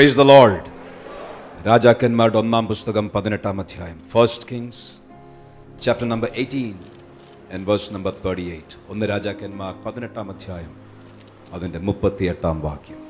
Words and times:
Praise 0.00 0.18
the 0.18 0.20
Lord 0.20 0.60
രാജാക്കന്മാരുടെ 1.66 2.38
ഒന്നാം 2.38 2.66
പുസ്തകം 2.66 3.10
പതിനെട്ടാം 3.14 3.60
അധ്യായം. 3.60 3.98
First 4.10 4.44
Kings 4.50 4.98
chapter 5.80 6.08
number 6.08 6.30
eighteen 6.34 6.78
and 7.54 7.68
verse 7.68 7.94
number 7.94 8.12
thirty 8.24 8.50
eight 8.50 8.76
ഒന്ന് 8.88 9.08
രാജാക്കന്മാർ 9.08 9.74
പതിനെട്ടാം 9.86 10.30
അധ്യായം 10.30 10.76
അതിന്റെ 11.52 11.78
മുപ്പത്തി 11.78 12.24
എട്ടാം 12.24 12.60
വാക്യം. 12.60 13.00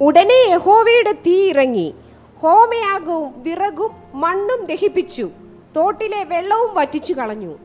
ഉടനെ 0.00 0.38
യഹോവയുടെ 0.48 1.12
തീ 1.12 1.48
ഇറങ്ങി. 1.48 1.94
ഹോമയാകവും 2.36 3.42
വിറകും 3.42 4.20
മണ്ണും 4.20 4.64
ദഹിപ്പിച്ചു. 4.64 5.30
തോട്ടിലെ 5.76 6.24
വെള്ളവും 6.24 6.74
വറ്റിച്ചു 6.74 7.12
കളഞ്ഞു. 7.12 7.58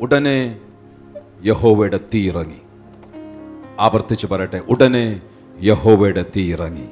ഉടനെ 0.00 0.60
യഹോവയുടെ 1.44 2.00
തീ 2.14 2.28
ഇറങ്ങി. 2.28 2.62
ആവർത്തിച്ചു 3.80 4.26
പറയട്ടെ. 4.26 4.62
ഉടനെ 4.68 5.20
യഹോവയുടെ 5.62 6.24
തീ 6.36 6.52
ഇറങ്ങി. 6.52 6.88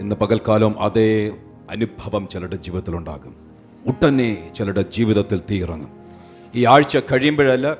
ഇന്ന് 0.00 0.16
പകൽക്കാലം 0.16 0.82
അതേ 0.82 1.32
അനുഭവം 1.70 2.28
ചിലരുടെ 2.32 2.56
ജീവിതത്തിലുണ്ടാകും. 2.56 3.36
ഉടനെ 3.86 4.52
ചിലരുടെ 4.56 4.82
ജീവിതത്തിൽ 4.82 5.40
തീ 5.50 5.62
ഇറങ്ങും. 5.62 5.88
ഈ 6.54 6.64
ആഴ്ച 6.64 6.96
കഴിയുമ്പോഴല്ല 6.96 7.76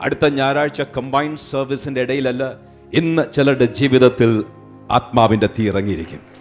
അടുത്ത 0.00 0.26
ഞായറാഴ്ച 0.26 0.82
കമ്പൈൻഡ് 0.96 1.38
സർവീസിന്റെ 1.38 2.00
ഇടയിലല്ല 2.00 2.56
ഇന്ന് 2.94 3.22
ചിലരുടെ 3.32 3.64
ജീവിതത്തിൽ 3.64 4.44
ആത്മാവിന്റെ 4.90 5.48
തീ 5.58 5.68
ഇറങ്ങിയിരിക്കും. 5.68 6.36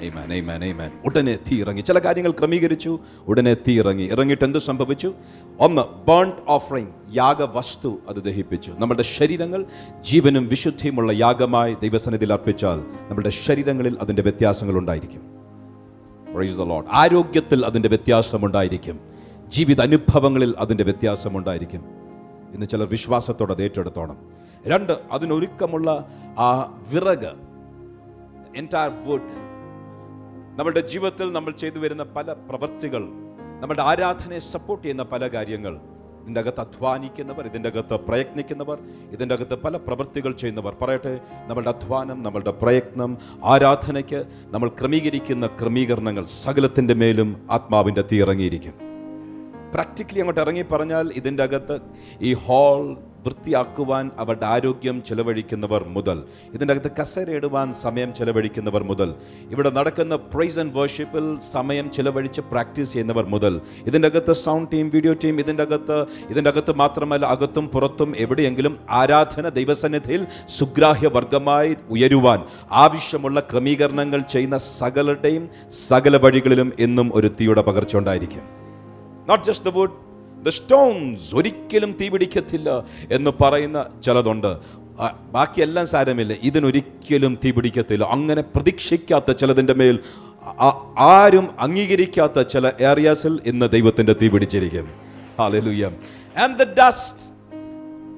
Amen, 0.00 0.40
amen, 0.40 0.72
amen. 0.72 1.04
ഉടനെ 1.04 1.36
തീ 1.36 1.60
ഇറങ്ങി. 1.60 1.80
ചില 1.80 1.98
കാര്യങ്ങൾ 1.98 2.30
ക്രമീകരിച്ചു 2.30 2.98
ഉടനെ 3.28 3.54
തീ 3.54 3.78
ഇറങ്ങി. 3.78 4.02
ഇറങ്ങിയിട്ട് 4.02 4.44
എന്ത് 4.44 4.58
സംഭവിച്ചു? 4.58 5.14
ഒന്ന് 5.60 5.82
ബേൺഡ് 6.06 6.42
ഓഫറിംഗ് 6.48 6.92
യാഗവസ്തു 7.16 7.98
അത് 8.08 8.16
ദഹിപ്പിച്ചു. 8.16 8.72
നമ്മുടെ 8.78 9.02
ശരീരങ്ങൾ 9.02 9.64
ജീവനും 10.00 10.48
വിശുദ്ധിയുമുള്ള 10.48 11.12
യാഗമായി 11.12 11.74
ദൈവസന്നിധിയിൽ 11.74 12.32
അർപ്പിച്ചാൽ 12.32 12.78
നമ്മുടെ 13.08 13.30
ശരീരങ്ങളിൽ 13.30 13.96
അതിന്റെ 14.00 14.22
വ്യത്യാസങ്ങൾ 14.22 14.78
ഉണ്ടായിരിക്കും. 14.78 15.22
ആരോഗ്യത്തിൽ 16.90 17.66
അതിന്റെ 17.66 17.88
വ്യത്യാസമുണ്ടായിരിക്കും 17.88 19.00
ജീവിത 19.48 19.80
അനുഭവങ്ങളിൽ 19.80 20.54
അതിന്റെ 20.58 20.84
വ്യത്യാസമുണ്ടായിരിക്കും 20.84 21.82
ഇന്ന് 22.54 22.66
ചിലർ 22.66 22.86
വിശ്വാസത്തോടെ 22.86 23.56
ഏറ്റെടുത്തോണം. 23.62 24.16
രണ്ട് 24.66 24.92
അതിനൊരുക്കമുള്ള 25.12 26.08
ആ 26.38 26.78
വിറക് 26.92 27.32
എന്റയർ 28.56 28.92
വുഡ് 29.06 29.32
നമ്മുടെ 30.60 30.80
ജീവിതത്തിൽ 30.80 31.32
നമ്മൾ 31.32 31.50
ചെയ്തു 31.50 31.78
വരുന്ന 31.78 32.02
പല 32.02 32.32
പ്രവൃത്തികൾ 32.32 33.08
നമ്മുടെ 33.60 33.82
ആരാധനയെ 33.82 34.38
സപ്പോർട്ട് 34.38 34.84
ചെയ്യുന്ന 34.84 35.02
പല 35.02 35.28
കാര്യങ്ങൾ. 35.28 35.80
ഇതിന്റെ 36.22 36.40
അകത്ത് 36.40 36.60
അധ്വാനിക്കുന്നവർ 36.60 37.46
ഇതിന്റെ 37.46 37.68
അകത്ത് 37.68 37.94
പ്രയത്നിക്കുന്നവർ 37.94 38.78
ഇതിന്റെ 39.10 39.34
അകത്ത് 39.34 39.54
പല 39.54 39.76
പ്രവൃത്തികൾ 39.76 40.32
ചെയ്യുന്നവർ. 40.32 40.74
പറയട്ടെ 40.82 41.20
നമ്മളുടെ 41.46 41.70
അധ്വാനം 41.70 42.22
നമ്മളുടെ 42.22 42.50
പ്രയത്നം 42.50 43.18
ആരാധനയ്ക്ക് 43.44 44.24
നമ്മൾ 44.50 44.68
ക്രമീകരിക്കുന്ന 44.68 45.46
ക്രമീകരണങ്ങൾ 45.46 46.24
സകലത്തിന്റെ 46.24 46.94
മേലും 46.94 47.48
ആത്മാവിന്റെ 47.50 48.04
തീ 48.12 48.18
ഇറങ്ങിയിരിക്കും. 48.20 48.72
പ്രാക്ടിക്കലി 49.74 50.18
അങ്ങോട്ട് 50.18 50.40
ഇറങ്ങി 50.40 50.62
പറഞ്ഞാൽ 50.62 51.12
ഇതിന്റെ 51.16 51.42
അകത്ത് 51.42 51.80
ഈ 52.20 52.32
ഹാൾ 52.34 52.96
വൃത്തിയാക്കുവാൻ 53.24 54.10
അവരുടെ 54.18 54.46
ആരോഗ്യം 54.46 55.02
ചെലവഴിക്കുന്നവർ 55.02 55.84
മുതൽ 55.88 56.18
ഇതിന്റെ 56.54 56.74
അകത്ത് 56.74 56.92
കസേരയിടുവാൻ 57.00 57.72
സമയം 57.74 58.14
ചെലവഴിക്കുന്നവർ 58.14 58.82
മുതൽ 58.82 59.14
ഇവിടെ 59.50 59.70
നടക്കുന്ന 59.70 60.16
പ്രൈസ് 60.16 60.60
ആൻഡ് 60.60 60.74
വർഷിപ്പിൽ 60.74 61.38
സമയം 61.52 61.90
ചെലവഴിച്ച് 61.90 62.40
പ്രാക്ടീസ് 62.40 62.92
ചെയ്യുന്നവർ 62.92 63.24
മുതൽ 63.24 63.60
ഇതിന്റെ 63.86 64.08
അകത്ത് 64.08 64.32
സൗണ്ട് 64.32 64.72
ടീം 64.72 64.88
വീഡിയോ 64.88 65.12
ടീം 65.24 65.40
ഇതിന്റെ 65.40 65.62
അകത്ത് 65.62 65.98
ഇതിന്റെ 66.30 66.50
അകത്ത് 66.50 66.72
മാത്രമല്ല 66.72 67.26
അകത്തും 67.26 67.68
പുറത്തും 67.68 68.16
എവിടെയെങ്കിലും 68.18 68.78
ആരാധന 68.90 69.48
ദൈവസന്നിധിയിൽ 69.48 70.26
സുഗ്രാഹ്യ 70.48 71.08
വർഗമായി 71.08 71.76
ഉയരുവാൻ 71.90 72.40
ആവശ്യമുള്ള 72.70 73.40
ക്രമീകരണങ്ങൾ 73.40 74.20
ചെയ്യുന്ന 74.20 74.56
സകലരുടെയും 74.56 75.44
സകല 75.88 76.16
വഴികളിലും 76.16 76.72
എന്നും 76.78 77.10
ഒരു 77.14 77.28
തീയുടെ 77.40 77.62
പകർച്ച 77.62 77.96
ഉണ്ടായിരിക്കും. 77.96 78.44
Not 79.28 79.44
just 79.44 79.66
the 79.70 79.74
wood 79.74 80.09
the 80.42 80.48
stones 80.48 81.34
ഒരിക്കലും 81.34 81.96
തീ 82.00 82.08
പിടിക്കത്തില്ല 82.08 82.84
എന്ന് 83.12 83.30
പറയുന്ന 83.40 83.86
ചിലതുണ്ട്. 84.04 84.56
ബാക്കിയെല്ലാം 85.32 85.86
സാരമില്ല. 85.86 86.34
ഇതിനൊരിക്കലും 86.42 87.38
തീ 87.44 87.50
പിടിക്കത്തില്ല. 87.50 88.04
അങ്ങനെ 88.04 88.42
പ്രതീക്ഷിക്കാത്ത 88.42 89.32
ചിലതിന്റെ 89.32 89.74
മേൽ 89.74 89.98
ആരും 90.98 91.60
അംഗീകരിക്കാത്ത 91.60 92.40
ചില 92.40 92.72
ഏറിയാസിൽ 92.80 93.40
ഇന്ന് 93.46 93.68
ദൈവത്തിന്റെ 93.68 94.12
തീ 94.12 94.28
പിടിച്ചിരിക്കും. 94.28 94.88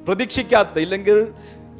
പ്രതീക്ഷിക്കാത്ത 0.04 0.78
ഇല്ലെങ്കിൽ 0.78 1.28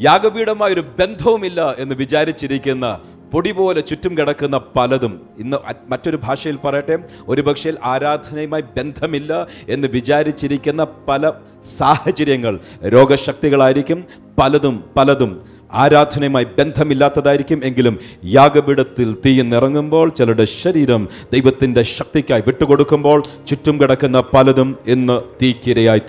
യാഗപീഠമായ 0.00 0.72
ഒരു 0.72 0.80
ബന്ധവുമില്ല 0.80 1.74
എന്ന് 1.78 1.94
വിചാരിച്ചിരിക്കുന്ന 1.94 3.00
പൊടി 3.32 3.52
പോലെ 3.52 3.80
ചുറ്റും 3.80 4.18
കിടക്കുന്ന 4.18 4.60
പലതും. 4.76 5.20
ഇന്ന് 5.38 5.56
മറ്റൊരു 5.88 6.16
ഭാഷയിൽ 6.22 6.56
പറയട്ടെ 6.64 6.98
ഒരു 7.28 7.42
പക്ഷേ 7.42 7.72
ആരാധനയുമായി 7.84 8.62
ബന്ധമില്ല 8.76 9.46
എന്ന് 9.68 9.88
വിചാരിച്ചിരിക്കുന്ന 9.88 10.86
പല 11.08 11.32
സാഹചര്യങ്ങൾ 11.64 12.60
രോഗശക്തികളായിരിക്കും 12.84 14.04
പലതും 14.40 14.84
പലതും 14.96 15.32
ആരാധനയുമായി 15.72 16.46
ബന്ധമില്ലാത്തതായിരിക്കും 16.58 17.64
എങ്കിലും 17.64 17.98
യാഗപീഠത്തിൽ 18.24 19.16
തീ 19.26 19.42
നിറങ്ങുമ്പോൾ 19.42 20.08
ചിലരുടെ 20.10 20.44
ശരീരം 20.44 21.08
ദൈവത്തിന്റെ 21.32 21.82
ശക്തിക്കായി 21.82 22.42
വിട്ടുകൊടുക്കുമ്പോൾ 22.46 23.22
ചുറ്റും 23.46 23.80
കിടക്കുന്ന 23.82 24.20
പലതും 24.34 24.78
ഇന്ന് 24.86 25.22
തീക്കിരയായി 25.42 26.04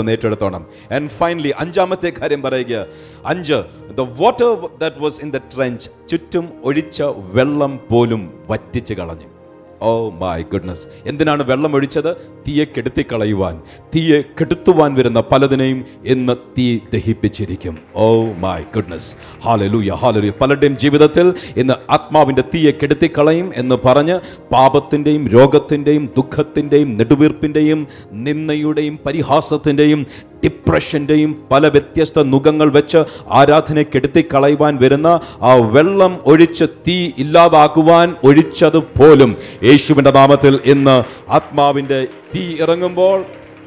ഒന്ന് 0.00 0.12
ഏറ്റെടുത്തോണം. 0.12 0.66
ആൻഡ് 0.92 1.10
ഫൈനലി 1.10 1.54
അഞ്ചാമത്തെ 1.58 2.12
കാര്യം 2.20 2.42
പറയുക. 2.42 2.86
അഞ്ച് 3.26 3.62
the 3.94 4.00
water 4.00 4.68
that 4.78 4.96
was 4.96 5.20
in 5.20 5.30
the 5.30 5.36
trench 5.36 6.08
ചുറ്റും 6.08 6.48
ഒഴിച്ച 6.64 7.02
വെള്ളം 7.02 7.80
പോലും 7.90 8.44
വറ്റിച്ച് 8.48 8.94
കളഞ്ഞു. 8.94 9.35
ഓ 9.82 10.10
മൈ 10.10 10.42
ഗുഡ്നസ് 10.42 10.86
എന്തിനാണ് 11.06 11.42
വെള്ളം 11.42 11.74
ഒഴിച്ചത്? 11.74 12.16
തീയെ 12.48 12.64
കെടുത്തി 12.64 13.04
കളയുവാൻ 13.12 13.60
തീയെ 13.96 14.22
കെടുത്തുവാൻ 14.40 14.94
വരുന്ന 14.94 15.20
പലതിനെയും 15.20 15.84
ഇന്ന് 16.04 16.36
തീ 16.58 16.80
ദഹിപ്പിച്ചിരിക്കും. 16.92 17.78
Oh 17.96 18.24
my 18.24 18.62
goodness 18.74 19.16
hallelujah 19.44 19.92
hallelujah 19.92 20.30
പലരുടെയും 20.40 20.76
ജീവിതത്തിൽ 20.76 21.34
ഇന്ന് 21.56 21.74
ആത്മാവിന്റെ 21.90 22.44
തീയെ 22.54 22.70
കെടുത്തി 22.70 23.10
കളയും 23.18 23.52
എന്ന് 23.56 23.74
പറഞ്ഞ് 23.84 24.20
പാപത്തിന്റെയും 24.52 25.28
രോഗത്തിന്റെയും 25.28 26.10
ദുഃഖത്തിന്റെയും 26.16 26.96
നെടുവീർപ്പിന്റെയും 26.96 27.86
നിന്നയുടെയും 28.12 28.98
പരിഹാസത്തിന്റെയും 29.06 30.06
ഡിപ്രഷന്റെയും 30.44 31.48
പല 31.50 31.68
വ്യത്യസ്ത 31.68 32.22
നുഖങ്ങൾ 32.22 32.68
വെച്ച് 32.70 32.98
ആരാധനയെ 33.30 33.82
കെടുത്തി 33.82 34.24
കളയുവാൻ 34.34 34.78
വരുന്ന 34.82 35.20
ആ 35.42 35.54
വെള്ളം 35.54 36.22
ഒഴിച്ച് 36.26 36.64
തീ 36.88 37.10
ഇല്ലാതാക്കുവാൻ 37.18 38.16
ഒഴിച്ചത് 38.24 38.78
പോലും 38.78 39.36
യേശുവിന്റെ 39.62 40.10
നാമത്തിൽ 40.10 40.60
ഇന്ന് 40.64 41.04
ആത്മാവിന്റെ 41.28 42.06
തീ 42.34 42.56
ഇറങ്ങുമ്പോൾ 42.60 43.24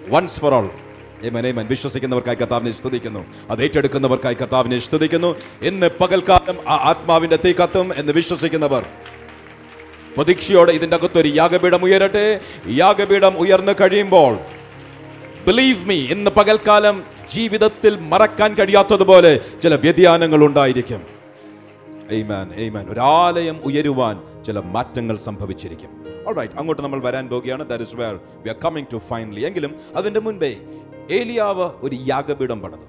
വൺസ് 0.10 0.40
ഫോർ 0.40 0.54
ഓൾ 0.54 0.70
ഏമനേമൻ 1.24 1.66
വിശ്വസിക്കുന്നവർക്കായി 1.66 2.36
കർത്താവിനെ 2.36 2.72
സ്തുതിക്കുന്നു. 2.72 3.26
അത് 3.50 3.64
ഏറ്റെടുക്കുന്നവർക്കായി 3.64 4.34
കർത്താവിനെ 4.34 4.80
സ്തുതിക്കുന്നു. 4.80 5.36
ഇന്ന് 5.62 5.90
പകൽക്കാലം 6.02 6.58
ആ 6.68 6.76
ആത്മാവിന്റെ 6.76 7.40
തീ 7.46 7.54
കത്തും 7.54 7.92
എന്ന് 7.98 8.14
വിശ്വസിക്കുന്നവർ. 8.14 8.86
പ്രതീക്ഷയോടെ 10.18 10.72
ഇതിന്റെ 10.72 10.96
അകത്തൊരു 10.96 11.28
യാഗപീഠം 11.28 11.84
ഉയരട്ടെ. 11.84 12.40
യാഗപീഠം 12.68 13.38
ഉയർന്നു 13.38 13.72
കഴിയുമ്പോൾ 13.72 14.38
ബിലീവ് 15.48 15.86
മീ 15.86 15.96
ഇന്ന് 15.96 16.32
പകൽക്കാലം 16.32 17.04
ജീവിതത്തിൽ 17.34 18.00
മറക്കാൻ 18.00 18.54
കഴിയാത്തതുപോലെ 18.54 19.40
ചില 19.64 19.76
വ്യതിയാനങ്ങൾ 19.76 20.46
ഉണ്ടായിരിക്കും. 20.46 21.02
എയ്മാൻ 22.12 22.52
എയ്മാൻ 22.56 22.90
ഒരാലയം 22.90 23.60
ഉയരുവാൻ 23.64 24.44
ചില 24.44 24.60
മാറ്റങ്ങൾ 24.60 25.18
സംഭവിച്ചിരിക്കും. 25.18 25.90
അങ്ങോട്ട് 26.60 26.82
നമ്മൾ 26.82 27.00
വരാൻ 27.00 27.30
പോവുകയാണ്. 27.30 27.70
That 27.70 27.84
is 27.84 27.96
where 27.96 28.16
we 28.16 28.50
are 28.50 28.56
coming 28.66 28.86
to 28.94 28.98
finally 28.98 29.46
എങ്കിലും 29.46 29.76
അതിന്റെ 29.96 30.20
മുൻപേ 30.20 30.58
ഏലിയാവ് 31.12 31.70
ഒരു 31.82 31.96
യാഗപീഠം 31.96 32.62
പണിതു. 32.62 32.88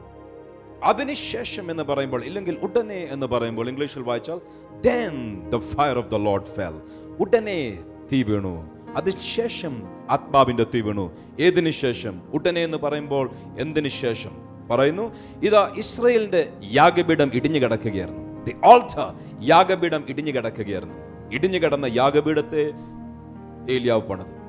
അതിനുശേഷം 0.85 1.71
എന്ന് 1.71 1.83
പറയുമ്പോൾ 1.83 2.25
ഇല്ലെങ്കിൽ 2.25 2.57
ഉടനെ 2.63 3.09
എന്ന് 3.11 3.27
പറയുമ്പോൾ 3.27 3.69
ഇംഗ്ലീഷിൽ 3.69 4.03
വായിച്ചാൽ 4.03 4.41
then 4.87 5.17
the 5.53 5.63
fire 5.73 5.99
of 5.99 6.05
the 6.05 6.27
lord 6.29 6.43
fell. 6.43 6.77
ഉടനെ 7.21 7.79
തീ 8.13 8.23
വീണു. 8.23 8.69
അതിനുശേഷം 8.97 9.83
ആത്മാവിന്റെ 10.11 10.67
തീ 10.75 10.81
വീണു. 10.81 11.13
ഏതിനു 11.41 11.71
ശേഷം? 11.71 12.23
ഉടനെ 12.35 12.65
എന്ന് 12.65 12.79
പറയുമ്പോൾ 12.79 13.31
എന്തിനു 13.59 13.89
ശേഷം? 13.89 14.31
പറയുന്നു 14.71 15.15
ഇതാ 15.43 15.75
ഇസ്രയേലിന്റെ 15.79 16.53
യാഗപീഠം 16.73 17.31
ഇടിഞ്ഞു 17.35 17.59
കിടക്കുകയായിരുന്നു. 17.59 18.45
ദി 18.45 18.55
ആൾട്ടർ 18.67 19.15
യാഗപീഠം 19.43 20.05
ഇടിഞ്ഞു 20.09 20.33
കിടക്കുകയായിരുന്നു. 20.33 20.95
ഇടിഞ്ഞു 21.33 21.59
കിടന്ന 21.59 21.87
യാഗപീഠത്തെ 21.87 22.73
ഏലിയാവ് 23.71 24.01
പണിതു. 24.01 24.41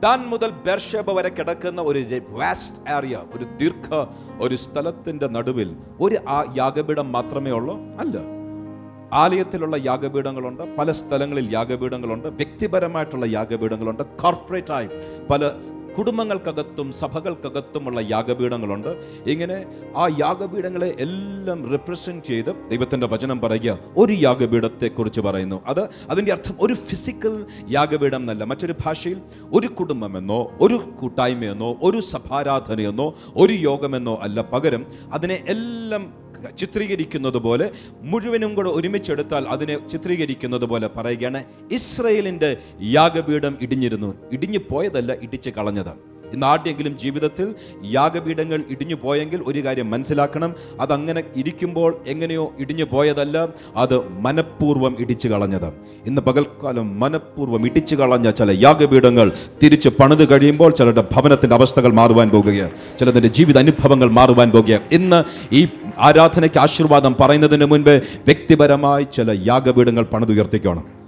ദാൻ 0.00 0.26
മുതൽ 0.26 0.50
ബെർഷേബ 0.50 1.10
വരെ 1.10 1.28
കിടക്കുന്ന 1.28 1.82
ഒരു 1.82 2.20
വാസ്റ്റ് 2.28 2.90
ഏരിയ 2.90 3.22
ഒരു 3.34 3.44
ദീർഘ 3.44 4.06
ഒരു 4.40 4.54
സ്ഥലത്തിന്റെ 4.54 5.28
നടുവിൽ 5.28 5.76
ഒരു 6.00 6.16
ആ 6.28 6.54
യാഗപീഠം 6.56 7.12
മാത്രമേ 7.12 7.50
ഉള്ളൂ? 7.50 7.76
അല്ല. 7.76 8.37
ആലയത്തിലുള്ള 9.12 9.76
യാഗപീഠങ്ങളുണ്ട് 9.84 10.76
പല 10.76 10.92
സ്ഥലങ്ങളിൽ 10.92 11.48
യാഗപീഠങ്ങളുണ്ട് 11.52 12.28
വ്യക്തിപരമായിട്ടുള്ള 12.28 13.26
യാഗപീഠങ്ങളുണ്ട് 13.26 14.02
കോർപ്പറേറ്റ് 14.02 14.72
ആയി 14.72 14.88
പല 15.30 15.50
കുടുംബങ്ങൾക്കകത്തും 15.98 16.92
സഭകൾക്കകത്തുമുള്ള 16.92 18.00
യാഗപീഠങ്ങളുണ്ട്. 18.00 18.88
ഇങ്ങനെ 19.26 19.66
ആ 19.96 20.08
യാഗപീഠങ്ങളെ 20.08 20.96
എല്ലാം 21.00 21.70
റിപ്രസെന്റ് 21.72 22.24
ചെയ്ത് 22.24 22.70
ദൈവത്തിന്റെ 22.70 23.06
വചനം 23.06 23.40
പറയുക 23.40 23.78
ഒരു 23.96 24.12
യാഗപീഠത്തെക്കുറിച്ച് 24.12 25.20
പറയുന്നു. 25.20 25.62
അത് 25.66 25.88
അതിന്റെ 26.10 26.32
അർത്ഥം 26.32 26.54
ഒരു 26.60 26.74
ഫിസിക്കൽ 26.74 27.46
യാഗപീഠം 27.68 28.16
എന്നല്ല. 28.16 28.44
മറ്റൊരു 28.44 28.74
ഭാഷയിൽ 28.86 29.20
ഒരു 29.52 29.66
കുടുംബമെന്നോ 29.66 30.52
ഒരു 30.60 30.74
കൂട്ടായ്മയെന്നോ 30.74 31.76
ഒരു 31.82 32.00
സഭാരാധനയെന്നോ 32.00 33.14
ഒരു 33.36 33.52
യോഗമെന്നോ 33.52 34.18
അല്ല. 34.22 34.42
പകരം 34.42 34.86
അതിനെ 35.12 35.44
എല്ലാം 35.48 36.27
ചിത്രീകരിക്കുന്നത് 36.58 37.36
പോലെ 37.36 37.70
മുഴുവനും 38.02 38.54
കൂടെ 38.54 38.70
ഒരുമിച്ചെടുത്താൽ 38.70 39.44
അതിനെ 39.48 39.88
ചിത്രീകരിക്കുന്നത് 39.88 40.64
പോലെ 40.64 40.90
പറയുകയാണ് 40.96 41.44
ഇസ്രയേലിന്റെ 41.72 42.56
യാഗപീഠം 42.82 43.58
ഇടിഞ്ഞിരുന്നു. 43.60 44.14
ഇടിഞ്ഞു 44.32 44.58
പോയതല്ല 44.70 45.12
ഇടിച്ച് 45.22 45.50
കളഞ്ഞത്. 45.50 46.18
ഇന്ന് 46.32 46.46
ആദ്യെങ്കിലും 46.46 46.98
ജീവിതത്തിൽ 46.98 47.54
യാഗപീഠങ്ങൾ 47.84 48.64
ഇടിഞ്ഞു 48.70 48.94
പോയെങ്കിൽ 48.94 49.42
ഒരു 49.46 49.64
കാര്യം 49.64 49.90
മനസ്സിലാക്കണം 49.90 50.54
അതങ്ങനെ 50.80 51.22
ഇരിക്കുമ്പോൾ 51.36 52.00
എങ്ങനെയോ 52.06 52.52
ഇടിഞ്ഞു 52.58 52.84
പോയതല്ല 52.84 53.48
അത് 53.76 54.08
മനഃപൂർവം 54.08 54.96
ഇടിച്ചു 54.98 55.28
കളഞ്ഞത്. 55.28 55.72
ഇന്ന് 56.06 56.22
പകൽക്കാലം 56.22 57.00
മനഃപൂർവം 57.00 57.66
ഇടിച്ചു 57.66 57.96
കളഞ്ഞ 57.96 58.30
ചില 58.30 58.50
യാഗപീഠങ്ങൾ 58.50 59.32
തിരിച്ച് 59.62 59.88
പണിത് 59.88 60.28
കഴിയുമ്പോൾ 60.28 60.70
ചിലരുടെ 60.70 61.04
ഭവനത്തിന്റെ 61.12 61.56
അവസ്ഥകൾ 61.56 61.92
മാറുവാൻ 61.92 62.30
പോകുകയാണ്. 62.30 62.70
ചിലതിന്റെ 63.00 63.28
ജീവിത 63.28 63.58
അനുഭവങ്ങൾ 63.58 64.10
മാറുവാൻ 64.10 64.50
പോകുകയാണ്. 64.50 64.84
ഇന്ന് 64.92 65.24
ഈ 65.54 65.68
ആരാധനയ്ക്ക് 65.98 66.58
ആശീർവാദം 66.58 67.16
പറയുന്നതിന് 67.20 67.64
മുൻപ് 67.64 67.90
വ്യക്തിപരമായി 68.26 69.06
ചില 69.14 69.42
യാഗപീഠങ്ങൾ 69.46 70.02
പണിതുയർത്തിക്കണം. 70.02 70.98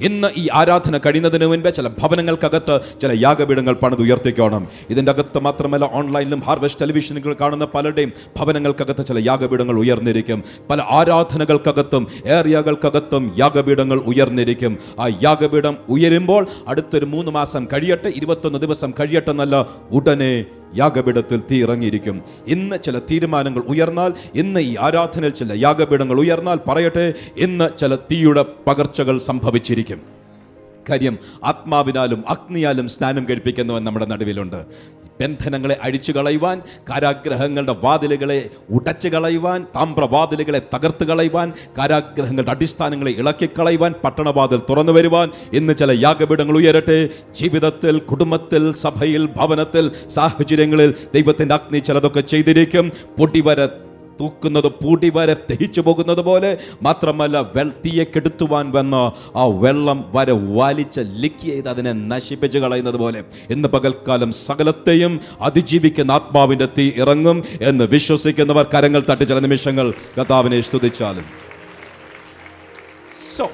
ഇന്ന് 0.00 0.28
ഈ 0.36 0.48
ആരാധന 0.52 0.98
കഴിയുന്നതിന് 0.98 1.46
മുൻപേ 1.46 1.70
ചില 1.70 1.88
ഭവനങ്ങൾക്കകത്ത് 1.88 2.80
ചില 3.02 3.18
യാഗപീഠങ്ങൾ 3.24 3.74
പണിതുയർത്തിക്കണം. 3.74 4.68
ഇതിന്റെ 4.90 5.12
അകത്ത് 5.12 5.38
മാത്രമല്ല 5.38 5.90
ഓൺലൈനിലും 5.92 6.40
ഹാർവെസ്റ്റ് 6.40 6.80
ടെലിവിഷനുകൾ 6.80 7.36
കാണുന്ന 7.40 7.64
പലരുടെയും 7.64 8.12
ഭവനങ്ങൾക്കകത്ത് 8.36 9.06
ചില 9.06 9.18
യാഗപീഠങ്ങൾ 9.28 9.78
ഉയർന്നിരിക്കും. 9.78 10.42
പല 10.70 10.82
ആരാധനകൾക്കകത്തും 10.90 12.06
ഏറിയകൾക്കകത്തും 12.26 13.34
യാഗപീഠങ്ങൾ 13.38 13.98
ഉയർന്നിരിക്കും. 13.98 14.78
ആ 15.00 15.08
യാഗപീഠം 15.22 15.76
ഉയരുമ്പോൾ 15.88 16.46
അടുത്തൊരു 16.68 17.04
മൂന്ന് 17.04 17.30
മാസം 17.30 17.66
കഴിയട്ടെ 17.72 18.08
ഇരുപത്തൊന്ന് 18.08 18.58
ദിവസം 18.58 18.92
കഴിയട്ടെ 19.00 19.30
എന്നല്ല 19.30 19.66
ഉടനെ 19.90 20.44
യാഗപീഠത്തിൽ 20.76 21.42
തീ 21.50 21.62
ഇറങ്ങിയിരിക്കും. 21.62 22.22
ഇന്ന് 22.46 22.76
ചില 22.84 22.98
തീരുമാനങ്ങൾ 22.98 23.60
ഉയർന്നാൽ 23.60 24.12
ഇന്ന് 24.34 24.60
ഈ 24.60 24.76
ആരാധനയിൽ 24.80 25.30
ചില 25.30 25.52
യാഗപീഠങ്ങൾ 25.52 26.20
ഉയർന്നാൽ 26.20 26.58
പറയട്ടെ 26.68 27.14
ഇന്ന് 27.36 27.78
ചില 27.78 27.94
തീയുടെ 27.94 28.44
പകർച്ചകൾ 28.66 29.18
സംഭവിച്ചിരിക്കും. 29.18 30.18
കാര്യം 30.90 31.18
ആത്മാവിനാലും 31.44 32.24
അഗ്നിയാലും 32.28 32.88
സ്നാനം 32.88 33.26
കഴിപ്പിക്കുന്നവൻ 33.30 33.84
നമ്മുടെ 33.84 34.06
നടുവിലുണ്ട്. 34.06 34.64
ബന്ധനങ്ങളെ 35.20 35.78
അഴിച്ചു 35.82 36.12
കളയുവാൻ 36.12 36.62
കാരാഗ്രഹങ്ങളുടെ 36.90 37.76
വാതിലുകളെ 37.84 38.50
ഉടച്ചു 38.70 39.08
കളയുവാൻ 39.08 39.66
താമ്രവാതിലുകളെ 39.76 40.62
തകർത്ത് 40.74 41.04
കളയുവാൻ 41.04 41.52
കാരാഗ്രഹങ്ങളുടെ 41.78 42.50
അടിസ്ഥാനങ്ങളെ 42.50 43.10
ഇളക്കിക്കളയുവാൻ 43.10 43.94
പട്ടണവാതിൽ 44.04 44.60
തുറന്നു 44.70 44.92
വരുവാൻ 44.92 45.30
ഇന്ന് 45.52 45.76
ചില 45.76 45.90
യാഗപീഠങ്ങൾ 45.90 46.56
ഉയരട്ടെ. 46.56 47.08
ജീവിതത്തിൽ 47.40 47.98
കുടുംബത്തിൽ 47.98 48.72
സഭയിൽ 48.72 49.26
ഭവനത്തിൽ 49.26 49.90
സാഹചര്യങ്ങളിൽ 50.08 50.94
ദൈവത്തിന്റെ 51.14 51.54
അഗ്നി 51.54 51.78
ചിലതൊക്കെ 51.78 52.20
ചെയ്തിരിക്കും. 52.20 52.92
പൊടിവര 53.18 53.66
തൂക്കുന്നത് 54.20 54.68
പൂടി 54.82 55.10
വരെ 55.16 55.36
ദഹിച്ചു 55.50 55.80
പോകുന്നത് 55.80 56.24
പോലെ 56.30 56.58
മാത്രമല്ല 56.82 57.38
വെൽത്തിയെ 57.56 57.86
തീയെ 57.88 58.04
കെടുത്തുവാൻ 58.04 58.66
വന്ന് 58.72 59.00
ആ 59.38 59.44
വെള്ളം 59.62 59.98
വരെ 60.14 60.32
വലിച്ച 60.32 61.00
ലിക്ക് 61.22 61.44
ചെയ്ത് 61.44 61.68
അതിനെ 61.68 61.92
നശിപ്പിച്ച് 61.92 62.58
കളയുന്നത് 62.58 62.96
പോലെ. 62.96 63.20
ഇന്ന് 63.50 63.68
പകൽക്കാലം 63.68 64.32
സകലത്തെയും 64.32 65.20
അതിജീവിക്കുന്ന 65.40 66.12
ആത്മാവിന്റെ 66.12 66.68
തീ 66.78 66.86
ഇറങ്ങും 66.96 67.44
എന്ന് 67.60 67.84
വിശ്വസിക്കുന്നവർ 67.84 68.66
കരങ്ങൾ 68.74 69.02
തട്ടി 69.10 69.24
ചില 69.24 69.38
നിമിഷങ്ങൾ 69.38 69.94
കഥാവിനെ 70.18 70.60
സ്തുതിച്ചാലും. 70.60 71.26
So 73.36 73.46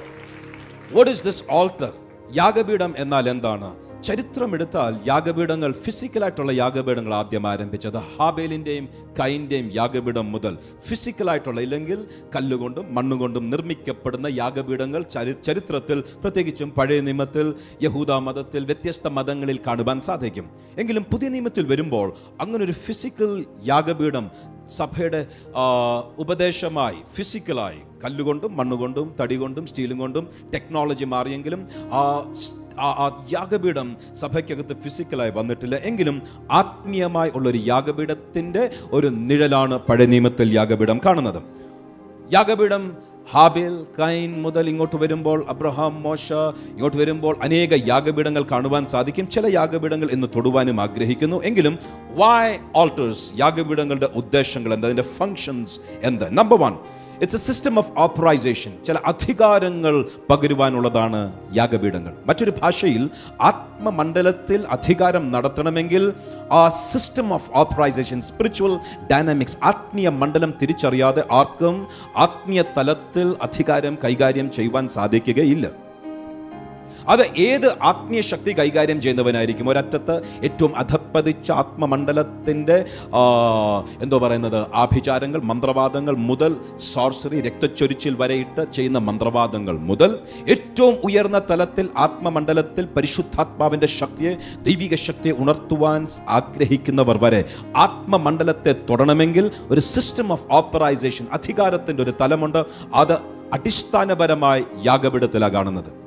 what 0.93 1.11
is 1.11 1.25
this 1.25 1.45
altar 1.53 1.93
യാഗപീഠം 2.33 2.95
എന്നാൽ 2.99 3.29
എന്താണ്? 3.29 3.71
ചരിത്രമെടുത്താൽ 4.05 4.95
യാഗപീഠങ്ങൾ 5.07 5.73
ഫിസിക്കലായിട്ടുള്ള 5.73 6.53
യാഗപീഠങ്ങൾ 6.53 7.15
ആദ്യം 7.15 7.47
ആരംഭിച്ചത് 7.47 7.99
ഹാബേലിന്റെയും 8.17 8.89
കൈന്റെയും 9.21 9.71
യാഗപീഠം 9.75 10.33
മുതൽ 10.33 10.59
ഫിസിക്കലായിട്ടുള്ള 10.89 11.61
ഇല്ലെങ്കിൽ 11.61 11.99
കല്ലുകൊണ്ടും 12.37 12.95
മണ്ണുകൊണ്ടും 12.95 13.51
നിർമ്മിക്കപ്പെടുന്ന 13.51 14.27
യാഗപീഠങ്ങൾ 14.27 15.03
ചരി 15.15 15.33
ചരിത്രത്തിൽ 15.33 16.01
പ്രത്യേകിച്ചും 16.23 16.71
പഴയ 16.71 17.01
നിയമത്തിൽ 17.01 17.55
യഹൂദ 17.83 18.13
മതത്തിൽ 18.13 18.65
വ്യത്യസ്ത 18.65 19.09
മതങ്ങളിൽ 19.09 19.61
കാണുവാൻ 19.67 20.01
സാധിക്കും. 20.01 20.47
എങ്കിലും 20.79 21.03
പുതിയ 21.03 21.29
നിയമത്തിൽ 21.29 21.67
വരുമ്പോൾ 21.67 22.15
അങ്ങനൊരു 22.41 22.73
ഫിസിക്കൽ 22.73 23.33
യാഗപീഠം 23.65 24.31
സഭയുടെ 24.77 25.27
ഉപദേശമായി 26.19 26.97
ഫിസിക്കലായി 27.15 27.81
കല്ലുകൊണ്ടും 28.05 28.57
മണ്ണുകൊണ്ടും 28.57 29.15
തടി 29.21 29.35
കൊണ്ടും 29.35 29.67
സ്റ്റീലും 29.67 29.99
കൊണ്ടും 29.99 30.29
ടെക്നോളജി 30.55 31.05
മാറിയെങ്കിലും 31.05 31.69
ആ 31.79 32.33
ആ 32.81 33.27
യാഗപീഠം 33.33 33.97
സഭയ്ക്കകത്ത് 34.15 34.77
ഫിസിക്കലായി 34.81 35.31
വന്നിട്ടില്ല. 35.31 35.77
എങ്കിലും 35.77 36.23
ആത്മീയമായി 36.53 37.31
ഉള്ളൊരു 37.35 37.61
യാഗപീഠത്തിന്റെ 37.67 38.71
ഒരു 38.93 39.07
നിഴലാണ് 39.07 39.79
പഴയ 39.79 40.07
നിയമത്തിൽ 40.07 40.55
യാഗപീഠം 40.55 41.01
കാണുന്നത്. 41.07 41.43
യാഗപീഠം 42.33 42.97
ഹാബേൽ 43.31 43.87
കൈൻ 44.01 44.43
മുതൽ 44.43 44.69
ഇങ്ങോട്ട് 44.69 44.97
വരുമ്പോൾ 44.97 45.47
അബ്രഹാം 45.49 46.03
മോശ 46.03 46.33
ഇങ്ങോട്ട് 46.33 46.97
വരുമ്പോൾ 46.97 47.37
അനേക 47.43 47.89
യാഗപീഠങ്ങൾ 47.89 48.43
കാണുവാൻ 48.43 48.87
സാധിക്കും. 48.87 49.29
ചില 49.29 49.47
യാഗപീഠങ്ങൾ 49.55 50.09
ഇന്ന് 50.11 50.27
തൊടുവാനും 50.37 50.81
ആഗ്രഹിക്കുന്നു. 50.81 51.43
എങ്കിലും 51.45 51.79
വൈ 52.11 52.57
ആൾട്ടേഴ്സ് 52.81 53.41
യാഗപീഠങ്ങളുടെ 53.41 54.07
ഉദ്ദേശങ്ങൾ 54.07 54.75
എന്ത്? 54.75 54.87
അതിന്റെ 54.87 55.03
ഫങ്ഷൻസ് 55.03 55.81
എന്ത്? 56.03 56.39
Number 56.39 56.59
one 56.59 56.75
it's 57.23 57.37
a 57.37 57.43
system 57.49 57.79
of 57.79 57.93
authorisation 57.99 58.73
ചില 58.87 58.97
അധികാരങ്ങൾ 59.07 59.95
പകരുവാനുള്ളതാണ് 60.31 61.21
യാഗപീഠങ്ങൾ. 61.53 62.13
മറ്റൊരു 62.29 62.53
ഭാഷയിൽ 62.63 63.11
ആത്മമണ്ഡലത്തിൽ 63.41 64.67
അധികാരം 64.77 65.33
നടത്തണമെങ്കിൽ 65.33 66.13
ആ 66.53 66.69
system 66.69 67.33
of 67.33 67.51
authorisation 67.55 68.21
spiritual 68.23 68.75
dynamics 69.13 69.59
ആത്മീയ 69.63 70.09
മണ്ഡലം 70.09 70.55
തിരിച്ചറിയാതെ 70.63 71.25
ആർക്കും 71.31 71.87
ആത്മീയ 72.17 72.63
തലത്തിൽ 72.77 73.37
അധികാരം 73.43 73.99
കൈകാര്യം 74.05 74.51
ചെയ്യുവാൻ 74.51 74.89
സാധിക്കുകയില്ല. 74.89 75.84
അത് 77.09 77.23
ഏത് 77.39 77.67
ആത്മീയ 77.83 78.21
ശക്തി 78.21 78.53
കൈകാര്യം 78.59 79.01
ചെയ്യുന്നവനായിരിക്കും? 79.01 79.69
ഒരറ്റത്ത് 79.69 80.15
ഏറ്റവും 80.47 80.77
അധപ്പതിച്ച 80.77 81.51
ആത്മമണ്ഡലത്തിന്റെ 81.53 82.79
എന്തോ 84.03 84.19
പറയുന്നത്? 84.19 84.67
ആഭിചാരങ്ങൾ 84.75 85.41
മന്ത്രവാദങ്ങൾ 85.51 86.17
മുതൽ 86.17 86.57
സോർസറി 86.93 87.41
രക്തച്ചൊരിച്ചിൽ 87.41 88.15
വരെയിട്ട് 88.21 88.73
ചെയ്യുന്ന 88.73 88.99
മന്ത്രവാദങ്ങൾ 88.99 89.79
മുതൽ 89.79 90.19
ഏറ്റവും 90.49 90.95
ഉയർന്ന 91.05 91.39
തലത്തിൽ 91.51 91.89
ആത്മമണ്ഡലത്തിൽ 91.97 92.85
പരിശുദ്ധാത്മാവിന്റെ 92.97 93.87
ശക്തിയെ 93.87 94.35
ദൈവിക 94.63 94.95
ശക്തിയെ 94.95 95.35
ഉണർത്തുവാൻ 95.39 96.07
ആഗ്രഹിക്കുന്നവർ 96.29 97.19
വരെ 97.25 97.41
ആത്മമണ്ഡലത്തെ 97.77 98.75
തൊടണമെങ്കിൽ 98.91 99.51
ഒരു 99.71 99.81
സിസ്റ്റം 99.81 100.33
ഓഫ് 100.33 100.47
ഓപ്പറൈസേഷൻ 100.51 101.27
അധികാരത്തിന്റെ 101.33 102.03
ഒരു 102.03 102.13
തലമുണ്ട്. 102.21 102.65
അത് 102.95 103.17
അടിസ്ഥാനപരമായി 103.53 104.65
യാഗപീഠത്തിലാണ് 104.87 105.53
കാണുന്നത്. 105.53 106.04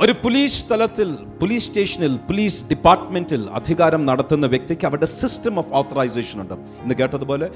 ഒരു 0.00 0.12
പോലീസ് 0.22 0.54
സ്ഥലത്തിൽ 0.60 1.08
പോലീസ് 1.40 1.66
സ്റ്റേഷനിൽ 1.68 2.12
പോലീസ് 2.28 2.60
ഡിപ്പാർട്ട്മെന്റിൽ 2.70 3.42
അധികാരം 3.58 4.02
നടത്തുന്ന 4.06 4.46
വ്യക്തിക്ക് 4.52 4.84
അവരുടെ 4.88 5.08
സിസ്റ്റം 5.20 5.54
ഓഫ് 5.60 5.72
ഓത്തറൈസേഷൻ 5.78 6.38
ഉണ്ട്. 6.44 6.54
ഇന്ന് 6.82 6.94
കേട്ടതുപോലെ 7.00 7.46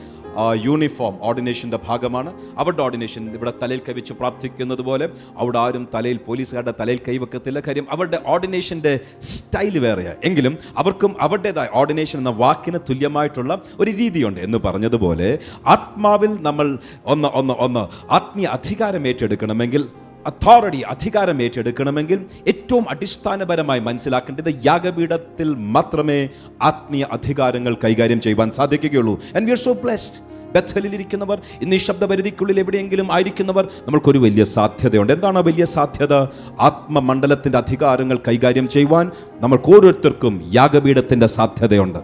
യൂണിഫോം 0.66 1.14
ഓർഡിനേഷന്റെ 1.28 1.78
ഭാഗമാണ്. 1.86 2.30
അവരുടെ 2.58 2.82
ഓർഡിനേഷൻ 2.86 3.22
ഇവിടെ 3.38 3.52
തലയിൽ 3.62 3.82
കൈവച്ച് 3.88 4.14
പ്രാർത്ഥിക്കുന്നത് 4.20 4.82
പോലെ 4.88 5.08
അവിടെ 5.38 5.58
ആരും 5.64 5.84
തലയിൽ 5.94 6.20
പോലീസുകാരുടെ 6.28 6.74
തലയിൽ 6.80 7.00
കൈവെക്കത്തില്ല 7.08 7.62
കാര്യം 7.66 7.86
അവരുടെ 7.96 8.20
ഓർഡിനേഷന്റെ 8.34 8.94
സ്റ്റൈൽ 9.32 9.78
വേറെയാണ് 9.86 10.18
എങ്കിലും 10.30 10.56
അവർക്കും 10.82 11.14
അവരുടേതായ 11.26 11.68
ഓർഡിനേഷൻ 11.82 12.18
എന്ന 12.18 12.34
വാക്കിന് 12.44 12.80
തുല്യമായിട്ടുള്ള 12.90 13.52
ഒരു 13.80 13.90
രീതിയുണ്ട്. 13.90 14.40
എന്ന് 14.40 14.58
പറഞ്ഞതുപോലെ 14.66 15.30
ആത്മാവിൽ 15.76 16.34
നമ്മൾ 16.48 16.78
ഒന്ന് 17.14 17.30
ഒന്ന് 17.40 17.56
ഒന്ന് 17.66 17.84
ആത്മീയ 18.18 18.48
അധികാരം 18.58 19.06
ഏറ്റെടുക്കണമെങ്കിൽ 19.12 19.84
അതോറിറ്റി 20.26 20.80
അധികാരം 20.80 21.42
ഏറ്റെടുക്കണമെങ്കിൽ 21.42 22.26
ഏറ്റവും 22.48 22.90
അടിസ്ഥാനപരമായി 22.90 23.80
മനസ്സിലാക്കേണ്ടത് 23.80 24.66
യാഗപീഠത്തിൽ 24.66 25.54
മാത്രമേ 25.54 26.28
ആത്മീയ 26.62 27.04
അധികാരങ്ങൾ 27.12 27.76
കൈകാര്യം 27.84 28.20
ചെയ്യുവാൻ 28.20 28.50
സാധിക്കുകയുള്ളൂ. 28.50 29.20
And 29.36 29.46
we 29.46 29.50
are 29.50 29.56
so 29.56 29.72
blessed 29.72 30.36
ബethലിലിരിക്കുന്നവർ 30.54 31.38
ഇന്ന് 31.62 31.76
ഈ 31.76 31.78
ശബ്ദപരിധിക്കുള്ളിൽ 31.78 32.60
എവിടെയെങ്കിലും 32.60 33.12
ആയിരിക്കുന്നവർ 33.12 33.64
നമ്മൾക്കൊരു 33.64 34.18
വലിയ 34.18 34.44
സാധ്യതയുണ്ട്. 34.44 35.12
എന്താണ് 35.12 35.38
വലിയ 35.38 35.64
സാധ്യത? 35.64 36.14
ആത്മമണ്ഡലത്തിന്റെ 36.60 37.58
അധികാരങ്ങൾ 37.58 38.18
കൈകാര്യം 38.28 38.68
ചെയ്യുവാൻ 38.68 39.10
നമ്മൾക്ക് 39.40 39.70
ഓരോരുത്തർക്കും 39.70 40.50
യാഗപീഠത്തിന്റെ 40.54 41.26
സാധ്യതയുണ്ട്. 41.26 41.98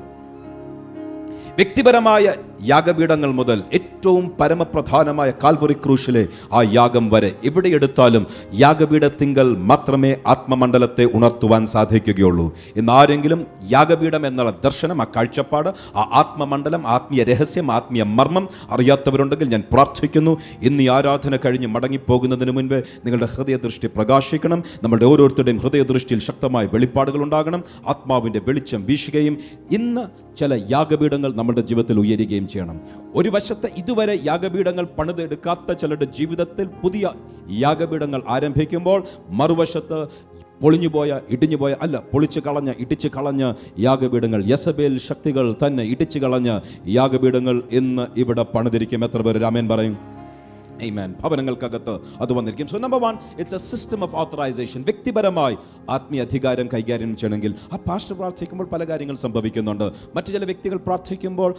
വ്യക്തിപരമായ 1.57 2.35
യാഗപീഠങ്ങൾ 2.63 3.31
മുതൽ 3.31 3.63
ഏറ്റവും 3.73 4.33
പരമപ്രധാനമായ 4.41 5.33
കാൽവറി 5.45 5.73
ക്രൂശിലെ 5.73 6.29
ആ 6.53 6.63
യാഗം 6.73 7.11
വരെ 7.11 7.37
എവിടെ 7.45 7.69
എടുത്താലും 7.69 8.27
യാഗപീഠത്തിങ്കൽ 8.55 9.57
മാത്രമേ 9.57 10.17
ആത്മമണ്ഡലത്തെ 10.27 11.05
ഉണർത്തുവാൻ 11.15 11.67
സാധിക്കുകയുള്ളൂ. 11.67 12.53
ഇന്ന് 12.77 12.93
ആരെങ്കിലും 12.93 13.47
യാഗപീഠം 13.71 14.27
എന്നുള്ള 14.27 14.51
ദർശനം 14.65 15.03
ആ 15.03 15.07
കാഴ്ചപ്പാട് 15.17 15.69
ആ 15.97 16.11
ആത്മമണ്ഡലം 16.13 16.87
ആത്മീയ 16.87 17.25
രഹസ്യം 17.25 17.73
ആത്മീയ 17.73 18.03
മർമ്മം 18.03 18.49
അറിയാത്തവരുണ്ടെങ്കിൽ 18.71 19.49
ഞാൻ 19.49 19.63
പ്രാർത്ഥിക്കുന്നു. 19.73 20.37
ഇന്ന് 20.63 20.83
ഈ 20.83 20.89
ആരാധന 20.89 21.37
കഴിഞ്ഞ് 21.37 21.67
മടങ്ങിപ്പോകുന്നതിന് 21.67 22.51
മുൻപ് 22.51 22.75
നിങ്ങളുടെ 22.75 23.27
ഹൃദയദൃഷ്ടി 23.27 23.87
പ്രകാശിക്കണം. 23.87 24.63
നമ്മുടെ 24.83 25.05
ഓരോരുത്തരുടെയും 25.05 25.59
ഹൃദയദൃഷ്ടിയിൽ 25.59 26.21
ശക്തമായ 26.21 26.67
വെളിപ്പാടുകൾ 26.73 27.23
ഉണ്ടാകണം. 27.23 27.65
ആത്മാവിന്റെ 27.89 28.41
വെളിച്ചം 28.47 28.85
വീശുകയും 28.85 29.39
ഇന്ന് 29.71 30.32
ചില 30.37 30.67
യാഗപീഠങ്ങൾ 30.71 31.33
നമ്മുടെ 31.35 31.61
ജീവിതത്തിൽ 31.61 31.99
ഉയരുകയും 31.99 32.49
ചെയ്യണം. 32.49 32.81
ഒരു 33.15 33.29
വശത്ത് 33.29 33.71
ഇതുവരെ 33.77 34.21
യാഗപീഠങ്ങൾ 34.25 34.85
പണിതെടുക്കാത്ത 34.85 35.73
ചിലരുടെ 35.73 36.05
ജീവിതത്തിൽ 36.05 36.67
പുതിയ 36.67 37.11
യാഗപീഠങ്ങൾ 37.51 38.23
ആരംഭിക്കുമ്പോൾ 38.29 39.05
മറുവശത്ത് 39.29 40.07
പൊളിഞ്ഞുപോയ 40.63 41.21
ഇടിഞ്ഞുപോയ 41.31 41.77
അല്ല 41.83 42.03
പൊളിച്ചു 42.13 42.41
കളഞ്ഞ 42.41 42.73
ഇടിച്ചു 42.79 43.09
കളഞ്ഞ 43.09 43.53
യാഗപീഠങ്ങൾ 43.79 44.45
യസബേൽ 44.45 44.99
ശക്തികൾ 44.99 45.57
തന്നെ 45.67 45.85
ഇടിച്ചു 45.85 46.19
കളഞ്ഞ 46.19 46.59
യാഗപീഠങ്ങൾ 46.89 47.63
ഇന്ന് 47.73 48.07
ഇവിടെ 48.17 48.43
പണിതിരിക്കും. 48.43 49.05
എത്ര 49.05 49.23
പേര് 49.23 49.43
രാമൻ 49.43 49.69
പറയും? 49.69 50.12
Amen. 50.87 51.11
ഭവനങ്ങൾക്കകത്ത് 51.23 51.95
അത് 52.23 52.33
വന്നിരിക്കും. 52.39 52.67
So 52.73 52.79
number 52.85 53.01
one 53.07 53.15
it's 53.41 53.57
a 53.59 53.61
system 53.71 54.01
of 54.07 54.15
authorisation 54.23 54.81
വ്യക്തിപരമായി 54.89 55.57
ആത്മീയ 55.97 56.21
അധികാരം 56.27 56.67
കൈകാര്യം 56.75 57.13
ചെയ്യണമെങ്കിൽ 57.17 57.53
ആ 57.75 57.79
പാസ്റ്റർ 57.89 58.17
പ്രാർത്ഥിക്കുമ്പോൾ 58.21 58.67
പല 58.75 58.85
കാര്യങ്ങൾ 58.91 59.17
സംഭവിക്കുന്നുണ്ട്. 59.25 59.87
മറ്റു 60.17 60.31
ചില 60.37 60.45
വ്യക്തികൾ 60.51 60.79
പ്രാർത്ഥിക്കുമ്പോൾ 60.89 61.51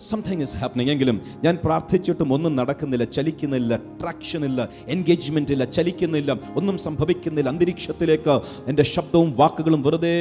സംതിങ് 0.00 0.42
ഇസ് 0.42 0.56
ഹാപ്പനിങ് 0.56 0.90
എങ്കിലും 0.90 1.20
ഞാൻ 1.44 1.58
പ്രാർത്ഥിച്ചിട്ടും 1.64 2.32
ഒന്നും 2.32 2.56
നടക്കുന്നില്ല 2.56 3.04
ചലിക്കുന്നില്ല 3.04 3.76
ട്രാക്ഷൻ 3.76 4.44
ഇല്ല 4.44 4.68
എൻഗേജ്മെന്റ് 4.88 5.52
ഇല്ല 5.52 5.64
ചലിക്കുന്നില്ല 5.64 6.38
ഒന്നും 6.56 6.78
സംഭവിക്കുന്നില്ല. 6.78 7.48
അന്തരീക്ഷത്തിലേക്ക് 7.48 8.40
എന്റെ 8.68 8.82
ശബ്ദവും 8.82 9.34
വാക്കുകളും 9.38 9.82
വെറുതെ 9.82 10.14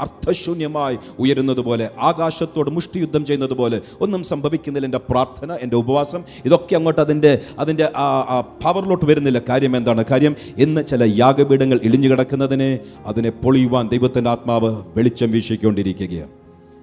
അർത്ഥശൂന്യമായി 0.00 0.98
ഉയരുന്നത് 1.18 1.60
പോലെ 1.60 1.90
ആകാശത്തോട് 2.00 2.70
മുഷ്ടിയുദ്ധം 2.70 3.24
ചെയ്യുന്നത് 3.24 3.52
പോലെ 3.52 3.80
ഒന്നും 4.00 4.24
സംഭവിക്കുന്നില്ല. 4.24 4.86
എന്റെ 4.86 4.98
പ്രാർത്ഥന 4.98 5.52
എന്റെ 5.52 5.76
ഉപവാസം 5.76 6.24
ഇതൊക്കെ 6.44 6.76
അങ്ങോട്ട് 6.76 7.00
അതിന്റെ 7.00 7.42
അതിന്റെ 7.58 7.92
ആ 7.96 8.08
ആ 8.28 8.40
പവറിലോട്ട് 8.40 9.04
വരുന്നില്ല. 9.04 9.42
കാര്യം 9.48 9.76
എന്താണ്? 9.76 10.04
കാര്യം 10.10 10.36
ഇന്ന് 10.58 10.86
ചില 10.86 11.02
യാഗപീഠങ്ങൾ 11.04 11.80
ഇളിഞ്ഞു 11.82 12.08
കിടക്കുന്നതിനെ 12.08 12.78
അതിനെ 13.06 13.30
പൊളിയുവാൻ 13.30 13.88
ദൈവത്തിന്റെ 13.88 14.30
ആത്മാവ് 14.30 14.82
വെളിച്ചം 14.96 15.30
വീശിക്കൊണ്ടിരിക്കുകയാണ്. 15.30 16.30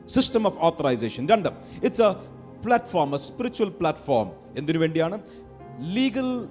സിസ്റ്റം 0.09 0.47
ഓഫ് 0.47 0.57
ഓത്തറൈസേഷൻ 0.61 1.27
രണ്ട് 1.27 1.49
it's 1.83 2.01
a 2.01 2.36
platform 2.67 3.13
a 3.13 3.17
spiritual 3.17 3.69
platform 3.69 4.31
എന്തിനു 4.57 4.77
വേണ്ടിയാണ്? 4.77 5.19
ലീഗൽ 5.95 6.45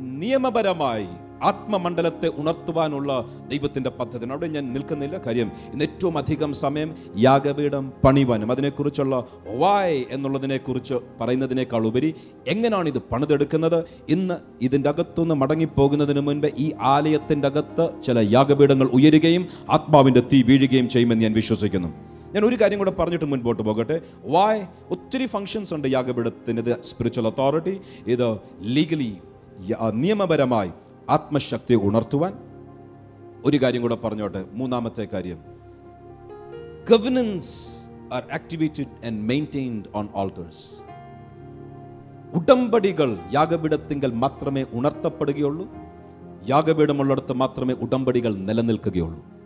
നിയമപരമായി 0.00 1.06
ആത്മമണ്ഡലത്തെ 1.42 2.28
ഉണർത്തുവാനുള്ള 2.28 3.24
ദൈവത്തിന്റെ 3.48 3.90
പദ്ധതി 3.90 4.26
അവിടെ 4.26 4.46
ഞാൻ 4.46 4.72
നിൽക്കുന്നില്ല. 4.72 5.18
കാര്യം 5.18 5.52
ഇന്ന് 5.72 5.84
ഏറ്റവും 5.84 6.18
അധികം 6.18 6.52
സമയം 6.52 6.96
യാഗപീഠം 7.18 7.92
പണിവാനും 8.04 8.52
അതിനെക്കുറിച്ചുള്ള 8.52 9.26
വായ് 9.46 10.04
എന്നുള്ളതിനെക്കുറിച്ച് 10.10 10.94
പറയുന്നതിനേക്കാൾ 11.20 11.86
ഉപരി 11.86 12.14
എങ്ങനെയാണ് 12.48 12.88
ഇത് 12.88 12.98
പണിതെടുക്കുന്നത്? 12.98 13.84
ഇന്ന് 14.08 14.34
ഇതിന്റെ 14.62 14.88
അകത്തുനിന്ന് 14.88 15.34
മടങ്ങിപ്പോകുന്നതിന് 15.34 16.20
മുൻപ് 16.20 16.46
ഈ 16.58 16.72
ആലയത്തിന്റെ 16.80 17.48
അകത്ത് 17.48 18.02
ചില 18.02 18.18
യാഗപീഠങ്ങൾ 18.18 18.86
ഉയരുകയും 18.86 19.48
ആത്മാവിന്റെ 19.70 20.20
തീ 20.20 20.42
വീഴുകയും 20.42 20.88
ചെയ്യുമെന്ന് 20.88 21.22
ഞാൻ 21.22 21.32
വിശ്വസിക്കുന്നു. 21.32 22.07
ഞാൻ 22.34 22.44
ഒരു 22.44 22.56
കാര്യം 22.56 22.78
കൂടെ 22.78 22.90
പറഞ്ഞിട്ട് 22.90 23.24
മുൻപോട്ട് 23.24 23.62
പോകട്ടെ. 23.62 24.00
വായ് 24.24 24.66
ഒത്തിരി 24.90 25.26
ഫങ്ഷൻസ് 25.26 25.74
ഉണ്ട് 25.74 25.88
യാഗപീഠത്തിന് 25.88 26.58
ഇത് 26.58 26.82
സ്പിരിച്വൽ 26.82 27.26
അതോറിറ്റി 27.26 27.80
ഇത് 28.06 28.38
ലീഗലി 28.60 29.16
നിയമപരമായി 29.92 30.70
ആത്മശക്തി 31.10 31.74
ഉണർത്തുവാൻ. 31.74 32.34
ഒരു 33.44 33.56
കാര്യം 33.56 33.82
കൂടെ 33.82 33.94
പറഞ്ഞോട്ടെ 33.94 34.44
മൂന്നാമത്തെ 34.52 35.04
കാര്യം. 35.12 35.38
Governance 36.90 37.54
are 38.12 38.22
activated 38.32 39.06
and 39.06 39.22
maintained 39.28 39.84
on 39.94 40.08
altars 40.16 40.64
ഉടമ്പടികൾ 42.36 43.16
യാഗപീഠത്തിങ്കൽ 43.34 44.12
മാത്രമേ 44.12 44.64
ഉണർത്തപ്പെടുകയുള്ളൂ. 44.72 45.66
യാഗപീഠമുള്ളിടത്ത് 46.48 47.32
മാത്രമേ 47.32 47.74
ഉടമ്പടികൾ 47.74 48.34
നിലനിൽക്കുകയുള്ളൂ. 48.34 49.37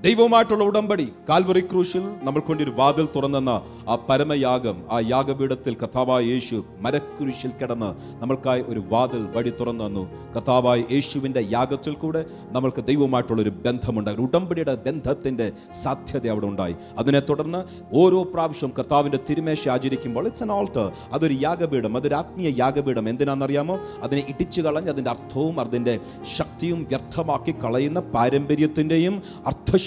ദൈവവുമായിട്ടുള്ള 0.00 0.64
ഉടമ്പടി. 0.64 1.12
കാൽവറി 1.28 1.60
ക്രൂശിൽ 1.60 2.02
നമ്മൾക്ക് 2.22 2.62
ഒരു 2.62 2.70
വാതിൽ 2.76 3.08
തുറന്നെന്ന 3.16 3.62
ആ 3.88 3.94
പരമയാഗം 4.08 4.82
ആ 4.90 5.00
യാഗപീഠത്തിൽ 5.00 5.74
കഥാവായ 5.74 6.24
യേശു 6.24 6.64
മരക്കുരിശിൽ 6.80 7.50
കിടന്ന് 7.50 8.22
നമ്മൾക്കായി 8.22 8.62
ഒരു 8.62 8.82
വാതിൽ 8.88 9.26
വഴി 9.36 9.50
തുറന്നു 9.50 9.84
തന്നു. 9.84 10.34
കഥാവായ 10.34 10.84
യേശുവിന്റെ 10.92 11.48
യാഗത്തിൽ 11.50 11.92
കൂടെ 11.92 12.24
നമ്മൾക്ക് 12.52 12.84
ദൈവവുമായിട്ടുള്ള 12.84 13.42
ഒരു 13.42 13.50
ബന്ധമുണ്ടായി. 13.50 14.16
ഒരു 14.16 14.22
ഉടമ്പടിയുടെ 14.22 14.74
ബന്ധത്തിന്റെ 14.74 15.52
സാധ്യത 15.82 16.28
അവിടെ 16.28 16.46
ഉണ്ടായി. 16.46 16.74
അതിനെ 16.98 17.20
തുടർന്ന് 17.20 17.64
ഓരോ 17.92 18.22
പ്രാവശ്യം 18.22 18.72
കർത്താവിന്റെ 18.78 19.18
തിരുമേശ 19.30 19.68
ആചരിക്കുമ്പോൾ 19.68 20.26
ഇറ്റ്സ് 20.26 20.42
എൻ 20.42 20.52
ഓൾട്ടർ 20.52 20.92
അതൊരു 21.12 21.36
യാഗപീഠം 21.40 21.96
അതൊരു 21.96 22.14
ആത്മീയ 22.14 22.52
യാഗപീഠം. 22.58 23.08
എന്തിനാണെന്നറിയാമോ? 23.08 23.78
അതിനെ 24.02 24.24
ഇടിച്ചു 24.28 24.62
കളഞ്ഞ് 24.62 24.90
അതിന്റെ 24.90 25.10
അർത്ഥവും 25.10 25.60
അതിന്റെ 25.60 26.00
ശക്തിയും 26.36 26.84
വ്യർത്ഥമാക്കി 26.84 27.54
കളയുന്ന 27.64 28.00
പാരമ്പര്യത്തിന്റെയും 28.00 29.22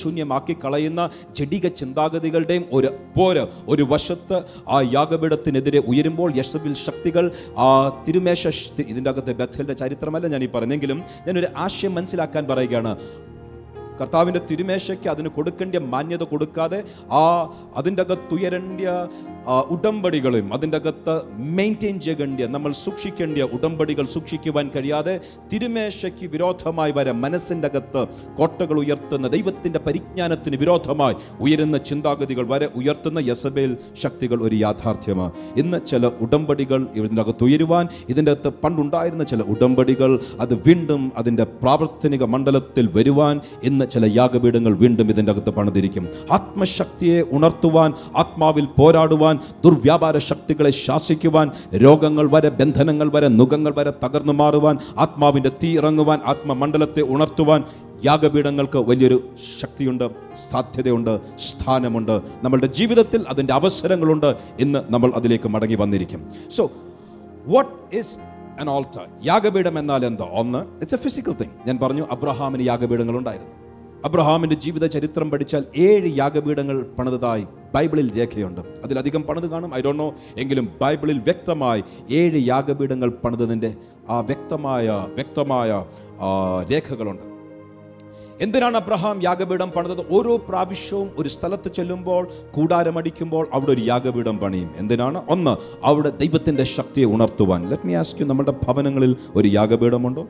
അർത്ഥശൂന്യമാക്കി 0.05 0.53
കളയുന്ന 0.63 1.01
ജഡിക 1.36 1.67
ചിന്താഗതികളുടെയും 1.74 2.63
ഒരു 2.72 2.88
പോര് 3.15 3.43
ഒരു 3.67 3.83
വശത്ത് 3.83 4.38
ആ 4.69 4.79
യാഗപീഠത്തിനെതിരെ 4.93 5.79
ഉയരുമ്പോൾ 5.88 6.29
യശബിൽ 6.36 6.74
ശക്തികൾ 6.86 7.25
ആ 7.57 7.67
തിരുമേശ 8.05 8.41
ഇതിന്റെ 8.86 9.10
അകത്തെ 9.10 9.33
ബഥലിന്റെ 9.33 9.75
ചരിത്രമല്ല 9.81 10.25
ഞാൻ 10.33 10.43
ഈ 10.43 10.50
പറഞ്ഞെങ്കിലും 10.50 11.00
ഞാനൊരു 11.27 11.50
ആശയം 11.57 11.93
മനസ്സിലാക്കാൻ 11.95 12.43
പറയുകയാണ്. 12.48 12.93
കർത്താവിന്റെ 14.00 14.41
തിരുമേശയ്ക്ക് 14.41 15.07
അതിന് 15.10 15.29
കൊടുക്കേണ്ട 15.29 15.79
മാന്യത 15.91 16.24
കൊടുക്കാതെ 16.24 16.79
ആ 17.13 17.22
അതിന്റെ 17.75 18.01
അകത്ത് 18.01 18.33
ഉയരേണ്ട 18.33 18.81
ആ, 19.42 19.42
ഉടമ്പടികളും 19.47 20.53
അതിന്റെ 20.53 20.77
അകത്ത് 20.77 21.21
മെയിന്റെയിൻ 21.38 22.00
ചെയ്യേണ്ട 22.00 22.41
നമ്മൾ 22.41 22.71
സൂക്ഷിക്കേണ്ട 22.71 23.38
ഉടമ്പടികൾ 23.38 24.05
സൂക്ഷിക്കുവാൻ 24.05 24.71
കഴിയാതെ 24.75 25.19
തിരുമേശയ്ക്ക് 25.53 26.25
വിരോധമായി 26.25 26.91
വരെ 26.91 27.12
മനസ്സിന്റെ 27.12 27.67
അകത്ത് 27.67 28.07
കോട്ടകൾ 28.38 28.79
ഉയർത്തുന്ന 28.79 29.27
ദൈവത്തിന്റെ 29.27 29.79
പരിജ്ഞാനത്തിന് 29.79 30.55
വിരോധമായി 30.55 31.15
ഉയരുന്ന 31.39 31.77
ചിന്താഗതികൾ 31.77 32.47
വരെ 32.47 32.69
ഉയർത്തുന്ന 32.75 33.19
യസബേൽ 33.19 33.77
ശക്തികൾ 34.01 34.41
ഒരു 34.41 34.55
യാഥാർത്ഥ്യമാണ്. 34.55 35.31
ഇന്ന് 35.57 35.85
ചില 35.85 36.07
ഉടമ്പടികൾ 36.07 36.88
ഇതിന്റെ 36.95 37.21
അകത്ത് 37.21 37.43
ഉയരുവാൻ 37.43 37.88
ഇതിന്റെ 38.09 38.31
അകത്ത് 38.31 38.53
പണ്ടുണ്ടായിരുന്ന 38.63 39.23
ചില 39.23 39.41
ഉടമ്പടികൾ 39.41 40.19
അത് 40.39 40.53
വീണ്ടും 40.53 41.12
അതിന്റെ 41.17 41.43
പ്രാവർത്തനിക 41.43 42.23
മണ്ഡലത്തിൽ 42.23 42.89
വരുവാൻ 42.93 43.41
ഇന്ന് 43.63 43.85
ചില 43.91 44.05
യാഗപീഠങ്ങൾ 44.05 44.77
വീണ്ടും 44.77 45.09
ഇതിന്റെ 45.09 45.31
അകത്ത് 45.31 45.50
പണിതിരിക്കും. 45.50 46.09
ആത്മശക്തിയെ 46.31 47.23
ഉണർത്തുവാൻ 47.31 47.93
ആത്മാവിൽ 48.15 48.65
പോരാടുവാൻ 48.65 49.32
ദുർവ്യാപാര 49.63 50.17
ശക്തികളെ 50.17 50.69
ശാസിക്കുവാൻ 50.69 51.51
രോഗങ്ങൾ 51.75 52.29
വരെ 52.31 52.49
ബന്ധനങ്ങൾ 52.49 53.09
വരെ 53.09 53.27
നുഖങ്ങൾ 53.27 53.73
വരെ 53.77 53.93
തകർന്നു 54.05 54.33
മാറുവാൻ 54.33 54.77
ആത്മാവിന്റെ 54.97 55.51
തീ 55.63 55.77
ഇറങ്ങുവാൻ 55.77 56.19
ആത്മമണ്ഡലത്തെ 56.25 57.01
ഉണർത്തുവാൻ 57.01 57.63
യാഗപീഠങ്ങൾക്ക് 58.05 58.77
വലിയൊരു 58.77 59.29
ശക്തിയുണ്ട് 59.61 60.09
സാധ്യതയുണ്ട് 60.51 61.19
സ്ഥാനമുണ്ട്. 61.37 62.21
നമ്മളുടെ 62.43 62.67
ജീവിതത്തിൽ 62.67 63.25
അതിന്റെ 63.29 63.53
അവസരങ്ങളുണ്ട് 63.53 64.35
ഇന്ന് 64.59 64.93
നമ്മൾ 64.93 65.11
അതിലേക്ക് 65.15 65.49
മടങ്ങി 65.49 65.75
വന്നിരിക്കും. 65.75 66.31
So 66.51 66.71
what 67.45 67.95
is 67.95 68.17
an 68.61 68.69
altar 68.69 69.05
യാഗപീഠം 69.25 69.79
എന്നാൽ 69.79 70.05
എന്തോ? 70.05 70.29
ഒന്ന് 70.31 70.59
ഇറ്റ്സ് 70.59 70.95
എ 70.95 70.97
ഫിസിക്കൽ 70.97 71.33
തിങ് 71.41 71.67
ഞാൻ 71.67 71.79
പറഞ്ഞു 71.83 72.07
അബ്രഹാമിന് 72.11 72.67
യാഗപീഠങ്ങൾ 72.67 73.17
അബ്രഹാമിന്റെ 74.05 74.55
ജീവിത 74.55 74.86
ചരിത്രം 74.86 75.31
പഠിച്ചാൽ 75.31 75.63
ഏഴ് 75.77 76.17
യാഗപീഠങ്ങൾ 76.17 76.86
പണിതതായി 76.98 77.45
ബൈബിളിൽ 77.75 78.17
രേഖയുണ്ട്. 78.17 78.62
അതിലധികം 78.83 79.24
പണിത് 79.24 79.48
കാണും. 79.50 79.75
ഐ 79.75 79.81
ഡോ 79.81 79.91
നോ 79.91 80.13
എങ്കിലും 80.38 80.69
ബൈബിളിൽ 80.81 81.19
വ്യക്തമായി 81.19 81.83
ഏഴ് 82.12 82.48
യാഗപീഠങ്ങൾ 82.48 83.10
പണിതതിന്റെ 83.24 83.75
ആ 84.10 84.19
വ്യക്തമായ 84.19 84.88
വ്യക്തമായ 85.13 85.86
രേഖകളുണ്ട്. 86.72 87.33
എന്തിനാണ് 88.39 88.77
അബ്രഹാം 88.77 89.24
യാഗപീഠം 89.24 89.69
പണിതത്? 89.69 90.13
ഓരോ 90.13 90.36
പ്രാവശ്യവും 90.36 91.12
ഒരു 91.17 91.29
സ്ഥലത്ത് 91.29 91.72
ചെല്ലുമ്പോൾ 91.72 92.27
കൂടാരമടിക്കുമ്പോൾ 92.51 93.48
അവിടെ 93.53 93.72
ഒരു 93.72 93.81
യാഗപീഠം 93.81 94.38
പണിയും. 94.38 94.69
എന്തിനാണ്? 94.77 95.22
ഒന്ന് 95.29 95.57
അവിടെ 95.83 96.10
ദൈവത്തിന്റെ 96.10 96.63
ശക്തിയെ 96.63 97.05
ഉണർത്തുവാൻ. 97.05 97.69
ലെറ്റ് 97.69 97.88
മീ 97.88 97.95
ആസ്ക് 97.95 98.22
യു 98.22 98.25
നമ്മുടെ 98.25 98.51
ഭവനങ്ങളിൽ 98.51 99.15
ഒരു 99.36 99.48
യാഗപീഠമുണ്ടോ? 99.48 100.27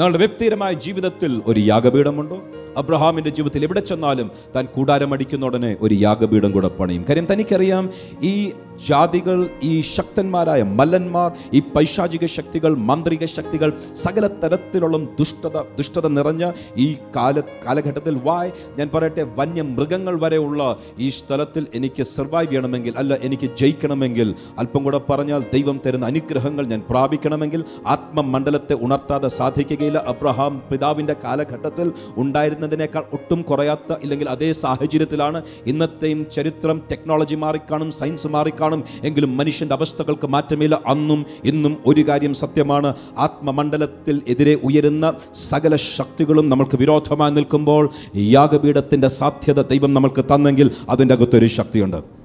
നിങ്ങളുടെ 0.00 0.18
വ്യക്തിപരമായ 0.18 0.72
ജീവിതത്തിൽ 0.72 1.42
ഒരു 1.46 1.60
യാഗപീഠമുണ്ടോ? 1.60 2.42
അബ്രഹാമിന്റെ 2.76 3.30
ജീവിതത്തിൽ 3.30 3.64
എവിടെ 3.64 3.80
ചെന്നാലും 3.80 4.30
താൻ 4.56 4.66
കൂടാരമടിക്കുന്ന 4.66 5.46
ഉടനെ 5.46 5.76
ഒരു 5.80 5.94
യാഗപീഠം 5.94 6.52
കൂടെ 6.52 6.68
പണിയും. 6.68 7.04
കാര്യം 7.08 7.26
തനിക്കറിയാം 7.32 7.90
ഈ 8.22 8.52
ജാതികൾ 8.86 9.38
ഈ 9.62 9.72
ശക്തന്മാരായ 9.94 10.62
മല്ലന്മാർ 10.78 11.30
ഈ 11.52 11.60
പൈശാചിക 11.74 12.26
ശക്തികൾ 12.36 12.74
മാന്ത്രിക 12.88 13.24
ശക്തികൾ 13.36 13.70
സകല 14.04 14.26
തരത്തിലുള്ള 14.42 14.98
ദുഷ്ടത 15.18 15.56
ദുഷ്ടത 15.78 16.06
നിറഞ്ഞ 16.08 16.44
ഈ 16.76 16.86
കാല 17.16 17.36
കാലഘട്ടത്തിൽ 17.66 18.14
വായ് 18.26 18.50
ഞാൻ 18.78 18.88
പറയട്ടെ 18.94 19.24
വന്യ 19.38 19.62
മൃഗങ്ങൾ 19.70 20.14
വരെയുള്ള 20.20 20.62
ഈ 20.98 21.08
സ്ഥലത്തിൽ 21.10 21.66
എനിക്ക് 21.74 22.02
സർവൈവ് 22.12 22.48
ചെയ്യണമെങ്കിൽ 22.50 22.94
അല്ല 22.96 23.18
എനിക്ക് 23.22 23.50
ജയിക്കണമെങ്കിൽ 23.54 24.28
അല്പം 24.58 24.84
കൂടെ 24.84 25.00
പറഞ്ഞാൽ 25.10 25.42
ദൈവം 25.52 25.76
തരുന്ന 25.84 26.06
അനുഗ്രഹങ്ങൾ 26.06 26.64
ഞാൻ 26.66 26.80
പ്രാപിക്കണമെങ്കിൽ 26.90 27.60
ആത്മമണ്ഡലത്തെ 27.86 28.74
ഉണർത്താതെ 28.84 29.28
സാധിക്കുകയില്ല. 29.28 29.98
അബ്രഹാം 30.12 30.52
പിതാവിന്റെ 30.70 31.14
കാലഘട്ടത്തിൽ 31.24 31.86
ഉണ്ടായിരുന്നതിനേക്കാൾ 32.16 33.04
ഒട്ടും 33.12 33.42
കുറയാത്ത 33.42 33.98
ഇല്ലെങ്കിൽ 34.02 34.28
അതേ 34.28 34.52
സാഹചര്യത്തിലാണ് 34.62 35.38
ഇന്നത്തെയും 35.66 36.20
ചരിത്രം 36.30 36.78
ടെക്നോളജി 36.90 37.34
മാറിക്കാണും 37.34 37.90
സയൻസ് 37.90 38.26
മാറിക്കാണും 38.26 38.69
എങ്കിലും 39.04 39.36
മനുഷ്യന്റെ 39.36 39.74
അവസ്ഥകൾക്ക് 39.74 40.26
മാറ്റമില്ല. 40.26 40.82
അന്നും 40.86 41.26
ഇന്നും 41.44 41.76
ഒരു 41.86 42.08
കാര്യം 42.08 42.34
സത്യമാണ്. 42.34 42.94
ആത്മമണ്ഡലത്തിൽ 43.18 44.22
എതിരെ 44.28 44.54
ഉയരുന്ന 44.54 45.12
സകല 45.34 45.76
ശക്തികളും 45.76 46.48
നമ്മൾക്ക് 46.48 46.76
വിരോധമായി 46.76 47.30
നിൽക്കുമ്പോൾ 47.30 47.90
യാഗപീഠത്തിന്റെ 48.16 49.08
സാധ്യത 49.08 49.60
ദൈവം 49.62 49.94
നമുക്ക് 49.94 50.24
തന്നെങ്കിൽ 50.24 50.70
അതിന്റെ 50.88 51.14
അകത്തൊരു 51.14 51.46
ശക്തിയുണ്ട്. 51.46 52.20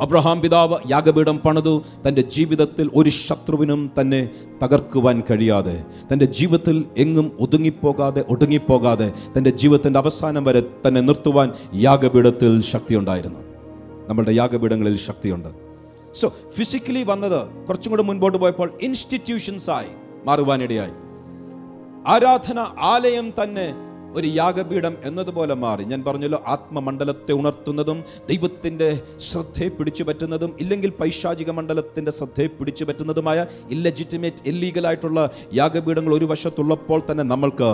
അബ്രഹാം 0.00 0.40
പിതാവ് 0.40 0.78
യാഗപീഠം 0.90 1.38
പണിതു. 1.38 1.82
തന്റെ 2.08 2.22
ജീവിതത്തിൽ 2.22 2.90
ഒരു 2.94 3.10
ശത്രുവിനും 3.10 3.90
തന്നെ 4.00 4.28
തകർക്കുവാൻ 4.62 5.22
കഴിയാതെ 5.30 5.84
തന്റെ 6.12 6.24
ജീവിതത്തിൽ 6.24 6.84
എങ്ങും 6.98 7.32
ഒതുങ്ങിപ്പോകാതെ 7.40 8.24
ഒടുങ്ങിപ്പോകാതെ 8.30 9.12
തന്റെ 9.38 9.50
ജീവിതത്തിന്റെ 9.50 9.98
അവസാനം 9.98 10.44
വരെ 10.44 10.62
തന്നെ 10.88 11.00
നിർത്തുവാൻ 11.00 11.52
യാഗപീഠത്തിൽ 11.74 12.62
ശക്തിയുണ്ടായിരുന്നു. 12.62 13.38
നമ്മളുടെ 14.08 14.32
യാഗപീഠങ്ങളിൽ 14.32 14.96
ശക്തിയുണ്ട്. 14.96 15.50
സോ 16.14 16.28
ഫിസിക്കലി 16.56 17.02
വന്നത് 17.02 17.40
കുറച്ചും 17.66 17.90
കൂടെ 17.90 18.02
മുൻപോട്ട് 18.02 18.38
പോയപ്പോൾ 18.38 18.70
ഇൻസ്റ്റിറ്റ്യൂഷൻസായി 18.82 19.92
മാറുവാനിടയായി. 20.24 20.94
ആരാധന 22.06 22.58
ആലയം 22.92 23.28
തന്നെ 23.42 23.66
ഒരു 24.16 24.28
യാഗപീഠം 24.34 24.94
എന്നതുപോലെ 25.04 25.54
മാറി. 25.54 25.84
ഞാൻ 25.84 26.04
പറഞ്ഞല്ലോ 26.04 26.42
ആത്മമണ്ഡലത്തെ 26.46 27.32
ഉണർത്തുന്നതും 27.32 27.98
ദൈവത്തിന്റെ 28.28 28.88
ശ്രദ്ധയെ 29.18 29.68
പിടിച്ചു 29.68 30.04
പറ്റുന്നതും 30.04 30.56
ഇല്ലെങ്കിൽ 30.60 30.90
പൈശാചിക 30.90 31.50
മണ്ഡലത്തിന്റെ 31.50 32.10
ശ്രദ്ധയെ 32.10 32.46
പിടിച്ചു 32.46 32.84
പറ്റുന്നതുമായ 32.84 33.46
ഇല്ലജിറ്റിമേറ്റ് 33.70 34.44
ഇല്ലീഗലായിട്ടുള്ള 34.46 35.30
യാഗപീഠങ്ങൾ 35.54 36.14
ഒരു 36.14 36.24
വശത്തുള്ളപ്പോൾ 36.24 37.02
തന്നെ 37.10 37.24
നമ്മൾക്ക് 37.24 37.70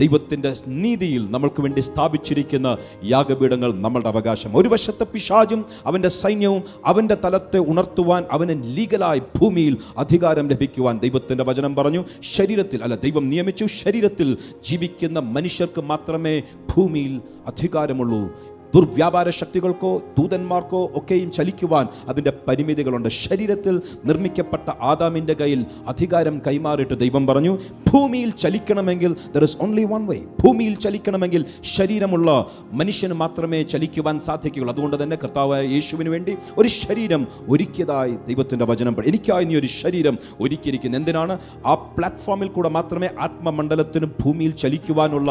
ദൈവത്തിന്റെ 0.00 0.54
നീതിയിൽ 0.66 1.30
നമ്മൾക്ക് 1.30 1.60
വേണ്ടി 1.60 1.80
സ്ഥാപിച്ചിരിക്കുന്ന 1.80 2.76
യാഗപീഠങ്ങൾ 3.04 3.74
നമ്മളുടെ 3.74 4.08
അവകാശം. 4.08 4.56
ഒരു 4.56 4.68
വശത്തെ 4.68 5.04
പിശാചും 5.04 5.64
അവന്റെ 5.86 6.08
സൈന്യവും 6.08 6.62
അവന്റെ 6.86 7.16
തലത്തെ 7.24 7.58
ഉണർത്തുവാൻ 7.58 8.24
അവന് 8.30 8.76
ലീഗലായി 8.76 9.18
ഭൂമിയിൽ 9.18 9.76
അധികാരം 9.98 10.48
ലഭിക്കുവാൻ 10.48 10.98
ദൈവത്തിന്റെ 10.98 11.44
വചനം 11.44 11.74
പറഞ്ഞു. 11.74 12.04
ശരീരത്തിൽ 12.36 12.82
അല്ല 12.82 12.94
ദൈവം 12.94 13.28
നിയമിച്ചു 13.28 13.64
ശരീരത്തിൽ 13.64 14.38
ജീവിക്കുന്ന 14.64 15.18
മനുഷ്യർക്ക് 15.18 15.80
മാത്രമേ 15.80 16.42
ഭൂമിയിൽ 16.76 17.20
അധികാരമുള്ളൂ. 17.46 18.53
ദുർവ്യാപാര 18.74 19.30
ശക്തികൾക്കോ 19.30 19.90
ദൂതന്മാർക്കോ 20.18 20.90
ഒക്കെയും 20.94 21.32
ചലിക്കുവാൻ 21.32 21.86
അതിന്റെ 22.08 22.32
പരിമിതികളുണ്ട്. 22.48 23.08
ശരീരത്തിൽ 23.08 23.82
നിർമ്മിക്കപ്പെട്ട 24.04 24.68
ആദാമിന്റെ 24.80 25.34
കയ്യിൽ 25.34 25.66
അധികാരം 25.88 26.42
കൈമാറിയിട്ട് 26.46 26.98
ദൈവം 27.00 27.26
പറഞ്ഞു 27.26 27.58
ഭൂമിയിൽ 27.92 28.30
ചലിക്കണമെങ്കിൽ 28.30 29.16
there 29.34 29.42
is 29.42 29.56
only 29.60 29.84
one 29.84 30.06
way 30.06 30.18
ഭൂമിയിൽ 30.44 30.74
ചലിക്കണമെങ്കിൽ 30.74 31.44
ശരീരമുള്ള 31.76 32.50
മനുഷ്യന് 32.72 33.12
മാത്രമേ 33.12 33.62
ചലിക്കുവാൻ 33.62 34.18
സാധിക്കുകയുള്ളൂ. 34.18 34.72
അതുകൊണ്ട് 34.74 35.02
തന്നെ 35.02 35.16
കർത്താവായ 35.24 35.62
യേശുവിന് 35.66 36.08
വേണ്ടി 36.08 36.36
ഒരു 36.58 36.68
ശരീരം 36.68 37.26
ഒരുക്കിയതായി 37.48 38.14
ദൈവത്തിന്റെ 38.28 38.64
വചനം 38.64 38.96
എനിക്കായി 39.06 39.44
നീ 39.44 39.56
ഒരു 39.56 39.66
ശരീരം 39.66 40.18
ഒരുക്കിയിരിക്കുന്നു. 40.40 40.96
എന്തിനാണ്? 40.96 41.38
ആ 41.66 41.74
പ്ലാറ്റ്ഫോമിൽ 41.74 42.48
കൂടെ 42.48 42.68
മാത്രമേ 42.68 43.08
ആത്മമണ്ഡലത്തിന് 43.20 44.06
ഭൂമിയിൽ 44.22 44.50
ചലിക്കുവാനുള്ള 44.50 45.30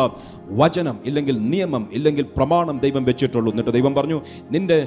വചനം 0.50 0.98
ഇല്ലെങ്കിൽ 1.06 1.50
നിയമം 1.50 1.90
ഇല്ലെങ്കിൽ 1.92 2.26
പ്രമാണം 2.38 2.80
ദൈവം 2.80 3.04
വെച്ചിട്ടുള്ളൂ 3.34 3.52
എന്നിട്ട് 3.52 3.74
ദൈവം 3.78 3.94
പറഞ്ഞു 3.96 4.18
നിന്റെ 4.52 4.80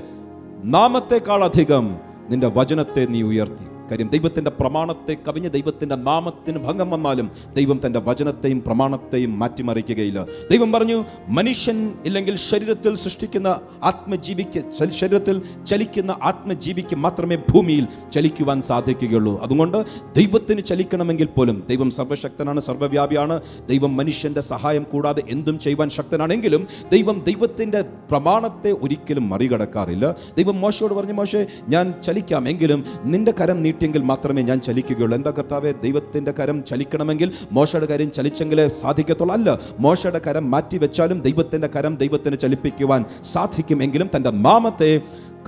നാമത്തെക്കാളധികം 0.76 1.84
നിന്റെ 2.30 2.48
വചനത്തെ 2.58 3.02
നീ 3.14 3.20
ഉയർത്തി. 3.22 3.66
കാര്യം 3.90 4.08
ദൈവത്തിന്റെ 4.08 4.50
പ്രമാണത്തെ 4.50 5.16
കവിഞ്ഞ് 5.28 5.50
ദൈവത്തിന്റെ 5.50 5.94
നാമത്തിന് 5.94 6.58
ഭംഗം 6.58 6.90
വന്നാലും 6.90 7.30
ദൈവം 7.56 7.80
തന്റെ 7.86 7.98
വചനത്തെയും 7.98 8.62
പ്രമാണത്തെയും 8.66 9.38
മാറ്റിമറിക്കുകയില്ല. 9.38 10.24
ദൈവം 10.50 10.72
പറഞ്ഞു 10.72 11.04
മനുഷ്യൻ 11.28 11.94
ഇല്ലെങ്കിൽ 12.04 12.36
ശരീരത്തിൽ 12.36 12.94
സൃഷ്ടിക്കുന്ന 12.94 13.60
ആത്മജീവിക്ക് 13.82 14.88
ശരീരത്തിൽ 14.90 15.42
ചലിക്കുന്ന 15.66 16.18
ആത്മജീവിക്ക് 16.22 16.96
മാത്രമേ 16.96 17.36
ഭൂമിയിൽ 17.36 17.88
ചലിക്കുവാൻ 18.12 18.62
സാധിക്കുകയുള്ളൂ. 18.62 19.42
അതുകൊണ്ട് 19.42 19.84
ദൈവത്തിന് 20.16 20.60
ചലിക്കണമെങ്കിൽ 20.60 21.26
പോലും 21.26 21.64
ദൈവം 21.68 21.90
സർവശക്തനാണ് 21.90 22.60
സർവവ്യാപിയാണ്. 22.60 23.40
ദൈവം 23.68 23.96
മനുഷ്യന്റെ 23.96 24.40
സഹായം 24.40 24.86
കൂടാതെ 24.92 25.22
എന്തും 25.28 25.58
ചെയ്യുവാൻ 25.58 25.88
ശക്തനാണെങ്കിലും 25.88 26.66
ദൈവം 26.92 27.22
ദൈവത്തിന്റെ 27.26 27.82
പ്രമാണത്തെ 27.82 28.70
ഒരിക്കലും 28.70 29.28
മറികടക്കാറില്ല. 29.28 30.10
ദൈവം 30.36 30.60
മോശയോട് 30.60 30.94
പറഞ്ഞു 30.94 31.12
മോശേ 31.12 31.46
ഞാൻ 31.68 31.94
ചലിക്കാം. 32.02 32.48
എങ്കിലും 32.48 32.84
നിന്റെ 33.04 33.32
കരം 33.40 33.62
നീട്ടിയെങ്കിൽ 33.76 34.04
മാത്രമേ 34.10 34.42
ഞാൻ 34.48 34.58
ചലിക്കുകയുള്ളൂ. 34.66 35.14
എന്താ 35.18 35.30
കർത്താവെ? 35.38 35.70
ദൈവത്തിന്റെ 35.84 36.32
കരം 36.38 36.58
ചലിക്കണമെങ്കിൽ 36.64 37.28
മോശയുടെ 37.52 37.86
കാര്യം 37.86 38.10
ചലിച്ചെങ്കിലേ 38.16 38.64
സാധിക്കത്തുള്ളൂ. 38.82 39.32
അല്ല 39.36 39.48
മോശയുടെ 39.78 40.20
കരം 40.26 40.44
മാറ്റി 40.50 40.76
വെച്ചാലും 40.84 41.18
ദൈവത്തിന്റെ 41.26 41.68
കരം 41.74 41.94
ദൈവത്തിന് 42.02 42.36
ചലിപ്പിക്കുവാൻ 42.44 43.04
സാധിക്കുമെങ്കിലും 43.32 44.08
തന്റെ 44.16 44.30
നാമത്തെ 44.46 44.90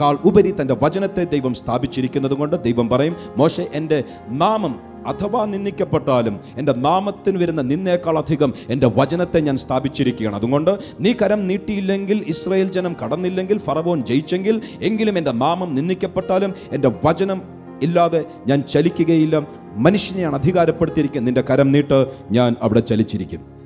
കാൾ 0.01 0.14
ഉപരി 0.25 0.51
തന്റെ 0.61 0.75
വചനത്തെ 0.83 1.23
ദൈവം 1.25 1.55
സ്ഥാപിച്ചിരിക്കുന്നത് 1.55 2.35
കൊണ്ട് 2.41 2.57
ദൈവം 2.67 2.88
പറയും 2.88 3.17
മോശ 3.37 3.61
എന്റെ 3.79 3.99
നാമം 4.43 4.75
അഥവാ 5.07 5.41
നിന്ദിക്കപ്പെട്ടാലും 5.53 6.35
എന്റെ 6.59 6.73
നാമത്തിന് 6.87 7.37
വരുന്ന 7.43 7.62
നിന്നേക്കാൾ 7.62 8.19
അധികം 8.19 8.51
എന്റെ 8.69 8.88
വചനത്തെ 8.99 9.38
ഞാൻ 9.41 9.57
സ്ഥാപിച്ചിരിക്കുകയാണ്. 9.57 10.37
അതുകൊണ്ട് 10.37 10.73
നീ 11.01 11.11
കരം 11.12 11.41
നീട്ടിയില്ലെങ്കിൽ 11.51 12.19
ഇസ്രയേൽ 12.29 12.69
ജനം 12.77 12.97
കടന്നില്ലെങ്കിൽ 13.03 13.59
ഫറവോൻ 13.59 14.01
ജയിച്ചെങ്കിൽ 14.11 14.57
എങ്കിലും 14.83 15.19
എന്റെ 15.19 15.33
നാമം 15.45 15.71
നിന്ദിക്കപ്പെട്ടാലും 15.75 16.55
എന്റെ 16.73 16.91
വചനം 17.05 17.58
ഇല്ലാതെ 17.83 18.25
ഞാൻ 18.47 18.62
ചലിക്കുകയില്ല. 18.62 19.47
മനുഷ്യനെയാണ് 19.75 20.35
അധികാരപ്പെടുത്തിയിരിക്കുന്നത്. 20.35 21.27
നിന്റെ 21.27 21.53
കരം 21.53 21.73
നീട്ട് 21.73 22.07
ഞാൻ 22.31 22.57
അവിടെ 22.62 22.81
ചലിച്ചിരിക്കും. 22.81 23.59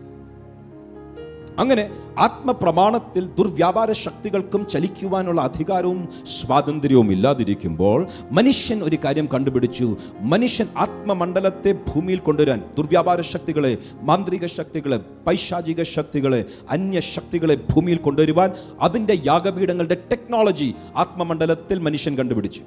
അങ്ങനെ 1.58 1.90
ആത്മപ്രമാണത്തിൽ 2.18 3.26
ദുർവ്യാപാര 3.26 3.92
ശക്തികൾക്കും 3.92 4.66
ചലിക്കുവാനുള്ള 4.66 5.40
അധികാരവും 5.40 6.08
സ്വാതന്ത്ര്യവും 6.40 7.12
ഇല്ലാതിരിക്കുമ്പോൾ 7.12 8.06
മനുഷ്യൻ 8.30 8.82
ഒരു 8.82 8.98
കാര്യം 9.04 9.28
കണ്ടുപിടിച്ചു. 9.34 9.96
മനുഷ്യൻ 10.20 10.66
ആത്മമണ്ഡലത്തെ 10.78 11.72
ഭൂമിയിൽ 11.72 12.18
കൊണ്ടുവരാൻ 12.18 12.62
ദുർവ്യാപാര 12.78 13.20
ശക്തികളെ 13.20 13.78
മാന്ത്രിക 14.02 14.46
ശക്തികളെ 14.46 15.00
പൈശാചിക 15.26 15.82
ശക്തികളെ 15.82 16.44
അന്യ 16.70 17.00
ശക്തികളെ 17.00 17.54
ഭൂമിയിൽ 17.54 17.98
കൊണ്ടുവരുവാൻ 17.98 18.52
അതിന്റെ 18.80 19.18
യാഗപീഠങ്ങളുടെ 19.26 19.94
ടെക്നോളജി 19.94 20.74
ആത്മമണ്ഡലത്തിൽ 20.96 21.78
മനുഷ്യൻ 21.78 22.16
കണ്ടുപിടിച്ചു. 22.16 22.60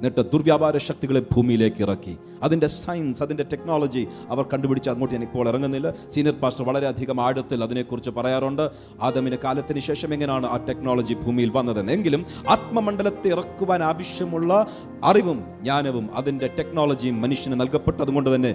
എന്നിട്ട് 0.00 0.22
ദുർവ്യാപാര 0.32 0.76
ശക്തികളെ 0.78 1.20
ഭൂമിയിലേക്ക് 1.32 1.82
ഇറക്കി. 1.82 2.18
അതിന്റെ 2.42 2.66
സയൻസ് 2.66 3.22
അതിന്റെ 3.22 3.44
ടെക്നോളജി 3.52 4.06
അവർ 4.30 4.44
കണ്ടുപിടിച്ച് 4.52 4.90
അങ്ങോട്ട് 4.90 5.14
ഞാൻ 5.14 5.22
ഇപ്പോൾ 5.22 5.48
ഇറങ്ങുന്നില്ല. 5.48 5.94
സീനിയർ 6.14 6.34
പാസ്റ്റർ 6.42 6.64
വളരെയധികം 6.64 7.20
ആഴത്തിൽ 7.20 7.64
അതിനെക്കുറിച്ച് 7.64 8.10
പറയാറുണ്ട്. 8.10 8.70
ആദമിന് 9.02 9.38
കാലത്തിന് 9.44 9.78
ശേഷം 9.78 10.14
എങ്ങനെയാണ് 10.14 10.46
ആ 10.46 10.56
ടെക്നോളജി 10.68 11.14
ഭൂമിയിൽ 11.14 11.50
വന്നതെന്ന്? 11.50 11.92
എങ്കിലും 11.92 12.26
ആത്മമണ്ഡലത്തെ 12.48 13.28
ഇറക്കുവാൻ 13.28 13.82
ആവശ്യമുള്ള 13.82 14.66
അറിവും 15.04 15.40
ജ്ഞാനവും 15.62 16.10
അതിന്റെ 16.14 16.46
ടെക്നോളജിയും 16.58 17.20
മനുഷ്യന് 17.20 17.60
നൽകപ്പെട്ടു 17.60 18.02
അതുകൊണ്ട് 18.02 18.34
തന്നെ 18.34 18.54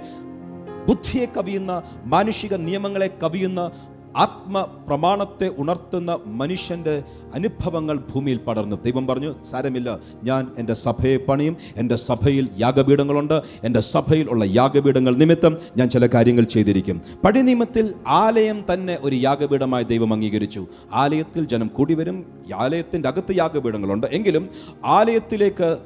ബുദ്ധിയെ 0.88 1.26
കവിയുന്ന 1.26 1.84
മാനുഷിക 2.06 2.56
നിയമങ്ങളെ 2.56 3.10
കവിയുന്ന 3.24 3.72
ആത്മ 4.16 4.62
പ്രമാണത്തെ 4.62 5.52
ഉണർത്തുന്ന 5.58 6.20
മനുഷ്യന്റെ 6.26 7.04
അനുഭവങ്ങൾ 7.34 7.98
ഭൂമിയിൽ 7.98 8.38
പടർന്നു. 8.38 8.76
ദൈവം 8.76 9.08
പറഞ്ഞു 9.08 9.36
സാരമില്ല 9.52 10.00
ഞാൻ 10.24 10.48
എന്റെ 10.58 10.74
സഭയെ 10.74 11.18
പണിയും 11.18 11.58
എന്റെ 11.76 11.96
സഭയിൽ 11.96 12.50
യാഗപീഠങ്ങളുണ്ട് 12.60 13.42
എന്റെ 13.64 13.80
സഭയിൽ 13.80 14.30
ഉള്ള 14.30 14.44
യാഗപീഠങ്ങൾ 14.46 15.16
നിമിത്തം 15.16 15.58
ഞാൻ 15.78 15.90
ചില 15.90 16.08
കാര്യങ്ങൾ 16.08 16.44
ചെയ്തിരിക്കും. 16.44 17.02
പഴയ 17.24 17.42
നിയമത്തിൽ 17.42 17.94
ആലയം 18.08 18.66
തന്നെ 18.74 18.98
ഒരു 19.02 19.16
യാഗപീഠമായി 19.16 19.84
ദൈവം 19.84 20.14
അംഗീകരിച്ചു. 20.14 20.68
ആലയത്തിൽ 20.94 21.46
ജനം 21.46 21.68
കൂടി 21.68 21.94
വരും 21.94 22.26
ആലയത്തിന്റെ 22.56 23.10
അകത്ത് 23.10 23.38
യാഗപീഠങ്ങളുണ്ട്. 23.38 24.08
എങ്കിലും 24.08 24.50
ആലയത്തിലേക്ക് 24.86 25.78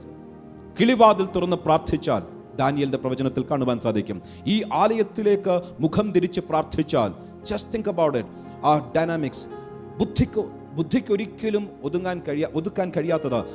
കിളിവാതിൽ 0.80 1.26
തുറന്ന് 1.36 1.56
പ്രാർത്ഥിച്ചാൽ 1.56 2.22
ദാനിയലിന്റെ 2.58 2.98
പ്രവചനത്തിൽ 2.98 3.44
കാണുവാൻ 3.44 3.80
സാധിക്കും. 3.80 4.22
ഈ 4.48 4.64
ആലയത്തിലേക്ക് 4.74 5.62
മുഖം 5.80 6.12
തിരിച്ച് 6.12 6.40
പ്രാർത്ഥിച്ചാൽ 6.40 7.29
ജസ്റ്റ് 7.46 7.74
തിങ്ക് 7.74 7.90
അബൌട്ട് 7.90 8.18
ഇറ്റ് 8.18 8.30
ആ 8.66 8.92
ഡൈനാമിക്സ് 8.96 9.48
ബുദ്ധിക്ക് 9.98 10.42
ബുദ്ധിക്ക് 10.74 11.12
ഒരിക്കലും 11.12 11.70
ഒതുങ്ങാൻ 11.84 12.22
കഴിയാ 12.28 12.50
ഒതുക്കാൻ 12.54 12.92
കഴിയാത്തത്. 12.96 13.46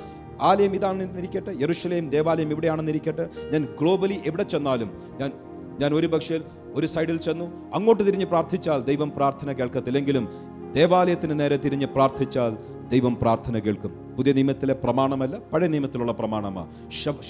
ആലയം 0.40 0.74
ഇതാണെന്നിരിക്കട്ടെ 0.74 1.52
യെറുഷലേം 1.60 2.10
ദേവാലയം 2.10 2.50
ഇവിടെയാണെന്നിരിക്കട്ടെ 2.50 3.28
ഞാൻ 3.52 3.68
ഗ്ലോബലി 3.80 4.20
എവിടെ 4.26 4.42
ചെന്നാലും 4.42 4.90
ഞാൻ 5.20 5.32
ഞാൻ 5.78 5.94
ഒരു 5.94 6.06
പക്ഷേ 6.06 6.40
ഒരു 6.74 6.86
സൈഡിൽ 6.86 7.16
ചെന്നു 7.16 7.52
അങ്ങോട്ട് 7.74 8.02
തിരിഞ്ഞ് 8.02 8.26
പ്രാർത്ഥിച്ചാൽ 8.26 8.80
ദൈവം 8.80 9.10
പ്രാർത്ഥന 9.10 9.52
കേൾക്കത്തില്ലെങ്കിലും 9.52 10.28
ദേവാലയത്തിന് 10.72 11.40
നേരെ 11.40 11.56
തിരിഞ്ഞ് 11.56 11.86
പ്രാർത്ഥിച്ചാൽ 11.86 12.52
ദൈവം 12.92 13.16
പ്രാർത്ഥന 13.22 13.58
കേൾക്കും. 13.58 13.92
പുതിയ 14.16 14.32
നിയമത്തിലെ 14.32 14.74
പ്രമാണമല്ല 14.74 15.36
പഴയ 15.52 15.66
നിയമത്തിലുള്ള 15.66 16.12
പ്രമാണമാണ് 16.12 16.68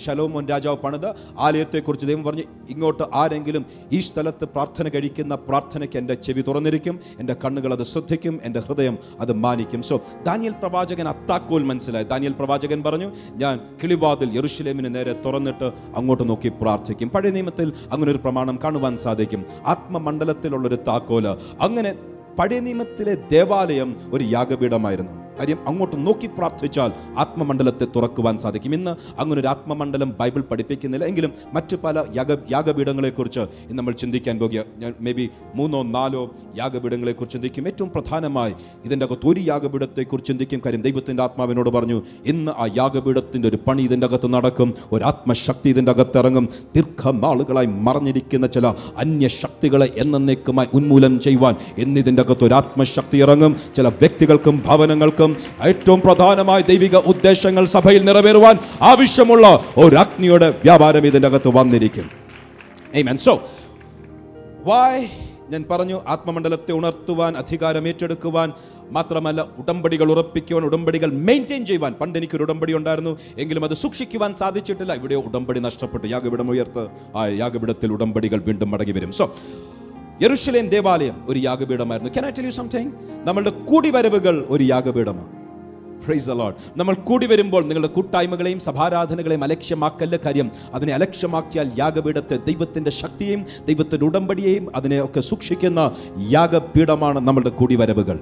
ശലോമോൻ 0.05 0.47
രാജാവ് 0.47 0.77
പണിത് 0.77 1.15
ആലയത്തെക്കുറിച്ച് 1.39 2.07
ദൈവം 2.07 2.23
പറഞ്ഞു 2.23 2.43
ഇങ്ങോട്ട് 2.71 3.03
ആരെങ്കിലും 3.15 3.67
ഈ 3.93 4.01
സ്ഥലത്ത് 4.01 4.45
പ്രാർത്ഥന 4.45 4.89
കഴിക്കുന്ന 4.89 5.35
പ്രാർത്ഥനയ്ക്ക് 5.35 5.97
എന്റെ 5.97 6.15
ചെവി 6.15 6.43
തുറന്നിരിക്കും 6.43 7.01
എന്റെ 7.19 7.37
കണ്ണുകൾ 7.45 7.73
അത് 7.73 7.83
ശ്രദ്ധിക്കും 7.83 8.41
എന്റെ 8.45 8.61
ഹൃദയം 8.61 8.99
അത് 9.21 9.33
മാനിക്കും. 9.33 9.83
സോ 9.83 10.01
ദാനിയൽ 10.27 10.53
പ്രവാചകൻ 10.53 11.09
അത്താക്കോൽ 11.09 11.63
മനസ്സിലായി. 11.63 12.05
ദാനിയൽ 12.05 12.33
പ്രവാചകൻ 12.33 12.83
പറഞ്ഞു 12.83 13.13
ഞാൻ 13.31 13.61
കിളിവാതിൽ 13.83 14.37
യെറുഷലേമിന് 14.37 14.95
നേരെ 14.95 15.23
തുറന്നിട്ട് 15.27 15.73
അങ്ങോട്ട് 15.97 16.29
നോക്കി 16.29 16.49
പ്രാർത്ഥിക്കും. 16.49 17.09
പഴയ 17.09 17.31
നിയമത്തിൽ 17.31 17.73
അങ്ങനെ 17.93 18.11
ഒരു 18.11 18.19
പ്രമാണം 18.19 18.59
കാണുവാൻ 18.65 18.97
സാധിക്കും. 18.97 19.45
ആത്മമണ്ഡലത്തിലുള്ളൊരു 19.67 20.79
താക്കോൽ. 20.89 21.29
അങ്ങനെ 21.61 21.95
പഴയ 22.39 22.61
നിയമത്തിലെ 22.61 23.15
ദേവാലയം 23.15 23.97
ഒരു 24.13 24.25
യാഗപീഠമായിരുന്നു. 24.25 25.25
കാര്യം 25.39 25.69
അങ്ങോട്ട് 25.69 26.07
നോക്കി 26.07 26.27
പ്രാർത്ഥിച്ചാൽ 26.27 26.93
ആത്മമണ്ഡലത്തെ 27.19 27.87
തുറക്കുവാൻ 27.97 28.39
സാധിക്കും. 28.39 28.75
ഇന്ന് 28.75 29.21
അങ്ങനെ 29.21 29.41
ഒരു 29.41 29.49
ആത്മമണ്ഡലം 29.49 30.15
ബൈബിൾ 30.21 30.41
പഠിപ്പിക്കുന്നില്ല. 30.41 31.05
എങ്കിലും 31.05 31.33
മറ്റ് 31.53 31.77
പല 31.85 32.05
യാഗ 32.17 32.33
യാഗപീഠങ്ങളെക്കുറിച്ച് 32.53 33.41
ഇന്ന് 33.41 33.79
നമ്മൾ 33.79 33.93
ചിന്തിക്കാൻ 33.93 34.39
പോകുക. 34.39 34.65
ഞാൻ 34.79 34.95
മേ 35.01 35.13
ബി 35.13 35.31
മൂന്നോ 35.55 35.83
നാലോ 35.83 36.31
യാഗപീഠങ്ങളെക്കുറിച്ച് 36.59 37.35
ചിന്തിക്കും. 37.35 37.67
ഏറ്റവും 37.67 37.91
പ്രധാനമായി 37.95 38.55
ഇതിന്റെ 38.85 39.07
അകത്ത് 39.07 39.27
ഒരു 39.27 39.41
യാഗപീഠത്തെക്കുറിച്ച് 39.41 40.29
ചിന്തിക്കും. 40.29 40.61
കാര്യം 40.67 40.83
ദൈവത്തിന്റെ 40.83 41.23
ആത്മാവിനോട് 41.23 41.71
പറഞ്ഞു 41.71 42.03
ഇന്ന് 42.27 42.53
ആ 42.53 42.69
യാഗപീഠത്തിന്റെ 42.77 43.49
ഒരു 43.49 43.59
പണി 43.67 43.83
ഇതിന്റെ 43.83 44.07
അകത്ത് 44.07 44.29
നടക്കും. 44.33 44.75
ഒരു 44.93 45.05
ആത്മശക്തി 45.05 45.69
ഇതിന്റെ 45.69 45.93
അകത്ത് 45.93 46.19
ഇറങ്ങും. 46.19 46.49
ദീർഘനാളുകളായി 46.77 47.67
മറഞ്ഞിരിക്കുന്ന 47.67 48.47
ചില 48.47 48.67
അന്യശക്തികളെ 48.97 49.93
എന്നേക്കുമായി 49.97 50.69
ഉന്മൂലനം 50.75 51.21
ചെയ്യുവാൻ 51.21 51.55
എന്നിതിന്റെ 51.79 52.23
അകത്ത് 52.23 52.45
ഒരു 52.45 52.55
ആത്മശക്തി 52.55 53.17
ഇറങ്ങും. 53.17 53.57
ചില 53.77 53.89
വ്യക്തികൾക്കും 53.89 54.63
ഭവനങ്ങൾക്കും 54.67 55.24
ഏറ്റവും 55.63 56.01
പ്രധാനമായ 56.01 56.61
ദൈവിക 56.61 56.97
ഉദ്ദേശങ്ങൾ 56.97 57.67
സഭയിൽ 57.67 58.05
നിറവേറുവാൻ 58.05 58.59
ആവശ്യമുള്ള 58.83 59.65
ഒരു 59.77 59.97
അഗ്നിയുടെ 59.97 60.51
വ്യാപാരം 60.51 61.07
ഇതിന്റെ 61.07 61.29
അകത്ത് 61.29 61.49
വന്നിരിക്കും. 61.49 62.11
സോ 63.17 63.35
why 64.65 65.07
ഞാൻ 65.51 65.65
പറഞ്ഞു 65.71 66.01
ആത്മമണ്ഡലത്തെ 66.09 66.73
ഉണർത്തുവാൻ 66.73 67.37
അധികാരം 67.37 67.89
ഏറ്റെടുക്കുവാൻ 67.89 68.53
മാത്രമല്ല 68.91 69.47
ഉടമ്പടികൾ 69.59 70.11
ഉറപ്പിക്കുവാൻ 70.11 70.65
ഉടമ്പടികൾ 70.65 71.11
മെയിന്റെയിൻ 71.13 71.67
ചെയ്യുവാൻ. 71.67 71.93
പണ്ട് 71.93 72.19
എനിക്കൊരു 72.19 72.43
ഉടമ്പടി 72.43 72.75
ഉണ്ടായിരുന്നു 72.75 73.19
എങ്കിലും 73.39 73.65
അത് 73.65 73.75
സൂക്ഷിക്കുവാൻ 73.75 74.35
സാധിച്ചിട്ടില്ല. 74.35 74.95
ഇവിടെ 74.95 75.15
ഉടമ്പടി 75.15 75.61
നഷ്ടപ്പെട്ടു. 75.61 76.07
യാഗപീഠം 76.07 76.51
ഉയർത്ത്. 76.51 76.89
ആ 77.17 77.27
യാഗപീഠത്തിൽ 77.27 77.93
ഉടമ്പടികൾ 77.93 78.43
വീണ്ടും 78.47 78.71
മടങ്ങി 78.71 78.93
വരും. 78.93 79.13
സോ 79.13 79.37
യെറുഷലേം 80.23 80.69
ദേവാലയം 80.69 81.25
ഒരു 81.29 81.39
യാഗപീഠമായിരുന്നു. 81.39 82.13
Can 82.17 82.27
I 82.27 82.31
tell 82.31 82.45
you 82.45 82.51
something 82.51 82.91
നമ്മളുടെ 83.25 83.51
കൂടിവരവുകൾ 83.51 84.47
ഒരു 84.49 84.65
യാഗപീഠമാണ്. 84.65 85.29
Praise 86.07 86.31
a lot. 86.31 86.79
നമ്മൾ 86.79 86.95
കൂടി 86.95 87.27
വരുമ്പോൾ 87.27 87.63
നിങ്ങളുടെ 87.63 87.89
കൂട്ടായ്മകളെയും 87.89 88.61
സഭാരാധനകളെയും 88.61 89.45
അലക്ഷ്യമാക്കല്ല 89.45 90.17
കാര്യം 90.17 90.51
അതിനെ 90.75 90.95
അലക്ഷ്യമാക്കിയാൽ 90.95 91.71
യാഗപീഠത്തെ 91.79 92.37
ദൈവത്തിന്റെ 92.37 92.91
ശക്തിയെയും 92.91 93.45
ദൈവത്തിന്റെ 93.69 94.07
ഉടമ്പടിയെയും 94.07 94.77
അതിനെയൊക്കെ 94.77 95.21
സൂക്ഷിക്കുന്ന 95.21 95.93
യാഗപീഠമാണ് 96.31 97.21
നമ്മളുടെ 97.21 97.51
കൂടിവരവുകൾ. 97.51 98.19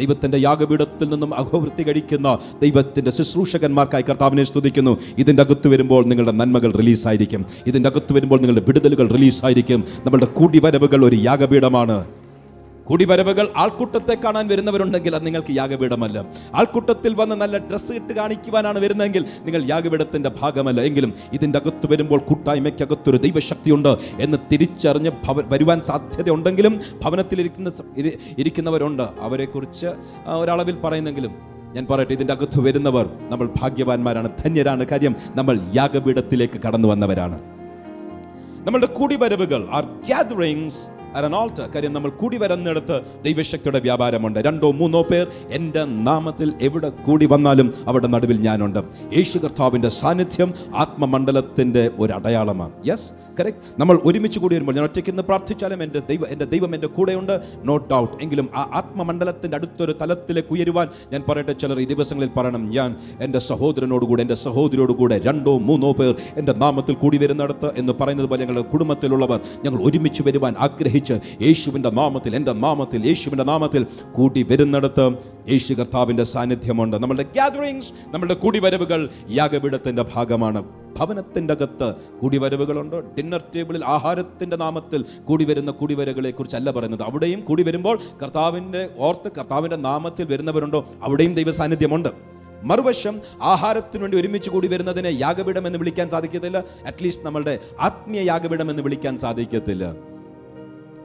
ദൈവത്തിന്റെ 0.00 0.38
യാഗപീഠത്തിൽ 0.38 1.08
നിന്നും 1.08 1.34
അഹോവൃത്തി 1.34 1.82
കഴിക്കുന്ന 1.82 2.38
ദൈവത്തിന്റെ 2.62 3.10
ശുശ്രൂഷകന്മാർക്കായി 3.10 4.02
കർത്താവിനെ 4.02 4.44
സ്തുതിക്കുന്നു. 4.44 4.98
ഇതിന്റെ 5.18 5.42
അകത്ത് 5.42 5.68
വരുമ്പോൾ 5.68 6.04
നിങ്ങളുടെ 6.04 6.32
നന്മകൾ 6.32 6.72
റിലീസായിരിക്കും. 6.72 7.44
ഇതിന്റെ 7.66 7.88
അകത്ത് 7.88 8.12
വരുമ്പോൾ 8.12 8.40
നിങ്ങളുടെ 8.40 8.60
വിടുതലുകൾ 8.60 9.08
റിലീസായിരിക്കും. 9.08 9.84
നമ്മളുടെ 10.04 10.26
കൂടിവരവുകൾ 10.26 11.04
ഒരു 11.04 11.16
യാഗപീഠമാണ്. 11.16 12.04
കുടിവരവുകൾ 12.92 13.52
ആൾക്കൂട്ടത്തെ 13.56 14.14
കാണാൻ 14.14 14.48
വരുന്നവരുണ്ടെങ്കിൽ 14.48 15.16
അത് 15.16 15.26
നിങ്ങൾക്ക് 15.26 15.56
യാഗപീഠമല്ല. 15.56 16.24
ആൾക്കൂട്ടത്തിൽ 16.54 17.14
വന്ന് 17.14 17.36
നല്ല 17.36 17.58
ഡ്രസ്സ് 17.58 17.92
ഇട്ട് 17.92 18.12
കാണിക്കുവാനാണ് 18.12 18.78
വരുന്നതെങ്കിൽ 18.78 19.24
നിങ്ങൾ 19.42 19.64
യാഗപീഠത്തിന്റെ 19.64 20.30
ഭാഗമല്ല. 20.40 20.80
എങ്കിലും 20.80 21.14
ഇതിന്റെ 21.32 21.58
അകത്ത് 21.58 21.92
വരുമ്പോൾ 21.92 22.18
കൂട്ടായ്മയ്ക്കകത്തൊരു 22.18 23.16
ദൈവശക്തിയുണ്ട് 23.16 23.98
എന്ന് 24.20 24.38
തിരിച്ചറിഞ്ഞ് 24.52 25.10
ഭവ 25.24 25.40
വരുവാൻ 25.40 25.80
സാധ്യതയുണ്ടെങ്കിലും 25.80 26.80
ഭവനത്തിൽ 27.02 27.40
ഇരിക്കുന്ന 27.40 27.72
ഇരിക്കുന്നവരുണ്ട്. 28.38 29.02
അവരെക്കുറിച്ച് 29.20 29.86
ഒരളവിൽ 30.26 30.76
പറയുന്നെങ്കിലും 30.80 31.34
ഞാൻ 31.74 31.86
പറയട്ടെ 31.90 32.12
ഇതിന്റെ 32.12 32.34
അകത്ത് 32.34 32.60
വരുന്നവർ 32.60 33.06
നമ്മൾ 33.30 33.48
ഭാഗ്യവാന്മാരാണ് 33.60 34.28
ധന്യരാണ്. 34.44 34.86
കാര്യം 34.86 35.16
നമ്മൾ 35.34 35.60
യാഗപീഠത്തിലേക്ക് 35.76 36.60
കടന്നു 36.60 36.88
വന്നവരാണ്. 36.88 37.38
നമ്മളുടെ 38.66 38.86
കൂടിവരവുകൾ 38.86 39.68
ആർ 39.72 39.84
ഗ്യാതറിങ്സ് 39.84 41.01
an 41.16 41.72
കാര്യം 41.74 41.92
നമ്മൾ 41.92 42.10
കൂടി 42.10 42.36
വരുന്നിടത്ത് 42.36 43.00
ദൈവശക്തിയുടെ 43.24 43.80
വ്യാപാരമുണ്ട്. 43.80 44.38
രണ്ടോ 44.38 44.70
മൂന്നോ 44.70 45.02
പേർ 45.02 45.26
എന്റെ 45.50 45.84
നാമത്തിൽ 45.84 46.54
എവിടെ 46.60 46.88
കൂടി 46.88 47.26
വന്നാലും 47.26 47.74
അവിടെ 47.86 48.06
നടുവിൽ 48.06 48.40
ഞാനുണ്ട്. 48.40 48.78
യേശു 49.16 49.38
കർത്താവിന്റെ 49.38 49.88
സാന്നിധ്യം 49.88 50.54
ആത്മമണ്ഡലത്തിന്റെ 50.76 51.90
ഒരു 51.98 52.12
അടയാളമാണ് 52.12 52.72
യെസ് 52.86 53.12
കറക്റ്റ് 53.40 53.80
നമ്മൾ 53.80 54.00
ഒരുമിച്ച് 54.04 54.38
കൂടി 54.38 54.54
വരുമ്പോൾ 54.54 54.72
ഞാൻ 54.72 54.84
ഒറ്റയ്ക്ക് 54.84 55.10
ഇന്ന് 55.10 55.22
പ്രാർത്ഥിച്ചാലും 55.22 55.82
എന്റെ 55.82 55.98
ദൈവം 55.98 56.26
എന്റെ 56.28 56.44
ദൈവം 56.44 56.74
എന്റെ 56.74 56.86
കൂടെയുണ്ട്. 56.86 57.40
നോ 57.64 57.76
ഡൗട്ട് 57.76 58.22
എങ്കിലും 58.22 58.48
ആ 58.56 58.70
ആത്മമണ്ഡലത്തിന്റെ 58.74 59.56
അടുത്തൊരു 59.56 59.94
തലത്തിലേക്ക് 60.00 60.52
ഉയരുവാൻ 60.52 60.88
ഞാൻ 61.12 61.24
പറയട്ടെ 61.28 61.52
ചിലർ 61.52 61.80
ഈ 61.80 61.84
ദിവസങ്ങളിൽ 61.84 62.30
പറയണം 62.36 62.70
ഞാൻ 62.70 62.96
എന്റെ 63.20 63.38
സഹോദരനോടുകൂടെ 63.38 64.22
എന്റെ 64.22 64.34
സഹോദരിയോടുകൂടെ 64.34 65.18
രണ്ടോ 65.18 65.58
മൂന്നോ 65.58 65.92
പേർ 65.92 66.14
എന്റെ 66.36 66.52
നാമത്തിൽ 66.52 66.94
കൂടി 66.94 67.18
വരുന്നിടത്ത് 67.18 67.70
എന്ന് 67.78 67.92
പറയുന്നത് 68.00 68.28
പോലെ 68.28 68.40
ഞങ്ങളുടെ 68.40 68.62
കുടുംബത്തിലുള്ളവർ 68.62 69.40
ഞങ്ങൾ 69.64 69.82
ഒരുമിച്ച് 69.82 70.22
വരുവാൻ 70.22 70.54
ആഗ്രഹിച്ച് 70.58 71.14
യേശുവിന്റെ 71.42 71.90
നാമത്തിൽ 71.90 72.36
എന്റെ 72.36 72.52
നാമത്തിൽ 72.52 73.06
യേശുവിന്റെ 73.06 73.44
നാമത്തിൽ 73.44 73.86
കൂടി 74.12 74.46
വരുന്നിടത്ത് 74.50 75.10
യേശു 75.50 75.74
കർത്താവിന്റെ 75.74 76.24
സാന്നിധ്യമുണ്ട്. 76.24 76.96
നമ്മളുടെ 76.96 77.22
ഗ്യാതറിങ്സ് 77.22 77.92
നമ്മളുടെ 78.14 78.34
കൂടിവരവുകൾ 78.34 79.08
യാഗപീഠത്തിന്റെ 79.30 80.04
ഭാഗമാണ്. 80.14 80.81
ഭവനത്തിന്റെ 81.02 81.54
അകത്ത് 81.54 81.94
കൂടിവരവുകളുണ്ട്. 82.20 82.96
ഡിന്നർ 82.96 83.42
ടേബിളിൽ 83.56 83.84
ആഹാരത്തിന്റെ 83.84 84.56
നാമത്തിൽ 84.56 85.04
കൂടി 85.24 85.44
വരുന്ന 85.44 85.70
കൂടിവരകളെ 85.70 86.30
കുറിച്ചല്ല 86.30 86.70
പറയുന്നത്. 86.70 87.02
അവിടെയും 87.02 87.40
കൂടി 87.40 87.62
വരുമ്പോൾ 87.62 87.98
കർത്താവിന്റെ 88.22 88.90
ഓർത്ത് 88.98 89.32
കർത്താവിന്റെ 89.38 89.76
നാമത്തിൽ 89.76 90.32
വരുന്നവരുണ്ടോ? 90.32 90.88
അവിടെയും 91.02 91.34
ദൈവസാന്നിധ്യമുണ്ട്. 91.34 92.08
മറുവശം 92.62 93.20
ആഹാരത്തിനു 93.42 94.02
വേണ്ടി 94.02 94.20
ഒരുമിച്ച് 94.20 94.50
കൂടി 94.50 94.68
വരുന്നതിനെ 94.68 95.08
യാഗപീഠം 95.08 95.66
എന്ന് 95.66 95.78
വിളിക്കാൻ 95.78 96.08
സാധിക്കത്തില്ല. 96.08 96.64
അറ്റ്ലീസ്റ്റ് 96.86 97.26
നമ്മളുടെ 97.26 97.58
ആത്മീയ 97.80 98.22
യാഗപീഠം 98.22 98.70
എന്ന് 98.70 98.82
വിളിക്കാൻ 98.82 99.18
സാധിക്കത്തില്ല. 99.18 99.94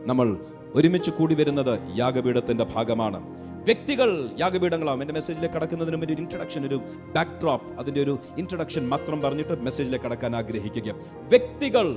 നമ്മൾ 0.05 0.37
ഒരുമിച്ച് 0.75 1.11
കൂടി 1.11 1.35
വരുന്നത് 1.35 1.79
യാഗപീഠത്തിന്റെ 1.97 2.63
ഭാഗമാണ്. 2.63 3.46
വ്യക്തികൾ 3.67 4.09
യാഗപീഠങ്ങളാവും. 4.39 5.01
എന്റെ 5.01 5.13
മെസ്സേജിലേക്ക് 5.13 5.55
കടക്കുന്നതിന് 5.55 5.95
മുമ്പ് 5.95 6.13
ഒരു 6.13 6.21
ഇൻട്രഡക്ഷൻ 6.21 6.61
ഒരു 6.67 6.77
ബാക്ക് 7.15 7.31
ഡ്രോപ്പ് 7.41 7.79
അതിന്റെ 7.79 8.01
ഒരു 8.01 8.19
ഇൻട്രഡക്ഷൻ 8.37 8.83
മാത്രം 8.89 9.21
പറഞ്ഞിട്ട് 9.21 9.61
മെസ്സേജിലേക്ക് 9.61 10.05
കടക്കാൻ 10.05 10.35
ആഗ്രഹിക്കുക. 10.35 10.95
വ്യക്തികൾ 11.29 11.87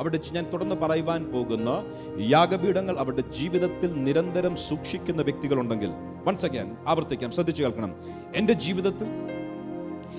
അവിടെ 0.00 0.18
ഞാൻ 0.32 0.44
തുടർന്ന് 0.52 0.74
പറയുവാൻ 0.74 1.24
പോകുന്ന 1.32 1.70
യാഗപീഠങ്ങൾ 2.20 2.98
അവരുടെ 2.98 3.20
ജീവിതത്തിൽ 3.20 3.90
നിരന്തരം 4.04 4.56
സൂക്ഷിക്കുന്ന 4.56 5.22
വ്യക്തികളുണ്ടെങ്കിൽ 5.22 5.90
വൺസ് 6.24 6.46
അഗൈൻ 6.46 6.76
ആവർത്തിക്കാം 6.88 7.30
ശ്രദ്ധിച്ചു 7.30 7.62
കേൾക്കണം. 7.62 7.92
എന്റെ 8.34 8.52
ജീവിതത്തിൽ 8.52 9.08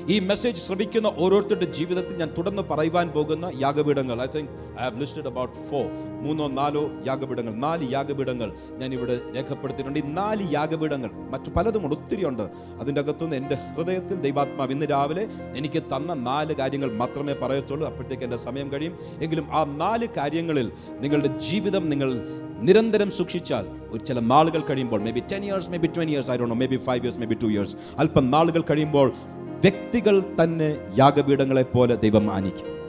ഈ 0.09 0.19
മെസ്സേജ് 0.19 0.57
ശ്രമിക്കുന്ന 0.57 1.13
ഓരോരുത്തരുടെ 1.17 1.65
ജീവിതത്തിൽ 1.65 2.15
ഞാൻ 2.15 2.29
തുടർന്ന് 2.37 2.61
പറയുവാൻ 2.61 3.09
പോകുന്ന 3.09 3.51
യാഗപീഠങ്ങൾ. 3.59 4.21
I 4.21 4.25
think 4.25 4.51
I 4.79 4.83
have 4.83 4.99
listed 4.99 5.27
about 5.27 5.53
four 5.69 5.85
മൂന്നോ 6.21 6.47
നാലോ 6.47 6.91
യാഗപീഠങ്ങൾ. 7.07 7.53
നാല് 7.53 7.91
യാഗപീഠങ്ങൾ 7.91 8.53
ഞാൻ 8.77 8.93
ഇവിടെ 8.93 9.19
രേഖപ്പെടുത്തിയിട്ടുണ്ട്. 9.35 9.99
ഈ 9.99 10.01
നാല് 10.01 10.53
യാഗപീഠങ്ങൾ 10.53 11.11
മറ്റു 11.13 11.49
പലതുമുണ്ട് 11.49 11.95
ഒത്തിരി 11.95 12.25
ഉണ്ട്. 12.25 12.43
അതിന്റെ 12.79 13.01
അകത്തുനിന്ന് 13.01 13.35
എന്റെ 13.35 13.55
ഹൃദയത്തിൽ 13.55 14.15
ദൈവാത്മാവ് 14.15 14.71
ഇന്ന് 14.71 14.85
രാവിലെ 14.85 15.27
എനിക്ക് 15.55 15.83
തന്ന 15.83 16.13
നാല് 16.13 16.53
കാര്യങ്ങൾ 16.53 16.91
മാത്രമേ 16.91 17.33
പറയത്തുള്ളൂ. 17.33 17.87
അപ്പോഴത്തേക്ക് 17.87 18.23
എന്റെ 18.23 18.37
സമയം 18.37 18.71
കഴിയും. 18.71 18.97
എങ്കിലും 19.21 19.47
ആ 19.51 19.63
നാല് 19.63 20.07
കാര്യങ്ങളിൽ 20.17 20.71
നിങ്ങളുടെ 20.99 21.27
ജീവിതം 21.27 21.89
നിങ്ങൾ 21.89 22.27
നിരന്തരം 22.57 23.11
സൂക്ഷിച്ചാൽ 23.11 23.65
ഒരു 23.89 24.05
ചില 24.05 24.19
നാളുകൾ 24.19 24.61
കഴിയുമ്പോൾ 24.61 25.01
maybe 25.11 25.19
ten 25.19 25.45
years 25.45 25.69
maybe 25.77 25.87
twenty 25.87 26.11
years 26.11 26.29
ആയിരുന്നു 26.29 26.55
maybe 26.65 26.75
five 26.75 27.01
years 27.01 27.19
maybe 27.25 27.33
two 27.33 27.45
years 27.45 27.75
അല്പം 27.97 28.31
നാളുകൾ 28.31 28.61
കഴിയുമ്പോൾ 28.61 29.13
വ്യക്തികൾ 29.61 30.23
തന്നെ 30.43 30.77
യാഗപീഠങ്ങളെ 30.99 31.63
പോലെ 31.63 31.95
ദൈവം 31.95 32.25
മാനിക്കും. 32.25 32.81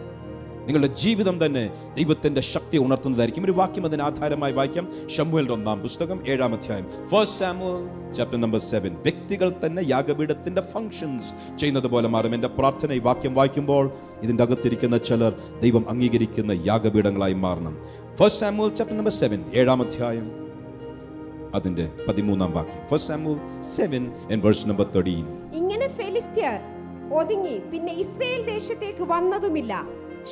നിങ്ങളുടെ 0.67 0.87
ജീവിതം 0.87 1.47
തന്നെ 1.47 1.71
ദൈവത്തിന്റെ 1.95 2.41
ശക്തി 2.41 2.79
ഉണർത്തുന്നതായിരിക്കും. 2.79 3.45
ഒരു 3.45 3.53
വാക്യം 3.53 3.87
അതിന് 3.87 4.03
ആധാരമായി 4.03 4.53
വായിക്കാം. 4.53 4.89
ഷമുവേലിന്റെ 5.17 5.53
ഒന്നാം 5.53 5.81
പുസ്തകം 5.81 6.25
ഏഴാം 6.29 6.55
അധ്യായം. 6.55 6.87
First 7.09 7.39
Samuel 7.39 8.13
chapter 8.13 8.41
number 8.41 8.61
seven 8.61 8.95
വ്യക്തികൾ 8.95 9.55
തന്നെ 9.67 9.83
യാഗപീഠത്തിന്റെ 9.87 10.61
ഫങ്ഷൻസ് 10.61 11.59
ചെയ്യുന്നത് 11.59 11.87
പോലെ 11.87 12.09
മാറും. 12.09 12.35
എന്റെ 12.35 12.49
പ്രാർത്ഥന 12.49 12.93
ഈ 12.93 12.99
വാക്യം 12.99 13.35
വായിക്കുമ്പോൾ 13.35 13.91
ഇതിന്റെ 14.23 14.43
അകത്തിരിക്കുന്ന 14.43 14.99
ചിലർ 14.99 15.33
ദൈവം 15.63 15.91
അംഗീകരിക്കുന്ന 15.91 16.53
യാഗപീഠങ്ങളായി 16.53 17.33
മാറണം. 17.33 17.79
First 18.17 18.41
Samuel 18.41 18.75
chapter 18.75 18.99
number 18.99 19.13
seven 19.13 19.45
ഏഴാം 19.55 19.83
അധ്യായം. 19.83 20.33
അതിന്റെ 21.55 21.93
പതിമൂന്നാം 22.09 22.53
വാക്യം. 22.53 22.87
First 22.89 23.09
Samuel 23.09 23.63
seven 23.63 24.07
and 24.33 24.43
verse 24.43 24.69
number 24.69 24.85
thirteen 24.85 25.42
ഇങ്ങനെ 25.59 25.87
ഫെലിസ്ത്യർ 25.99 26.55
ഒതുങ്ങി 27.21 27.57
പിന്നെ 27.73 27.93
ഇസ്രയേൽ 28.05 28.43
ദേശത്തേക്ക് 28.55 29.05
വന്നതുമില്ല. 29.15 29.73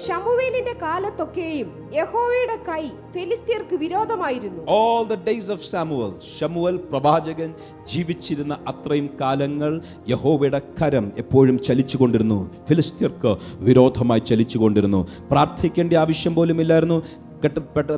ഷമുവേലിന്റെ 0.07 0.75
കാലത്തൊക്കെയും 0.83 1.69
യഹോവയുടെ 1.95 2.57
കൈ 2.69 2.83
ഫെലിസ്തീർക്ക് 3.15 3.77
വിരോധമായിരുന്നു. 3.77 4.61
All 4.77 5.01
the 5.13 5.15
days 5.29 5.51
of 5.55 5.67
Samuel 5.71 6.13
Samuel 6.37 6.77
പ്രവാചകൻ 6.91 7.51
ജീവിച്ചിരുന്ന 7.93 8.55
അത്രയും 8.73 9.09
കാലങ്ങൾ 9.21 9.73
യഹോവയുടെ 10.09 10.61
കരം 10.81 11.07
എപ്പോഴും 11.23 11.59
ചലിച്ചുകൊണ്ടിരുന്നു. 11.69 12.39
ഫിലിസ്തീർക്ക് 12.69 13.33
വിരോധമായി 13.69 14.25
ചലിച്ചുകൊണ്ടിരുന്നു. 14.31 15.01
പ്രാർത്ഥിക്കേണ്ട 15.31 15.93
ആവശ്യം 16.05 16.35
പോലും 16.35 16.61
ഇല്ലായിരുന്നു 16.61 16.99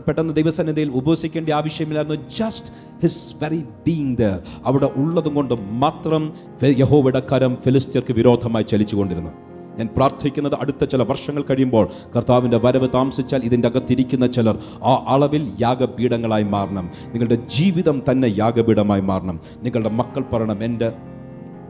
പെട്ടെന്ന് 0.07 0.33
ദൈവസന്നിധിയിൽ 0.35 0.91
ഉപസിക്കേണ്ട 1.01 1.49
ആവശ്യമില്ലായിരുന്നു. 1.61 2.19
Just 2.41 2.69
his 3.03 3.35
very 3.43 3.65
being 3.87 4.17
there 4.17 4.41
അവിടെ 4.65 4.91
ഉള്ളതും 4.97 5.35
കൊണ്ട് 5.35 5.55
മാത്രം 5.71 6.33
യഹോവയുടെ 6.63 7.23
കരം 7.33 7.57
ഫിലിസ്തീർക്ക് 7.65 8.13
വിരോധമായി 8.13 8.65
ചലിച്ചുകൊണ്ടിരുന്നു. 8.65 9.31
ഞാൻ 9.79 9.89
പ്രാർത്ഥിക്കുന്നത് 9.97 10.55
അടുത്ത 10.55 10.85
ചില 10.85 11.03
വർഷങ്ങൾ 11.03 11.43
കഴിയുമ്പോൾ 11.43 11.89
കർത്താവിന്റെ 12.17 12.59
വരവ് 12.59 12.89
താമസിച്ചാൽ 12.95 13.43
ഇതിന്റെ 13.45 13.69
അകത്തിരിക്കുന്ന 13.69 14.27
ചിലർ 14.27 14.59
ആ 14.85 15.05
അളവിൽ 15.09 15.53
യാഗപീഠങ്ങളായി 15.61 16.43
മാറണം. 16.43 16.91
നിങ്ങളുടെ 17.07 17.35
ജീവിതം 17.35 18.03
തന്നെ 18.11 18.35
യാഗപീഠമായി 18.39 19.01
മാറണം. 19.01 19.41
നിങ്ങളുടെ 19.63 19.91
മക്കൾ 19.91 20.25
പറയണം 20.33 20.65
എന്റെ 20.65 20.93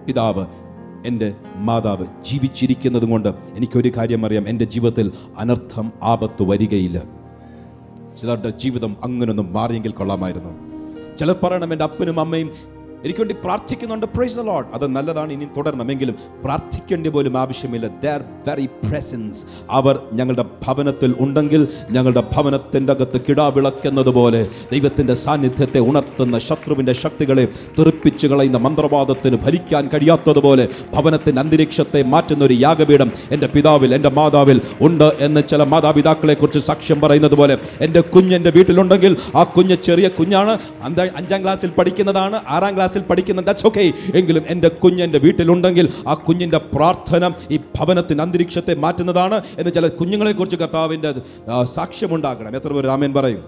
പിതാവ് 0.07 0.47
എന്റെ 1.07 1.35
മാതാവ് 1.57 2.07
ജീവിച്ചിരിക്കുന്നത് 2.31 3.05
കൊണ്ട് 3.11 3.29
എനിക്കൊരു 3.57 3.93
കാര്യം 3.97 4.27
അറിയാം. 4.27 4.49
എന്റെ 4.49 4.65
ജീവിതത്തിൽ 4.65 5.13
അനർത്ഥം 5.39 5.93
ആപത്ത് 6.03 6.43
വരികയില്ല. 6.43 7.03
ചിലരുടെ 8.21 8.51
ജീവിതം 8.51 8.97
അങ്ങനൊന്നും 9.03 9.53
മാറിയെങ്കിൽ 9.53 9.93
കൊള്ളാമായിരുന്നു. 9.93 10.62
ചിലർ 11.23 11.37
പറയണം 11.43 11.73
എന്റെ 11.73 11.85
അപ്പനും 11.85 12.21
അമ്മയും 12.21 12.49
എനിക്ക് 13.05 13.21
വേണ്ടി 13.21 13.37
പ്രാർത്ഥിക്കുന്നുണ്ട് 13.45 14.07
പ്രൈസ് 14.07 14.43
ലോഡ് 14.49 14.67
അത് 14.75 14.87
നല്ലതാണ് 14.97 15.33
ഇനി 15.33 15.47
തുടരണമെങ്കിലും 15.57 16.15
പ്രാർത്ഥിക്കേണ്ടി 16.45 17.09
പോലും 17.09 17.37
ആവശ്യമില്ല. 17.37 17.87
ദർ 18.05 18.21
വെരി 18.49 18.67
പ്രസൻസ് 18.85 19.41
അവർ 19.71 19.95
ഞങ്ങളുടെ 20.13 20.45
ഭവനത്തിൽ 20.65 21.15
ഉണ്ടെങ്കിൽ 21.21 21.63
ഞങ്ങളുടെ 21.91 22.23
ഭവനത്തിന്റെ 22.33 22.93
അകത്ത് 22.93 23.21
കിടാവിളക്കുന്നത് 23.29 24.09
പോലെ 24.09 24.41
ദൈവത്തിന്റെ 24.73 25.15
സാന്നിധ്യത്തെ 25.15 25.81
ഉണർത്തുന്ന 25.89 26.39
ശത്രുവിന്റെ 26.49 26.93
ശക്തികളെ 26.93 27.45
തെറിപ്പിച്ചു 27.79 28.27
കളയുന്ന 28.27 28.59
മന്ത്രവാദത്തിന് 28.59 29.37
ഭരിക്കാൻ 29.37 29.89
കഴിയാത്തതുപോലെ 29.95 30.65
ഭവനത്തിന്റെ 30.95 31.41
അന്തരീക്ഷത്തെ 31.41 32.03
മാറ്റുന്ന 32.13 32.45
ഒരു 32.45 32.55
യാഗപീഠം 32.55 33.11
എന്റെ 33.31 33.47
പിതാവിൽ 33.47 33.95
എന്റെ 33.95 34.09
മാതാവിൽ 34.11 34.59
ഉണ്ട് 34.81 35.09
എന്ന് 35.21 35.41
ചില 35.53 35.63
മാതാപിതാക്കളെക്കുറിച്ച് 35.65 36.59
സാക്ഷ്യം 36.69 37.01
പറയുന്നത് 37.01 37.35
പോലെ 37.35 37.57
എന്റെ 37.81 38.01
കുഞ്ഞ് 38.15 38.37
എന്റെ 38.37 38.51
വീട്ടിലുണ്ടെങ്കിൽ 38.51 39.13
ആ 39.37 39.43
കുഞ്ഞ് 39.57 39.77
ചെറിയ 39.89 40.09
കുഞ്ഞാണ്. 40.09 40.53
അഞ്ചാം 41.19 41.43
ക്ലാസ്സിൽ 41.43 41.71
പഠിക്കുന്നതാണ് 41.71 42.41
ആറാം 42.49 42.75
ക്ലാസ്സിൽ 42.93 43.11
പഠിക്കുന്നത്. 43.11 43.45
ദാറ്റ്സ് 43.45 43.67
ഓക്കെ 43.67 43.85
എങ്കിലും 44.19 44.45
എന്റെ 44.49 44.69
കുഞ്ഞ് 44.83 45.03
എന്റെ 45.03 45.19
വീട്ടിലുണ്ടെങ്കിൽ 45.19 45.87
ആ 46.09 46.15
കുഞ്ഞിന്റെ 46.15 46.59
പ്രാർത്ഥന 46.75 47.25
ഈ 47.51 47.57
ഭവനത്തിന്റെ 47.77 48.23
അന്തരീക്ഷത്തെ 48.25 48.75
മാറ്റുന്നതാണ് 48.85 49.37
എന്ന് 49.59 49.71
ചില 49.73 49.87
കുഞ്ഞുങ്ങളെക്കുറിച്ച് 50.01 50.59
കർത്താവിന്റെ 50.63 51.11
സാക്ഷ്യമുണ്ടാക്കണം 51.77 52.57
എത്ര 52.57 52.73
പേര് 52.73 52.87
രാമൻ 52.87 53.13
പറയും? 53.13 53.43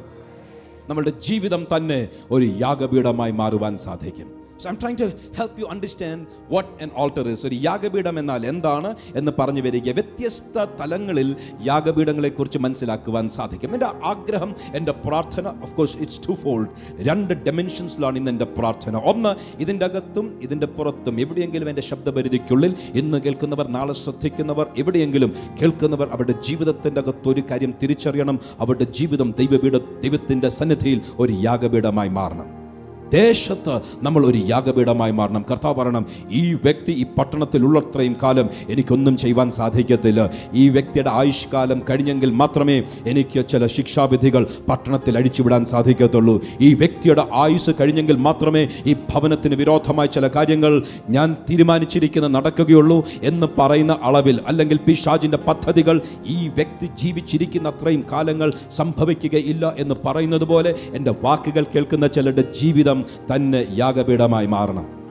നമ്മളുടെ 0.88 1.12
ജീവിതം 1.26 1.62
തന്നെ 1.74 2.00
ഒരു 2.30 2.44
യാഗപീഠമായി 2.64 3.32
മാറുവാൻ 3.40 3.74
സാധിക്കും. 3.78 4.43
So 4.62 4.70
I'm 4.70 4.78
trying 4.82 4.96
to 4.98 5.04
help 5.38 5.60
you 5.60 5.64
understand 5.64 6.26
what 6.50 6.82
an 6.82 6.90
altar 6.96 7.28
is 7.28 7.46
ഒരു 7.46 7.54
യാഗപീഠം 7.54 8.18
എന്നാൽ 8.18 8.46
എന്താണ് 8.46 8.94
എന്ന് 9.16 9.32
പറഞ്ഞു 9.38 9.60
വരിക. 9.60 9.92
വ്യത്യസ്ത 9.92 10.64
തലങ്ങളിൽ 10.80 11.36
യാഗപീഠങ്ങളെക്കുറിച്ച് 11.66 12.58
മനസ്സിലാക്കുവാൻ 12.58 13.28
സാധിക്കും. 13.28 13.72
എന്റെ 13.72 13.86
ആഗ്രഹം 13.86 14.54
എന്റെ 14.74 14.92
പ്രാർത്ഥന 14.92 15.48
of 15.48 15.76
course 15.76 15.96
it's 15.96 16.28
to 16.28 16.32
fold 16.32 16.68
രണ്ട് 16.98 17.34
ഡെമെൻഷൻസിലാണ് 17.34 18.18
ഇന്ന് 18.18 18.30
എന്റെ 18.30 18.44
പ്രാർത്ഥന. 18.44 18.96
ഒന്ന് 18.96 19.62
ഇതിന്റെ 19.62 19.84
അകത്തും 19.84 20.38
ഇതിന്റെ 20.42 20.66
പുറത്തും. 20.66 21.20
എവിടെയെങ്കിലും 21.20 21.68
എന്റെ 21.68 21.82
ശബ്ദപരിധിക്കുള്ളിൽ 21.82 22.74
ഇന്ന് 22.94 23.18
കേൾക്കുന്നവർ 23.18 23.68
നാളെ 23.68 23.92
ശ്രദ്ധിക്കുന്നവർ 23.92 24.66
എവിടെയെങ്കിലും 24.78 25.36
കേൾക്കുന്നവർ 25.62 26.08
അവരുടെ 26.08 26.32
ജീവിതത്തിന്റെ 26.32 27.00
അകത്ത് 27.00 27.28
ഒരു 27.28 27.42
കാര്യം 27.50 27.74
തിരിച്ചറിയണം. 27.82 28.40
അവരുടെ 28.58 28.84
ജീവിതം 28.84 29.34
ദൈവപീഠ 29.38 29.72
ദൈവത്തിന്റെ 29.72 30.48
സന്നിധിയിൽ 30.48 31.00
ഒരു 31.18 31.32
യാഗപീഠമായി 31.32 32.08
മാറണം. 32.08 32.63
ദേശത്ത് 33.12 33.80
നമ്മൾ 34.02 34.26
ഒരു 34.26 34.38
യാഗപീഠമായി 34.38 35.12
മാറണം. 35.12 35.44
കർത്താവ് 35.50 35.74
പറയണം 35.74 36.06
ഈ 36.30 36.54
വ്യക്തി 36.54 36.92
ഈ 36.92 37.04
പട്ടണത്തിലുള്ളത്രയും 37.18 38.16
കാലം 38.22 38.50
എനിക്കൊന്നും 38.68 39.16
ചെയ്യുവാൻ 39.16 39.50
സാധിക്കത്തില്ല. 39.50 40.30
ഈ 40.54 40.68
വ്യക്തിയുടെ 40.68 41.10
ആയുഷ്കാലം 41.10 41.82
കഴിഞ്ഞെങ്കിൽ 41.90 42.30
മാത്രമേ 42.30 42.82
എനിക്ക് 43.06 43.48
ചില 43.48 43.66
ശിക്ഷാവിധികൾ 43.66 44.46
പട്ടണത്തിൽ 44.68 45.16
അഴിച്ചുവിടാൻ 45.16 45.64
സാധിക്കത്തുള്ളൂ. 45.64 46.40
ഈ 46.60 46.74
വ്യക്തിയുടെ 46.74 47.26
ആയുസ് 47.32 47.70
കഴിഞ്ഞെങ്കിൽ 47.80 48.16
മാത്രമേ 48.16 48.68
ഈ 48.86 48.94
ഭവനത്തിന് 48.94 49.54
വിരോധമായ 49.54 50.06
ചില 50.06 50.28
കാര്യങ്ങൾ 50.28 50.82
ഞാൻ 51.10 51.36
തീരുമാനിച്ചിരിക്കുന്ന 51.50 52.28
നടക്കുകയുള്ളൂ 52.28 53.04
എന്ന് 53.22 53.46
പറയുന്ന 53.58 53.98
അളവിൽ 54.02 54.40
അല്ലെങ്കിൽ 54.48 54.78
പിശാജിന്റെ 54.86 55.38
പദ്ധതികൾ 55.38 56.00
ഈ 56.26 56.48
വ്യക്തി 56.48 56.86
ജീവിച്ചിരിക്കുന്ന 57.02 57.68
അത്രയും 57.68 58.04
കാലങ്ങൾ 58.12 58.52
സംഭവിക്കുകയില്ല 58.76 59.74
എന്ന് 59.78 59.94
പറയുന്നത് 60.04 60.44
പോലെ 60.44 60.74
എന്റെ 60.94 61.14
വാക്കുകൾ 61.22 61.64
കേൾക്കുന്ന 61.74 62.06
ചിലരുടെ 62.06 62.52
ജീവിതം 62.60 63.03
തന്നെ 63.34 63.66
യാഗപീഠമായി 63.70 64.46
മാറണം. 64.46 65.04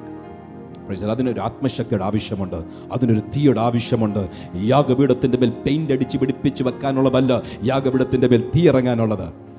അതിനൊരു 1.12 1.40
ആത്മശക്തിയുടെ 1.40 2.04
ആവശ്യമുണ്ട്. 2.04 2.64
അതിനൊരു 2.92 3.20
തീയുടെ 3.20 3.60
ആവശ്യമുണ്ട്. 3.60 4.30
യാഗപീഠത്തിന്റെ 4.56 5.38
മേൽ 5.38 5.50
പെയിന്റ് 5.50 5.94
അടിച്ച് 5.94 6.18
പിടിപ്പിച്ച് 6.18 6.64
വെക്കാനുള്ളതല്ല 6.64 7.42
യാഗപീഠത്തിന്റെ 7.64 8.28
മേൽ 8.28 8.52
തീ 8.56 8.68
ഇറങ്ങാനുള്ളത്. 8.68 9.53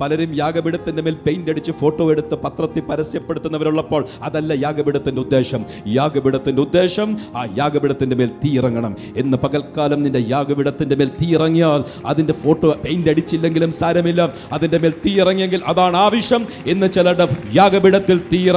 പലരും 0.00 0.34
യാഗപീഠത്തിന്റെ 0.34 1.02
മേൽ 1.02 1.16
പെയിന്റ് 1.26 1.50
അടിച്ച് 1.50 1.72
ഫോട്ടോ 1.72 2.10
എടുത്ത് 2.10 2.34
പത്രത്തിൽ 2.34 2.80
പരസ്യപ്പെടുത്തുന്നവരുള്ളപ്പോൾ 2.80 4.06
അതല്ല 4.22 4.52
യാഗപീഠത്തിന്റെ 4.52 5.20
ഉദ്ദേശം. 5.20 5.64
യാഗപീഠത്തിന്റെ 5.86 6.62
ഉദ്ദേശം 6.62 7.16
ആ 7.36 7.46
യാഗപീഠത്തിന്റെ 7.58 8.16
മേൽ 8.16 8.30
തീ 8.44 8.58
ഇറങ്ങണം. 8.58 8.96
എന്ന് 9.16 9.38
പകൽക്കാലം 9.38 10.02
നിന്റെ 10.02 10.24
യാഗപീഠത്തിന്റെ 10.28 10.96
മേൽ 10.96 11.08
തീ 11.22 11.34
ഇറങ്ങിയാൽ 11.34 11.84
അതിന്റെ 12.06 12.32
ഫോട്ടോ 12.32 12.76
പെയിന്റ് 12.84 13.10
അടിച്ചില്ലെങ്കിലും 13.10 13.72
സാരമില്ല. 13.72 14.34
അതിന്റെ 14.52 14.78
മേൽ 14.78 14.92
തീ 15.06 15.20
ഇറങ്ങിയെങ്കിൽ 15.20 15.62
അതാണ് 15.66 15.96
ആവശ്യം 15.96 16.46
എന്ന് 16.66 16.92
ചിലരുടെ 16.92 17.28
യാഗപീഠത്തിൽ 17.52 18.20
തീ 18.32 18.50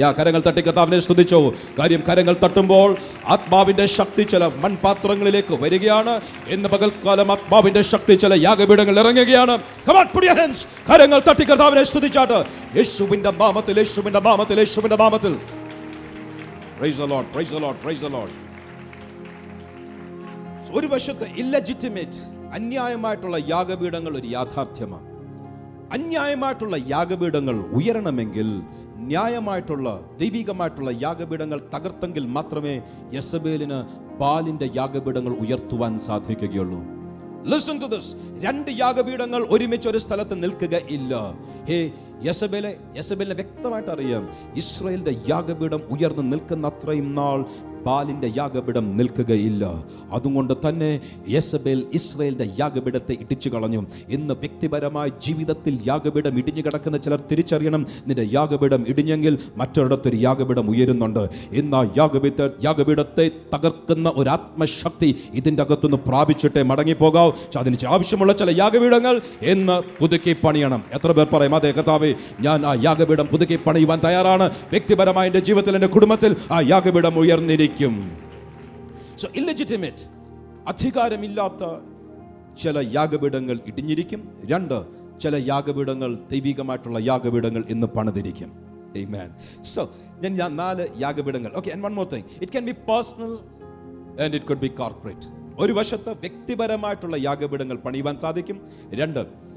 യാ 0.00 0.12
കരങ്ങൾ 0.12 0.40
തട്ടി 0.40 0.60
കർത്താവിനെ 0.60 1.00
സ്തുതിച്ചോ. 1.00 1.54
കാര്യം 1.78 2.02
കരങ്ങൾ 2.08 2.36
തട്ടുമ്പോൾ 2.44 2.96
ആത്മാവിന്റെ 3.26 3.86
ശക്തി 3.86 4.22
ചില 4.22 4.46
മൺപാത്രങ്ങളിലേക്ക് 4.46 5.54
വരികയാണ്. 5.62 6.20
എന്ന് 6.48 6.68
പകൽക്കാലം 6.68 7.32
ആത്മാവിന്റെ 7.32 7.82
ശക്തി 7.82 8.14
ചില 8.14 8.34
യാഗപീഠങ്ങൾ 8.34 9.00
ഇറങ്ങുകയാണ്. 9.00 9.58
കരങ്ങൾ 10.90 11.22
തട്ടി 11.28 11.44
കർത്താവിനെ 11.44 11.82
സ്തുതിച്ചാട്ട്. 11.84 12.44
യേശുവിന്റെ 12.76 13.30
നാമത്തിൽ 13.30 13.78
യേശുവിന്റെ 13.78 14.20
നാമത്തിൽ 14.20 14.58
യേശുവിന്റെ 14.58 14.96
നാമത്തിൽ. 14.96 15.38
ഒരു 20.72 20.86
വശത്ത് 20.86 21.24
ഇല്ലജിറ്റിമേറ്റ് 21.24 22.18
അന്യായമായിട്ടുള്ള 22.54 23.36
യാഗപീഠങ്ങൾ 23.48 24.16
ഒരു 24.16 24.26
യാഥാർത്ഥ്യമാണ്. 24.26 25.08
അന്യായമായിട്ടുള്ള 25.92 26.76
യാഗപീഠങ്ങൾ 26.86 27.54
ഉയരണമെങ്കിൽ 27.54 28.62
ന്യായമായിട്ടുള്ള 29.08 29.88
ദൈവികമായിട്ടുള്ള 30.20 30.90
യാഗപീഠങ്ങൾ 31.02 31.58
തകർത്തെങ്കിൽ 31.74 32.24
മാത്രമേ 32.36 32.74
യസബേലിന് 33.14 33.78
ബാലിന്റെ 34.20 34.66
യാഗപീഠങ്ങൾ 34.76 35.32
ഉയർത്തുവാൻ 35.44 35.92
സാധിക്കുകയുള്ളൂ. 36.08 36.80
ലിസൺ 37.52 37.76
ടു 37.82 37.86
ദിസ് 37.94 38.10
രണ്ട് 38.44 38.70
യാഗപീഠങ്ങൾ 38.80 39.42
ഒരുമിച്ച് 39.50 39.88
ഒരു 39.88 39.98
സ്ഥലത്ത് 40.04 40.36
നിൽക്കുക 40.42 40.76
ഇല്ല. 40.90 41.14
ഹേ 41.68 41.78
യസബേലെ 42.24 42.70
യസബേലിനെ 42.96 43.34
വ്യക്തമായിട്ട് 43.34 43.90
അറിയാം. 43.90 44.24
ഇസ്രായേലിന്റെ 44.56 45.14
യാഗപീഠം 45.28 45.82
ഉയർന്നു 45.90 46.22
നിൽക്കുന്ന 46.22 46.66
അത്രയും 46.66 47.14
നാൾ 47.14 47.38
ബാലിന്റെ 47.88 48.32
യാഗപീഠം 48.36 48.96
നിൽക്കുകയില്ല. 48.96 49.84
അതുകൊണ്ട് 50.12 50.54
തന്നെ 50.68 51.00
യെസബേൽ 51.28 51.86
ഇസ്രയേലിന്റെ 51.94 52.48
യാഗപീഠത്തെ 52.60 53.12
ഇടിച്ചു 53.12 53.48
കളഞ്ഞു. 53.48 53.86
ഇന്ന് 54.08 54.34
വ്യക്തിപരമായ 54.34 55.08
ജീവിതത്തിൽ 55.08 55.78
യാഗപീഠം 55.88 56.38
ഇടിഞ്ഞു 56.38 56.62
കിടക്കുന്ന 56.62 56.96
ചിലർ 56.96 57.20
തിരിച്ചറിയണം. 57.32 57.86
നിന്റെ 58.06 58.28
യാഗപീഠം 58.32 58.84
ഇടിഞ്ഞെങ്കിൽ 58.88 59.38
മറ്റൊരിടത്തൊരു 59.56 60.16
യാഗപീഠം 60.16 60.70
ഉയരുന്നുണ്ട്. 60.70 61.28
ഇന്ന് 61.52 61.76
ആ 61.76 61.82
യാഗപീഠ 61.98 62.48
യാഗപീഠത്തെ 62.64 63.30
തകർക്കുന്ന 63.54 64.12
ഒരു 64.16 64.30
ആത്മശക്തി 64.30 65.10
ഇതിന്റെ 65.34 65.62
അകത്തുനിന്ന് 65.62 66.00
പ്രാപിച്ചിട്ടേ 66.08 66.62
മടങ്ങിപ്പോകാവൂ. 66.62 67.32
അതിന് 67.56 67.76
ആവശ്യമുള്ള 67.88 68.32
ചില 68.32 68.50
യാഗപീഠങ്ങൾ 68.60 69.20
എന്ന് 69.42 69.82
പുതുക്കി 70.00 70.36
പണിയണം. 70.44 70.82
എത്ര 70.94 71.12
പേർ 71.12 71.26
പറയും 71.32 71.54
അതേ 71.54 71.70
കർത്താവേ 71.70 72.14
ഞാൻ 72.40 72.66
ആ 72.66 72.72
യാഗപീഠം 72.84 73.26
പുതുക്കി 73.26 73.58
പണിയുവാൻ 73.66 74.00
തയ്യാറാണ്. 74.04 74.46
വ്യക്തിപരമായ 74.72 75.26
എന്റെ 75.26 75.40
ജീവിതത്തിൽ 75.40 75.74
എന്റെ 75.74 75.86
കുടുംബത്തിൽ 75.86 76.36
ആ 76.52 76.60
യാഗപീഠം 76.60 77.18
ഉയർന്നിരിക്കും. 77.18 77.77
സോ 79.16 79.28
ഇല്ലെജിറ്റിമേറ്റ് 79.34 80.18
അധികാരമില്ലാത്ത 80.68 81.62
ചില 82.58 82.90
യാഗപീഠങ്ങൾ 82.94 83.60
ഇടിഞ്ഞിരിക്കും. 83.66 84.42
രണ്ട് 84.44 84.86
ചില 85.20 85.34
യാഗപീഠങ്ങൾ 85.34 86.18
ദൈവികമായിട്ടുള്ള 86.30 86.98
യാഗപീഠങ്ങൾ 86.98 87.64
ഇന്ന് 87.68 87.86
പണിതിരിക്കും. 87.86 88.68
Amen. 88.92 89.28
So, 89.76 89.88
ഞാൻ 90.20 90.34
ഞാൻ 90.34 90.56
നാല് 90.56 90.88
യാഗപീഠങ്ങൾ. 91.00 91.52
Okay 91.56 91.70
one 91.70 91.94
more 91.94 92.06
thing 92.06 92.22
it 92.42 92.52
can 92.52 92.64
be 92.64 92.72
personal 92.72 93.38
and 94.22 94.34
it 94.34 94.46
could 94.46 94.58
be 94.58 94.66
corporate 94.66 95.26
ഒരു 95.58 95.72
വശത്ത് 95.72 96.10
വ്യക്തിപരമായിട്ടുള്ള 96.10 97.16
യാഗപീഠങ്ങൾ 97.16 97.76
പണിയുവാൻ 97.76 98.18
സാധിക്കും. 98.18 98.68
രണ്ട് 98.94 99.47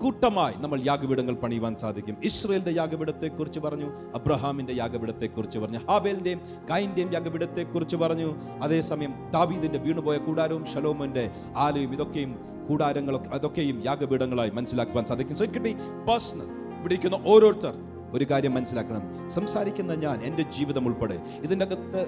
കൂട്ടമായി 0.00 0.54
നമ്മൾ 0.58 0.80
യാഗപീഠങ്ങൾ 0.86 1.34
പണിയുവാൻ 1.34 1.76
സാധിക്കും. 1.76 2.16
ഇസ്രയേലിന്റെ 2.24 2.80
യാഗപീഠത്തെ 2.80 3.28
കുറിച്ച് 3.28 3.60
പറഞ്ഞു 3.60 3.86
അബ്രഹാമിന്റെ 4.14 4.72
യാഗപീഠത്തെ 4.72 5.26
കുറിച്ച് 5.26 5.58
പറഞ്ഞു 5.58 5.78
ഹാബേലിന്റെയും 5.78 6.40
കായിന്റെയും 6.70 7.12
യാഗപീഠത്തെ 7.12 7.62
കുറിച്ച് 7.62 7.96
പറഞ്ഞു. 7.96 8.34
അതേസമയം 8.62 9.14
ദാവീദിന്റെ 9.30 9.78
വീണുപോയ 9.78 10.18
കൂടാരവും 10.18 10.66
ഷലോമന്റെ 10.66 11.30
ആലയും 11.56 11.92
ഇതൊക്കെയും 11.92 12.38
കൂടാരങ്ങളൊക്കെ 12.68 13.28
അതൊക്കെയും 13.28 13.84
യാഗപീഠങ്ങളായി 13.84 14.50
മനസ്സിലാക്കുവാൻ 14.50 15.04
സാധിക്കും. 15.04 15.36
സോ 15.36 15.44
ഇറ്റ് 15.44 15.58
ബി 15.58 15.72
പേഴ്സണൽ 16.08 16.42
ഇവിടെ 16.78 16.94
ഇരിക്കുന്ന 16.94 17.18
ഓരോരുത്തർ 17.26 17.74
ഒരു 18.12 18.24
കാര്യം 18.24 18.54
മനസ്സിലാക്കണം. 18.54 19.30
സംസാരിക്കുന്ന 19.30 19.94
ഞാൻ 19.94 20.22
എന്റെ 20.22 20.42
ജീവിതം 20.42 20.86
ഉൾപ്പെടെ 20.86 21.20
ഇതിന്റെ 21.42 21.64
അകത്ത് 21.64 22.06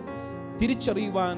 തിരിച്ചറിയുവാൻ 0.63 1.37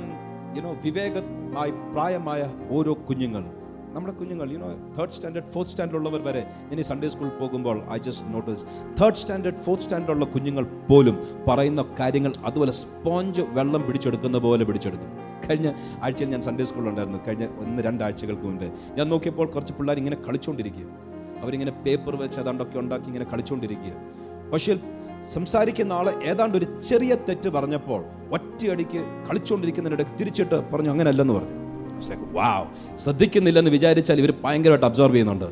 യുനോ 0.57 0.77
വിവേകമായി 0.85 1.71
പ്രായമായ 1.71 2.55
ഓരോ 2.71 2.95
കുഞ്ഞുങ്ങൾ 3.09 3.62
നമ്മുടെ 3.95 4.13
കുഞ്ഞുങ്ങൾ 4.19 4.49
you know 4.53 4.69
third 4.97 5.15
standard 5.17 5.47
fourth 5.47 5.71
standard 5.73 5.99
ഉള്ളവർ 6.01 6.21
വരെ 6.29 6.43
ഇനി 6.73 6.83
സൺഡേ 6.83 7.09
സ്കൂളിൽ 7.09 7.31
പോകുമ്പോൾ 7.41 7.79
I 7.91 7.99
just 7.99 8.33
notice 8.35 8.65
third 9.01 9.15
standard 9.15 9.57
fourth 9.57 9.85
standard 9.85 10.17
ഉള്ള 10.17 10.25
കുഞ്ഞുങ്ങൾ 10.25 10.65
പോലും 10.91 11.17
പറയുന്ന 11.49 11.85
കാര്യങ്ങൾ 12.01 12.33
അതുപോലെ 12.45 12.73
സ്പോഞ്ച് 12.73 13.41
വെള്ളം 13.41 13.87
പിടിച്ചെടുക്കുന്ന 13.87 14.39
പോലെ 14.39 14.65
പിടിച്ചെടുക്കും. 14.65 15.11
കഴിഞ്ഞ 15.47 15.69
ആഴ്ചയിൽ 16.03 16.31
ഞാൻ 16.31 16.43
സൺഡേ 16.43 16.65
സ്കൂളിലുണ്ടായിരുന്നു 16.65 17.21
കഴിഞ്ഞ 17.27 17.47
ഒന്ന് 17.65 17.83
രണ്ടാഴ്ചകൾക്ക് 17.83 18.43
മുമ്പ് 18.43 18.67
ഞാൻ 18.99 19.09
നോക്കിയപ്പോൾ 19.09 19.47
കുറച്ച് 19.47 19.75
പിള്ളേർ 19.79 19.99
ഇങ്ങനെ 19.99 20.17
കളിച്ചുകൊണ്ടിരിക്കുക 20.27 20.89
അവരിങ്ങനെ 21.43 21.73
പേപ്പർ 21.85 22.17
വെച്ച് 22.17 22.41
അതാണ്ടൊക്കെ 22.41 22.79
ഉണ്ടാക്കി 22.79 23.07
ഇങ്ങനെ 23.07 23.27
കളിച്ചുകൊണ്ടിരിക്കുക 23.33 23.95
പക്ഷേ 24.53 24.75
സംസാരിക്കുന്ന 25.35 25.93
ആൾ 25.93 26.07
ഏതാണ്ട് 26.31 26.59
ഒരു 26.59 26.67
ചെറിയ 26.89 27.15
തെറ്റ് 27.29 27.49
പറഞ്ഞപ്പോൾ 27.49 28.01
ഒറ്റയടിക്ക് 28.37 29.01
കളിച്ചുകൊണ്ടിരിക്കുന്നതിനിടെ 29.29 30.07
തിരിച്ചിട്ട് 30.19 30.57
പറഞ്ഞു 30.73 30.91
അങ്ങനെയല്ലെന്ന് 30.91 31.35
പറഞ്ഞു. 31.35 31.62
വാവ് 32.33 32.99
ശ്രദ്ധിക്കുന്നില്ലെന്ന് 32.99 33.71
വിചാരിച്ചാൽ 33.71 34.19
ഇവർ 34.19 34.35
ഭയങ്കരമായിട്ട് 34.45 34.87
അബ്സോർവ് 34.87 35.15
ചെയ്യുന്നുണ്ട്. 35.15 35.45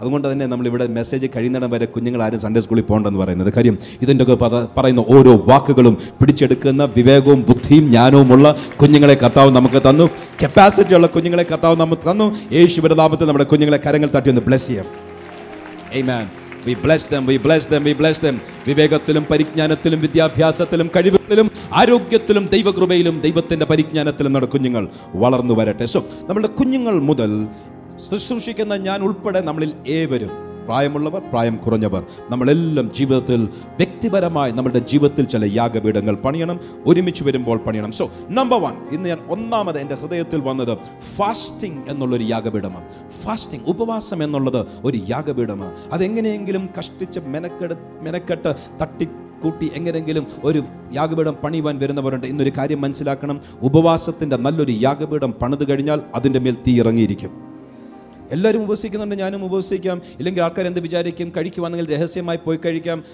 അതുകൊണ്ട് 0.00 0.32
തന്നെ 0.32 0.46
നമ്മൾ 0.46 0.66
ഇവിടെ 0.66 0.86
മെസ്സേജ് 0.86 1.26
കഴിയുന്നിടം 1.36 1.70
വരെ 1.70 1.86
കുഞ്ഞുങ്ങൾ 1.86 2.22
ആരും 2.22 2.40
സൺഡേ 2.40 2.60
സ്കൂളിൽ 2.60 2.82
പോകണ്ടെന്ന് 2.82 3.18
പറയുന്നത്. 3.18 3.52
കാര്യം 3.52 3.78
ഇതിന്റെ 4.02 4.22
ഒക്കെ 4.22 4.34
പത- 4.34 4.66
പറയുന്ന 4.76 5.04
ഓരോ 5.08 5.36
വാക്കുകളും 5.36 5.94
പിടിച്ചെടുക്കുന്ന 6.20 6.84
വിവേകവും 6.84 7.44
ബുദ്ധിയും 7.48 7.86
ജ്ഞാനവുമുള്ള 7.86 8.56
കുഞ്ഞുങ്ങളെ 8.82 9.14
കർത്താവ് 9.14 9.50
നമുക്ക് 9.50 9.82
തന്നു. 9.88 10.10
കപ്പാസിറ്റി 10.42 10.94
ഉള്ള 10.94 11.06
കുഞ്ഞുങ്ങളെ 11.06 11.42
കർത്താവ് 11.42 11.76
നമുക്ക് 11.76 12.10
തന്നു. 12.10 12.36
നാമത്തിൽ 12.94 13.24
നമ്മുടെ 13.24 13.44
കുഞ്ഞുങ്ങളെ 13.44 13.80
കരങ്ങൾ 13.86 14.08
തട്ടി 14.16 14.28
ഒന്ന് 14.28 14.42
ബ്ലെസ് 14.42 14.66
ചെയ്യാം. 14.66 14.86
Amen. 16.00 16.39
We 16.66 16.74
bless 16.74 17.08
them 17.08 17.22
we 17.26 17.36
bless 17.36 17.68
them 17.68 17.82
we 17.84 17.92
bless 17.92 18.20
them 18.20 18.36
വിവേകത്തിലും 18.66 19.24
പരിജ്ഞാനത്തിലും 19.30 20.00
വിദ്യാഭ്യാസത്തിലും 20.00 20.88
കഴിവത്തിലും 20.96 21.46
ആരോഗ്യത്തിലും 21.72 22.44
ദൈവകൃപയിലും 22.46 23.16
ദൈവത്തിന്റെ 23.20 23.66
പരിജ്ഞാനത്തിലും 23.66 24.30
നമ്മുടെ 24.30 24.50
കുഞ്ഞുങ്ങൾ 24.54 24.84
വളർന്നു 25.14 25.54
വരട്ടെ. 25.54 25.86
സോ 25.86 25.98
നമ്മളുടെ 26.28 26.50
കുഞ്ഞുങ്ങൾ 26.60 26.94
മുതൽ 27.10 27.32
ശുശ്രൂഷിക്കുന്ന 28.08 28.74
ഞാൻ 28.86 28.98
ഉൾപ്പെടെ 29.02 29.40
നമ്മളിൽ 29.40 29.70
ഏവരും 29.90 30.30
പ്രായമുള്ളവർ 30.70 31.22
പ്രായം 31.32 31.56
കുറഞ്ഞവർ 31.56 32.04
നമ്മളെല്ലാം 32.30 32.92
ജീവിതത്തിൽ 32.92 33.44
വ്യക്തിപരമായി 33.66 34.52
നമ്മുടെ 34.52 34.78
ജീവിതത്തിൽ 34.78 35.24
ചില 35.24 35.50
യാഗപീഠങ്ങൾ 35.54 36.14
പണിയണം 36.14 36.60
ഒരുമിച്ച് 36.86 37.24
വരുമ്പോൾ 37.24 37.58
പണിയണം. 37.58 37.92
സോ 37.92 38.10
നമ്പർ 38.30 38.60
വൺ 38.60 38.72
ഇന്ന് 38.92 39.08
ഞാൻ 39.08 39.18
ഒന്നാമത് 39.28 39.78
എന്റെ 39.78 39.94
ഹൃദയത്തിൽ 39.94 40.40
വന്നത് 40.40 40.78
ഫാസ്റ്റിംഗ് 41.16 41.90
എന്നുള്ളൊരു 41.90 42.24
യാഗപീഠമാണ്. 42.24 43.10
ഫാസ്റ്റിംഗ് 43.10 43.68
ഉപവാസം 43.68 44.24
എന്നുള്ളത് 44.24 44.66
ഒരു 44.84 45.00
യാഗപീഠമാണ്. 45.08 45.74
അതെങ്ങനെയെങ്കിലും 45.92 46.68
കഷ്ടിച്ച് 46.78 47.20
മെനക്കെട് 47.20 47.74
മെനക്കെട്ട് 48.00 48.54
തട്ടി 48.82 49.04
കൂട്ടി 49.42 49.70
എങ്ങനെയെങ്കിലും 49.74 50.26
ഒരു 50.44 50.64
യാഗപീഠം 50.94 51.32
പണിയുവാൻ 51.32 51.78
വരുന്നവരുണ്ട്. 51.78 52.26
ഇന്നൊരു 52.26 52.52
കാര്യം 52.58 52.80
മനസ്സിലാക്കണം. 52.80 53.40
ഉപവാസത്തിന്റെ 53.62 54.36
നല്ലൊരു 54.36 54.72
യാഗപീഠം 54.72 55.32
പണിത് 55.32 55.68
കഴിഞ്ഞാൽ 55.68 56.00
അതിന്റെ 56.14 56.38
മേൽ 56.38 56.56
തീ 56.66 56.78
ഇറങ്ങിയിരിക്കും. 56.78 57.49
എല്ലാവരും 58.32 58.62
ഉപസിക്കുന്നുണ്ട് 58.62 59.14
ഞാനും 59.14 59.44
ഉപസിക്കാം. 59.44 60.02
ഇല്ലെങ്കിൽ 60.18 60.42
ആൾക്കാർ 60.42 60.66
എന്ത് 60.66 60.80
വിചാരിക്കും? 60.80 61.32
കഴിക്കുവാണെങ്കിൽ 61.36 61.94
രഹസ്യമായി 61.94 62.38
പോയി 62.46 62.58
കഴിക്കാം. 62.64 63.04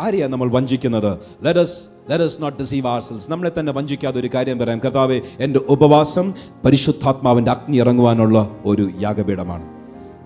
ആരെയാ 0.00 0.28
നമ്മൾ 0.28 0.50
വഞ്ചിക്കുന്നത്? 0.50 1.18
Let's 1.42 1.84
let's 2.10 2.42
not 2.42 2.58
deceive 2.58 2.86
ourselves 2.86 3.30
നമ്മളെ 3.30 3.50
തന്നെ 3.60 3.72
വഞ്ചിക്കാതെ 3.72 4.20
ഒരു 4.20 4.30
കാര്യം 4.34 4.58
പറയാം. 4.58 4.78
കർത്താവെ 4.78 5.20
എന്റെ 5.40 5.60
ഉപവാസം 5.68 6.34
പരിശുദ്ധാത്മാവിന്റെ 6.64 7.50
അഗ്നി 7.50 7.76
ഇറങ്ങുവാനുള്ള 7.76 8.56
ഒരു 8.64 8.90
യാഗപീഠമാണ്. 9.00 9.71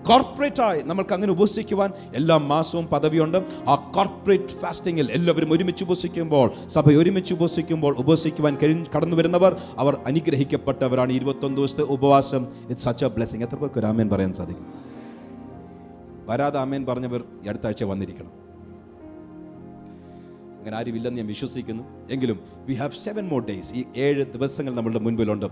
കോർപ്പറേറ്റായി 0.09 0.81
നമ്മൾക്ക് 0.81 1.13
അങ്ങനെ 1.13 1.31
ഉപസിക്കുവാൻ 1.31 1.91
എല്ലാ 2.15 2.37
മാസവും 2.37 2.87
പദവിയുണ്ട്. 2.87 3.37
ആ 3.67 3.75
കോർപ്പറേറ്റ് 3.75 4.43
ഫാസ്റ്റിങ്ങിൽ 4.43 5.11
എല്ലാവരും 5.11 5.53
ഒരുമിച്ച് 5.53 5.83
ഉപസിക്കുമ്പോൾ 5.83 6.51
സഭ 6.67 6.89
ഒരുമിച്ച് 6.89 7.33
ഉപസിക്കുമ്പോൾ 7.33 7.95
ഉപസിക്കുവാൻ 7.97 8.57
കഴിഞ്ഞ് 8.63 8.85
കടന്നു 8.95 9.17
വരുന്നവർ 9.17 9.61
അവർ 9.77 9.97
അനുഗ്രഹിക്കപ്പെട്ടവരാണ്. 10.05 11.13
ഇരുപത്തൊന്ന് 11.13 11.57
ദിവസത്തെ 11.57 11.81
ഉപവാസം 11.81 12.47
ഇറ്റ് 12.69 12.79
സച്ച് 12.79 13.05
എ 13.05 13.07
ബ്ലെസ്സിങ് 13.07 13.43
എത്ര 13.43 13.55
പേർക്ക് 13.55 13.83
രാമേൻ 13.83 14.09
പറയാൻ 14.09 14.33
സാധിക്കും? 14.33 14.67
വരാതെ 16.27 16.59
ആമേൻ 16.59 16.85
പറഞ്ഞവർ 16.85 17.23
ഈ 17.45 17.47
അടുത്ത 17.47 17.65
ആഴ്ച 17.65 17.83
വന്നിരിക്കണം. 17.83 18.31
അങ്ങനെ 20.57 20.77
ആരുമില്ലെന്ന് 20.77 21.19
ഞാൻ 21.19 21.27
വിശ്വസിക്കുന്നു. 21.27 21.83
എങ്കിലും 22.11 22.39
we 22.65 22.73
have 22.73 22.91
seven 22.91 23.27
more 23.27 23.45
days 23.45 23.73
ഈ 23.73 23.83
ഏഴ് 23.97 24.25
ദിവസങ്ങൾ 24.25 24.75
നമ്മളുടെ 24.75 24.99
മുൻപിലുണ്ട്. 24.99 25.45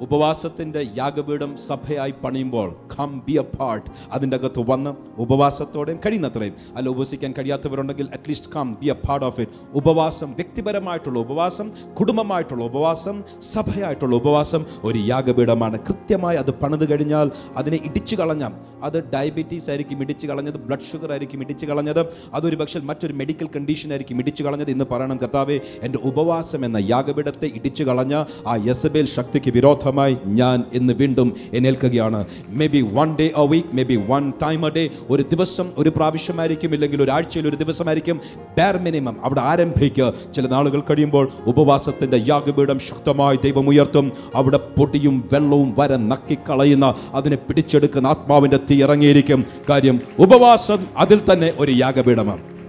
ഉപവാസത്തിന്റെ 0.00 0.86
യാഗപീഠം 0.96 1.56
സഭയായി 1.68 2.14
പണിയുമ്പോൾ 2.24 2.68
കം 2.98 3.22
ബി 3.26 3.32
എ 3.32 3.44
പാർട്ട് 3.58 3.90
അതിന്റെ 4.12 4.36
അകത്ത് 4.36 4.70
വന്ന് 4.70 4.90
ഉപവാസത്തോടെയും 5.18 5.98
കഴിയുന്നത്രയും. 6.06 6.54
അല്ല 6.76 6.88
ഉപവസിക്കാൻ 6.88 7.34
കഴിയാത്തവരുണ്ടെങ്കിൽ 7.38 8.08
at least 8.12 8.50
come 8.56 8.76
be 8.80 8.86
a 8.86 8.92
part 8.92 9.26
of 9.26 9.40
it 9.40 9.52
ഉപവാസം 9.74 10.30
വ്യക്തിപരമായിട്ടുള്ള 10.32 11.18
ഉപവാസം 11.18 11.72
കുടുംബമായിട്ടുള്ള 12.00 12.64
ഉപവാസം 12.64 13.22
സഭയായിട്ടുള്ള 13.40 14.16
ഉപവാസം 14.16 14.64
ഒരു 14.84 14.98
യാഗപീഠമാണ്. 14.98 15.78
കൃത്യമായി 15.88 16.36
അത് 16.36 16.50
പണിത് 16.50 16.90
കഴിഞ്ഞാൽ 16.90 17.30
അതിനെ 17.56 17.80
ഇടിച്ചു 17.84 18.16
കളഞ്ഞാൽ 18.16 18.52
അത് 18.82 19.10
ഡയബറ്റീസ് 19.14 19.70
ആയിരിക്കും 19.70 20.02
ഇടിച്ചു 20.02 20.26
കളഞ്ഞത് 20.26 20.56
ബ്ലഡ് 20.56 20.88
ഷുഗർ 20.92 21.10
ആയിരിക്കും 21.10 21.40
ഇടിച്ചു 21.40 21.66
കളഞ്ഞത് 21.66 22.02
അതൊരു 22.34 22.56
പക്ഷേ 22.56 22.80
മറ്റൊരു 22.80 23.12
മെഡിക്കൽ 23.12 23.48
കണ്ടീഷൻ 23.56 23.90
ആയിരിക്കും 23.90 24.18
ഇടിച്ചു 24.18 24.42
കളഞ്ഞത് 24.42 24.70
ഇന്ന് 24.70 24.84
പറയണം 24.92 25.18
കർത്താവെ. 25.18 25.60
എന്റെ 25.82 25.98
ഉപവാസം 26.02 26.64
എന്ന 26.64 26.76
യാഗപീഠത്തെ 26.76 27.46
ഇടിച്ചു 27.54 27.84
കളഞ്ഞ 27.84 28.14
ആ 28.46 28.56
യസബേൽ 28.56 29.06
ശക്തിക്ക് 29.06 29.50
വിരോധമായി 29.90 30.16
ഞാൻ 30.26 30.64
ഇന്ന് 30.72 30.92
വീണ്ടും 30.92 31.36
എന്നേൽക്കുകയാണ്. 31.54 32.24
Maybe 32.66 32.80
one 32.92 33.16
day 33.16 33.30
a 33.36 33.46
week 33.46 33.76
maybe 33.82 33.96
one 34.08 34.32
time 34.42 34.66
a 34.66 34.70
day 34.70 34.88
ഒരു 35.10 35.22
ദിവസം 35.22 35.70
ഒരു 35.78 35.90
പ്രാവശ്യമായിരിക്കും 35.96 36.74
ഇല്ലെങ്കിൽ 36.74 37.02
ഒരാഴ്ചയിൽ 37.02 37.48
ഒരു 37.48 37.56
ദിവസമായിരിക്കും. 37.56 38.20
ബാർ 38.58 38.78
മിനിമം 38.78 39.16
അവിടെ 39.24 39.40
ആരംഭിക്കുക. 39.40 40.12
ചില 40.36 40.46
നാളുകൾ 40.46 40.80
കഴിയുമ്പോൾ 40.80 41.28
ഉപവാസത്തിന്റെ 41.46 42.18
യാഗപീഠം 42.28 42.78
ശക്തമായി 42.78 43.36
ദൈവം 43.44 43.68
ഉയർത്തും. 43.68 44.12
അവിടെ 44.34 44.60
പൊടിയും 44.78 45.28
വെള്ളവും 45.32 45.74
വര 45.78 45.96
നക്കിക്കളയുന്ന 45.96 46.94
അതിനെ 47.12 47.36
പിടിച്ചെടുക്കുന്ന 47.36 48.06
ആത്മാവിന്റെ 48.06 48.60
തീ 48.70 48.82
ഇറങ്ങിയിരിക്കും. 48.82 49.44
കാര്യം 49.68 50.00
ഉപവാസം 50.18 50.86
അതിൽ 50.96 51.20
തന്നെ 51.32 51.52
ഒരു 51.58 51.72
യാഗപീഠമാണ്. 51.72 52.59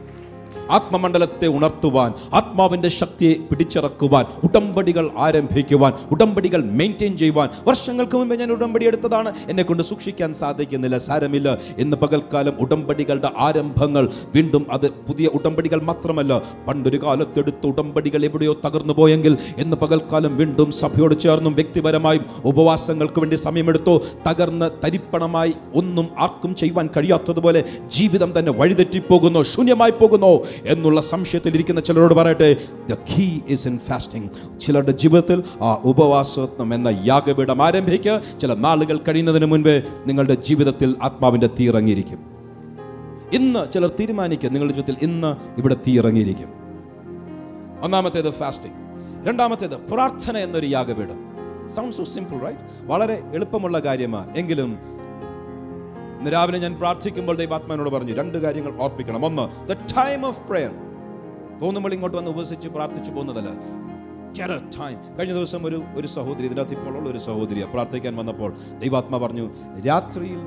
ആത്മമണ്ഡലത്തെ 0.71 1.47
ഉണർത്തുവാൻ 1.47 2.13
ആത്മാവിന്റെ 2.33 2.89
ശക്തിയെ 2.89 3.33
പിടിച്ചിറക്കുവാൻ 3.49 4.25
ഉടമ്പടികൾ 4.43 5.09
ആരംഭിക്കുവാൻ 5.17 5.93
ഉടമ്പടികൾ 6.11 6.63
മെയിന്റെയിൻ 6.79 7.17
ചെയ്യുവാൻ. 7.17 7.49
വർഷങ്ങൾക്ക് 7.67 8.15
മുമ്പ് 8.17 8.35
ഞാൻ 8.39 8.51
ഉടമ്പടി 8.51 8.85
എടുത്തതാണ്. 8.85 9.33
എന്നെ 9.49 9.63
കൊണ്ട് 9.63 9.83
സൂക്ഷിക്കാൻ 9.83 10.33
സാധിക്കുന്നില്ല 10.33 10.97
സാരമില്ല. 10.97 11.57
ഇന്ന് 11.77 11.97
പകൽക്കാലം 11.97 12.55
ഉടമ്പടികളുടെ 12.59 13.29
ആരംഭങ്ങൾ 13.37 14.09
വീണ്ടും 14.35 14.65
അത് 14.71 14.87
പുതിയ 15.07 15.27
ഉടമ്പടികൾ 15.27 15.81
മാത്രമല്ല 15.81 16.41
പണ്ടൊരു 16.67 16.99
കാലത്തെടുത്ത് 17.03 17.67
ഉടമ്പടികൾ 17.67 18.25
എവിടെയോ 18.25 18.53
തകർന്നു 18.65 18.93
പോയെങ്കിൽ 18.93 19.37
ഇന്ന് 19.57 19.77
പകൽക്കാലം 19.77 20.37
വീണ്ടും 20.37 20.71
സഭയോട് 20.71 21.19
ചേർന്നും 21.19 21.55
വ്യക്തിപരമായും 21.55 22.25
ഉപവാസങ്ങൾക്ക് 22.45 23.19
വേണ്ടി 23.19 23.35
സമയമെടുത്തോ. 23.35 24.01
തകർന്ന് 24.27 24.69
തരിപ്പണമായി 24.85 25.53
ഒന്നും 25.75 26.07
ആർക്കും 26.19 26.55
ചെയ്യുവാൻ 26.55 26.89
കഴിയാത്തതുപോലെ 26.97 27.63
ജീവിതം 27.87 28.39
തന്നെ 28.39 28.51
വഴിതെറ്റിപ്പോകുന്നു 28.51 29.43
ശൂന്യമായി 29.43 29.91
പോകുന്നു. 29.91 30.31
എന്നുള്ള 30.65 31.01
സംശയത്തിൽ 31.01 31.53
ഇരിക്കുന്ന 31.53 31.81
ചിലരോട് 31.81 32.13
പറയട്ടെ 32.13 32.57
the 32.89 32.93
key 32.93 33.39
is 33.47 33.67
in 33.67 33.79
fasting 33.79 34.59
ചിലരുടെ 34.59 34.91
ജീവിതത്തിൽ 34.91 35.43
ആ 35.61 35.81
ഉപവാസത്വം 35.85 36.73
എന്ന 36.73 36.87
യാഗപീഠം 37.05 37.63
ആരംഭിക്കുക 37.63 38.21
ചില 38.41 38.53
നാളുകൾ 38.53 38.97
കഴിയുന്നതിന് 38.97 39.45
മുൻപേ 39.45 39.83
നിങ്ങളുടെ 40.07 40.33
ജീവിതത്തിൽ 40.33 40.95
ആത്മാവിന്റെ 41.03 41.47
തീ 41.47 41.67
ഇറങ്ങിയിരിക്കും. 41.67 42.19
ഇന്ന് 43.33 43.71
ചിലർ 43.71 43.91
തീരുമാനിക്കുക 43.99 44.49
നിങ്ങളുടെ 44.49 44.73
ജീവിതത്തിൽ 44.73 45.05
ഇന്ന് 45.05 45.59
ഇവിടെ 45.59 45.75
തീ 45.87 45.97
ഇറങ്ങിയിരിക്കും. 45.97 46.49
ഒന്നാമത്തേത് 47.81 48.29
ഫാസ്റ്റിംഗ് 48.29 48.77
രണ്ടാമത്തേത് 49.27 49.77
പ്രാർത്ഥന 49.77 50.37
എന്നൊരു 50.37 50.65
യാഗപീഠം. 50.65 51.31
സൗണ്ട് 51.69 51.95
സോ 51.95 52.03
സിമ്പിൾ 52.03 52.39
റൈറ്റ് 52.39 52.59
വളരെ 52.83 53.23
എളുപ്പമുള്ള 53.33 53.79
കാര്യമാണ്. 53.79 54.35
എങ്കിലും 54.35 54.79
ഇന്ന് 56.21 56.31
രാവിലെ 56.33 56.57
ഞാൻ 56.63 56.73
പ്രാർത്ഥിക്കുമ്പോൾ 56.79 57.35
ദൈവാത്മാനോട് 57.39 57.89
പറഞ്ഞു 57.93 58.13
രണ്ട് 58.19 58.35
കാര്യങ്ങൾ 58.43 58.73
ഓർപ്പിക്കണം. 58.83 59.21
ഒന്ന് 59.27 59.43
ദ 59.69 59.75
ടൈം 59.93 60.21
ഓഫ് 60.27 60.41
പ്രെയർ 60.49 60.73
തോന്നുമ്പോൾ 61.61 61.93
ഇങ്ങോട്ട് 61.95 62.17
വന്ന് 62.17 62.31
ഉപസിച്ച് 62.33 62.67
പ്രാർത്ഥിച്ചു 62.75 63.11
പോകുന്നതല്ല. 63.15 63.51
ടൈം 64.75 64.97
കഴിഞ്ഞ 65.17 65.33
ദിവസം 65.37 65.61
ഒരു 65.69 65.77
ഒരു 65.99 66.07
സഹോദരി 66.15 66.45
ഇതിനകത്ത് 66.49 66.75
ഇപ്പോൾ 66.77 66.93
ഉള്ള 66.99 67.07
ഒരു 67.13 67.21
സഹോദരിയ 67.27 67.63
പ്രാർത്ഥിക്കാൻ 67.73 68.13
വന്നപ്പോൾ 68.19 68.51
ദൈവാത്മ 68.81 69.17
പറഞ്ഞു 69.23 69.45
രാത്രിയിൽ 69.87 70.41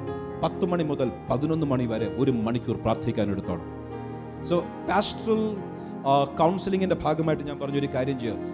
പത്ത് 0.44 0.68
മണി 0.72 0.84
മുതൽ 0.90 1.10
പതിനൊന്ന് 1.30 1.68
മണി 1.72 1.86
വരെ 1.92 2.08
ഒരു 2.24 2.34
മണിക്കൂർ 2.46 2.78
പ്രാർത്ഥിക്കാൻ 2.84 3.26
എടുത്തോണം. 3.34 3.66
സോ 4.50 4.58
പാസ്റ്ററൽ 4.90 5.42
കൗൺസിലിങ്ങിന്റെ 6.42 6.98
ഭാഗമായിട്ട് 7.04 7.44
ഞാൻ 7.50 7.58
പറഞ്ഞൊരു 7.64 7.90
കാര്യം 7.96 8.20
ചെയ്യുക 8.24 8.52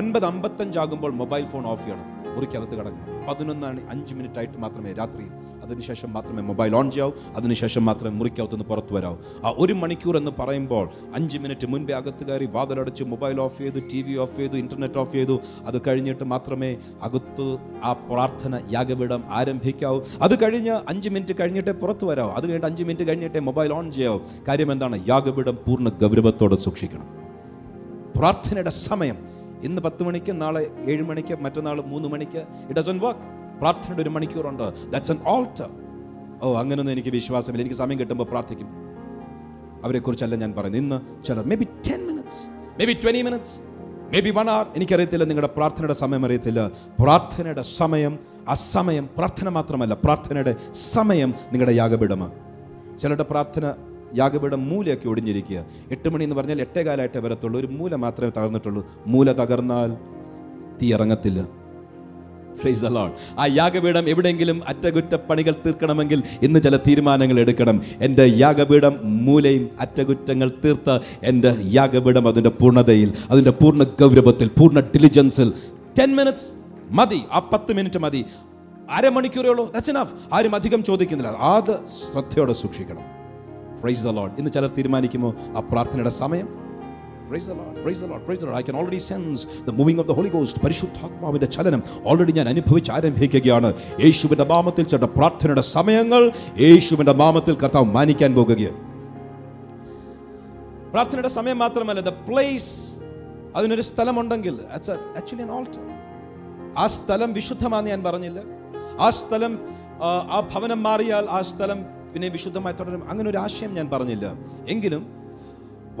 ഒൻപത് 0.00 0.26
അമ്പത്തഞ്ചാകുമ്പോൾ 0.30 1.12
മൊബൈൽ 1.20 1.44
ഫോൺ 1.52 1.66
ഓഫ് 1.74 1.84
ചെയ്യണം. 1.84 2.08
മുറിക്കകത്ത് 2.34 2.74
കിടക്കണം. 2.80 3.04
പതിനൊന്നാണ് 3.28 3.80
അഞ്ച് 3.92 4.12
മിനിറ്റ് 4.18 4.38
ആയിട്ട് 4.40 4.58
മാത്രമേ 4.64 4.90
രാത്രി 5.02 5.26
അത് 5.57 5.57
അതിനുശേഷം 5.68 6.12
മാത്രമേ 6.12 6.42
മൊബൈൽ 6.42 6.76
ഓൺ 6.76 6.90
ചെയ്യാവൂ 6.90 7.12
അതിനുശേഷം 7.36 7.84
മാത്രമേ 7.84 8.16
മുറിക്കകത്തുനിന്ന് 8.16 8.64
പുറത്ത് 8.64 8.94
വരാവൂ. 8.94 9.16
ആ 9.44 9.54
ഒരു 9.56 9.72
മണിക്കൂർ 9.72 10.16
എന്ന് 10.16 10.30
പറയുമ്പോൾ 10.38 10.88
അഞ്ച് 11.14 11.38
മിനിറ്റ് 11.38 11.66
മുൻപേ 11.66 11.94
അകത്ത് 11.94 12.26
കയറി 12.26 12.44
വാതിലടച്ച് 12.44 13.04
മൊബൈൽ 13.04 13.40
ഓഫ് 13.40 13.58
ചെയ്തു 13.58 13.78
ടി 13.92 14.02
വി 14.02 14.16
ഓഫ് 14.16 14.36
ചെയ്തു 14.36 14.52
ഇന്റർനെറ്റ് 14.52 14.98
ഓഫ് 14.98 15.12
ചെയ്തു 15.12 15.40
അത് 15.66 15.82
കഴിഞ്ഞിട്ട് 15.86 16.24
മാത്രമേ 16.24 16.76
അകത്ത് 17.02 17.58
ആ 17.84 17.92
പ്രാർത്ഥന 17.92 18.60
യാഗപീഠം 18.72 19.24
ആരംഭിക്കാവൂ. 19.28 20.02
അത് 20.22 20.42
കഴിഞ്ഞ് 20.42 20.80
അഞ്ച് 20.88 21.08
മിനിറ്റ് 21.08 21.34
കഴിഞ്ഞിട്ടേ 21.40 21.72
പുറത്ത് 21.72 22.04
വരാവൂ. 22.04 22.30
അത് 22.30 22.44
കഴിഞ്ഞിട്ട് 22.44 22.66
അഞ്ച് 22.66 22.82
മിനിറ്റ് 22.82 23.08
കഴിഞ്ഞിട്ടേ 23.08 23.40
മൊബൈൽ 23.40 23.72
ഓൺ 23.72 23.92
ചെയ്യാവൂ. 23.92 24.20
കാര്യം 24.48 24.72
എന്താണ്? 24.72 25.08
യാഗപീഠം 25.08 25.58
പൂർണ 25.66 25.88
ഗൗരവത്തോടെ 25.88 26.56
സൂക്ഷിക്കണം. 26.56 27.08
പ്രാർത്ഥനയുടെ 28.16 28.70
സമയം. 28.70 29.16
ഇന്ന് 29.62 29.82
പത്ത് 29.82 30.02
മണിക്ക് 30.02 30.40
നാളെ 30.40 30.70
ഏഴ് 30.88 31.02
മണിക്ക് 31.02 31.38
മറ്റന്നാൾ 31.40 31.80
മൂന്ന് 31.80 32.08
മണിക്ക് 32.08 32.38
ഇറ്റ് 32.38 32.80
ഡസൻ 32.80 32.98
വർക്ക് 32.98 33.37
പ്രാർത്ഥനയുടെ 33.58 34.02
ഒരു 34.02 34.08
മണിക്കൂറുണ്ട്. 34.08 34.90
ദാറ്റ്സ് 34.90 35.12
എൻ 35.12 35.18
ഓൾട്ടർ 35.26 35.68
ഓ 36.42 36.56
അങ്ങനൊന്നും 36.58 36.92
എനിക്ക് 36.92 37.08
വിശ്വാസമില്ല. 37.08 37.62
എനിക്ക് 37.62 37.76
സമയം 37.76 38.00
കിട്ടുമ്പോൾ 38.00 38.24
പ്രാർത്ഥിക്കും. 38.24 38.68
അവരെക്കുറിച്ചല്ല 39.84 40.34
ഞാൻ 40.34 40.52
പറയുന്നത്. 40.52 40.80
ഇന്ന് 40.80 41.24
ചിലർ 41.24 41.44
maybe 41.56 41.64
ten 41.64 42.06
minutes 42.06 42.48
maybe 42.84 42.92
twenty 42.92 43.22
minutes 43.22 43.60
maybe 44.20 44.30
one 44.30 44.50
hour 44.50 44.66
എനിക്കറിയത്തില്ല 44.76 45.24
നിങ്ങളുടെ 45.24 45.52
പ്രാർത്ഥനയുടെ 45.56 45.92
സമയം 45.92 46.24
അറിയത്തില്ല. 46.24 46.70
പ്രാർത്ഥനയുടെ 47.00 47.62
സമയം 47.62 48.18
അസമയം. 48.48 49.08
പ്രാർത്ഥന 49.16 49.48
മാത്രമല്ല 49.48 49.94
പ്രാർത്ഥനയുടെ 49.94 50.56
സമയം 50.72 51.34
നിങ്ങളുടെ 51.52 51.72
യാഗപീഠമാണ്. 51.72 52.32
ചിലരുടെ 52.98 53.22
പ്രാർത്ഥന 53.22 53.74
യാഗപീഠം 54.16 54.68
മൂലയൊക്കെ 54.68 55.08
ഒടിഞ്ഞിരിക്കുക. 55.08 55.66
എട്ട് 55.90 56.08
മണി 56.08 56.24
എന്ന് 56.24 56.36
പറഞ്ഞാൽ 56.36 56.60
എട്ടേ 56.60 56.82
കാലമായിട്ടേ 56.82 57.20
വരത്തുള്ളൂ. 57.20 57.60
ഒരു 57.60 57.66
മൂല 57.66 57.94
മാത്രമേ 57.94 58.30
തകർന്നിട്ടുള്ളൂ. 58.36 58.86
മൂല 59.06 59.32
തകർന്നാൽ 59.32 59.96
തീ 60.82 60.92
ഇറങ്ങത്തില്ല. 60.92 61.67
Praise 62.62 62.80
the 62.80 62.92
Lord. 62.92 63.40
ആ 63.40 63.46
യാഗപീഠം 63.46 64.08
എവിടെയെങ്കിലും 64.08 64.62
അറ്റകുറ്റപ്പണികൾ 64.68 65.54
തീർക്കണമെങ്കിൽ 65.66 66.22
ഇന്ന് 66.42 66.62
ചില 66.62 66.76
തീരുമാനങ്ങൾ 66.76 67.40
എടുക്കണം. 67.40 67.82
എന്റെ 68.00 68.32
യാഗപീഠം 68.36 68.96
മൂലയും 69.02 69.68
അറ്റകുറ്റങ്ങൾ 69.80 70.52
തീർത്ത് 70.64 71.00
എന്റെ 71.22 71.56
യാഗപീഠം 71.62 72.28
അതിന്റെ 72.28 72.50
പൂർണതയിൽ 72.50 73.12
അതിന്റെ 73.30 73.50
പൂർണ 73.50 73.82
ഗൗരവത്തിൽ 73.82 74.48
പൂർണ 74.48 74.80
ഡിലിജൻസിൽ 74.80 75.52
ടെൻ 75.98 76.16
മിനിറ്റ്സ് 76.16 76.44
മതി. 76.90 77.22
ആ 77.32 77.38
പത്ത് 77.38 77.72
മിനിറ്റ് 77.72 77.98
മതി. 77.98 78.24
അരമണിക്കൂറേ 78.90 79.48
ഉള്ളൂ 79.48 79.72
ദാറ്റ്സ് 79.72 79.90
ഇനഫ് 79.90 80.14
ആരും 80.34 80.54
അധികം 80.54 80.82
ചോദിക്കുന്നില്ല. 80.82 81.32
അത് 81.32 81.78
ശ്രദ്ധയോടെ 82.12 82.52
സൂക്ഷിക്കണം. 82.52 83.18
പ്രൈസ് 83.80 84.04
ദ 84.04 84.08
ലോഡ് 84.08 84.32
ഇന്ന് 84.38 84.50
ചിലർ 84.50 84.70
തീരുമാനിക്കുമോ? 84.78 85.34
ആ 85.56 85.60
പ്രാർത്ഥനയുടെ 85.60 86.10
സമയം. 86.10 86.67
പരിശുദ്ധാത്മാവിന്റെ 90.64 91.46
ചലനം 91.46 91.82
ഓൾറെഡി 92.04 92.32
ഞാൻ 92.32 92.48
അനുഭവിച്ച് 92.48 92.92
ആരംഭിക്കുകയാണ്. 92.92 93.74
യേശുവിന്റെ 94.04 94.44
മാമത്തിൽ 94.44 94.84
ചേട്ട 94.84 95.04
പ്രാർത്ഥനയുടെ 95.04 95.60
സമയങ്ങൾ 95.60 96.32
യേശുവിന്റെ 96.60 97.12
മാമത്തിൽ 97.12 97.54
കർത്താവ് 97.54 97.84
മാനിക്കാൻ 97.84 98.34
പോകുകയാണ്. 98.34 98.88
പ്രാർത്ഥനയുടെ 100.90 101.28
സമയം 101.28 101.58
മാത്രമല്ല 101.58 102.00
ദ 102.00 102.08
പ്ലേസ് 102.08 102.88
അതിനൊരു 103.56 103.82
സ്ഥലമുണ്ടെങ്കിൽ 103.82 104.56
ആക്ച്വലി 104.72 105.42
altar. 105.42 105.84
ആ 106.78 106.86
സ്ഥലം 106.86 107.32
വിശുദ്ധമാണെന്ന് 107.32 107.90
ഞാൻ 107.90 108.04
പറഞ്ഞില്ല. 108.04 108.40
ആ 109.00 109.10
സ്ഥലം 109.10 109.58
ആ 110.02 110.48
ഭവനം 110.54 110.82
മാറിയാൽ 110.82 111.26
ആ 111.30 111.40
സ്ഥലം 111.40 111.86
പിന്നെ 112.14 112.28
വിശുദ്ധമായി 112.28 112.74
തുടരും. 112.74 113.10
അങ്ങനെ 113.10 113.30
ഒരു 113.30 113.38
ആശയം 113.38 113.74
ഞാൻ 113.74 113.90
പറഞ്ഞില്ല. 113.90 114.34
എങ്കിലും 114.68 115.18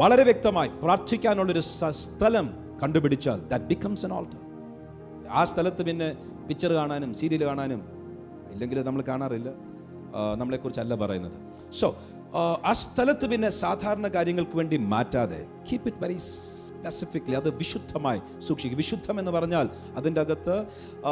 വളരെ 0.00 0.24
വ്യക്തമായി 0.28 0.70
പ്രാർത്ഥിക്കാനുള്ളൊരു 0.82 1.62
സ്ഥലം 2.04 2.46
കണ്ടുപിടിച്ചാൽ 2.82 3.38
ദാറ്റ് 3.52 3.68
ബിക്കംസ് 3.72 4.04
എൻ 4.06 4.12
ഓൾട്ടർ 4.12 4.38
ആ 5.30 5.40
സ്ഥലത്ത് 5.44 5.82
പിന്നെ 5.88 6.08
പിക്ചർ 6.48 6.72
കാണാനും 6.72 7.10
സീരിയൽ 7.14 7.42
കാണാനും 7.44 7.80
ഇല്ലെങ്കിൽ 8.52 8.78
നമ്മൾ 8.88 9.02
കാണാറില്ല. 9.08 9.50
നമ്മളെക്കുറിച്ചല്ല 10.38 10.94
പറയുന്നത്. 10.94 11.36
സോ 11.80 11.86
ആ 12.36 12.72
സ്ഥലത്ത് 12.72 13.26
പിന്നെ 13.26 13.48
സാധാരണ 13.48 14.08
കാര്യങ്ങൾക്ക് 14.08 14.56
വേണ്ടി 14.56 14.76
മാറ്റാതെ 14.76 15.46
കീപ്പ് 15.72 15.88
ഇറ്റ് 15.88 16.04
വെരി 16.04 16.18
സ്പെസിഫിക്കലി 16.18 17.34
അത് 17.34 17.50
വിശുദ്ധമായി 17.50 18.20
സൂക്ഷിക്കുക. 18.38 18.76
വിശുദ്ധം 18.76 19.18
എന്ന് 19.18 19.30
പറഞ്ഞാൽ 19.30 19.68
അതിന്റെ 19.96 20.20
അകത്ത് 20.20 20.64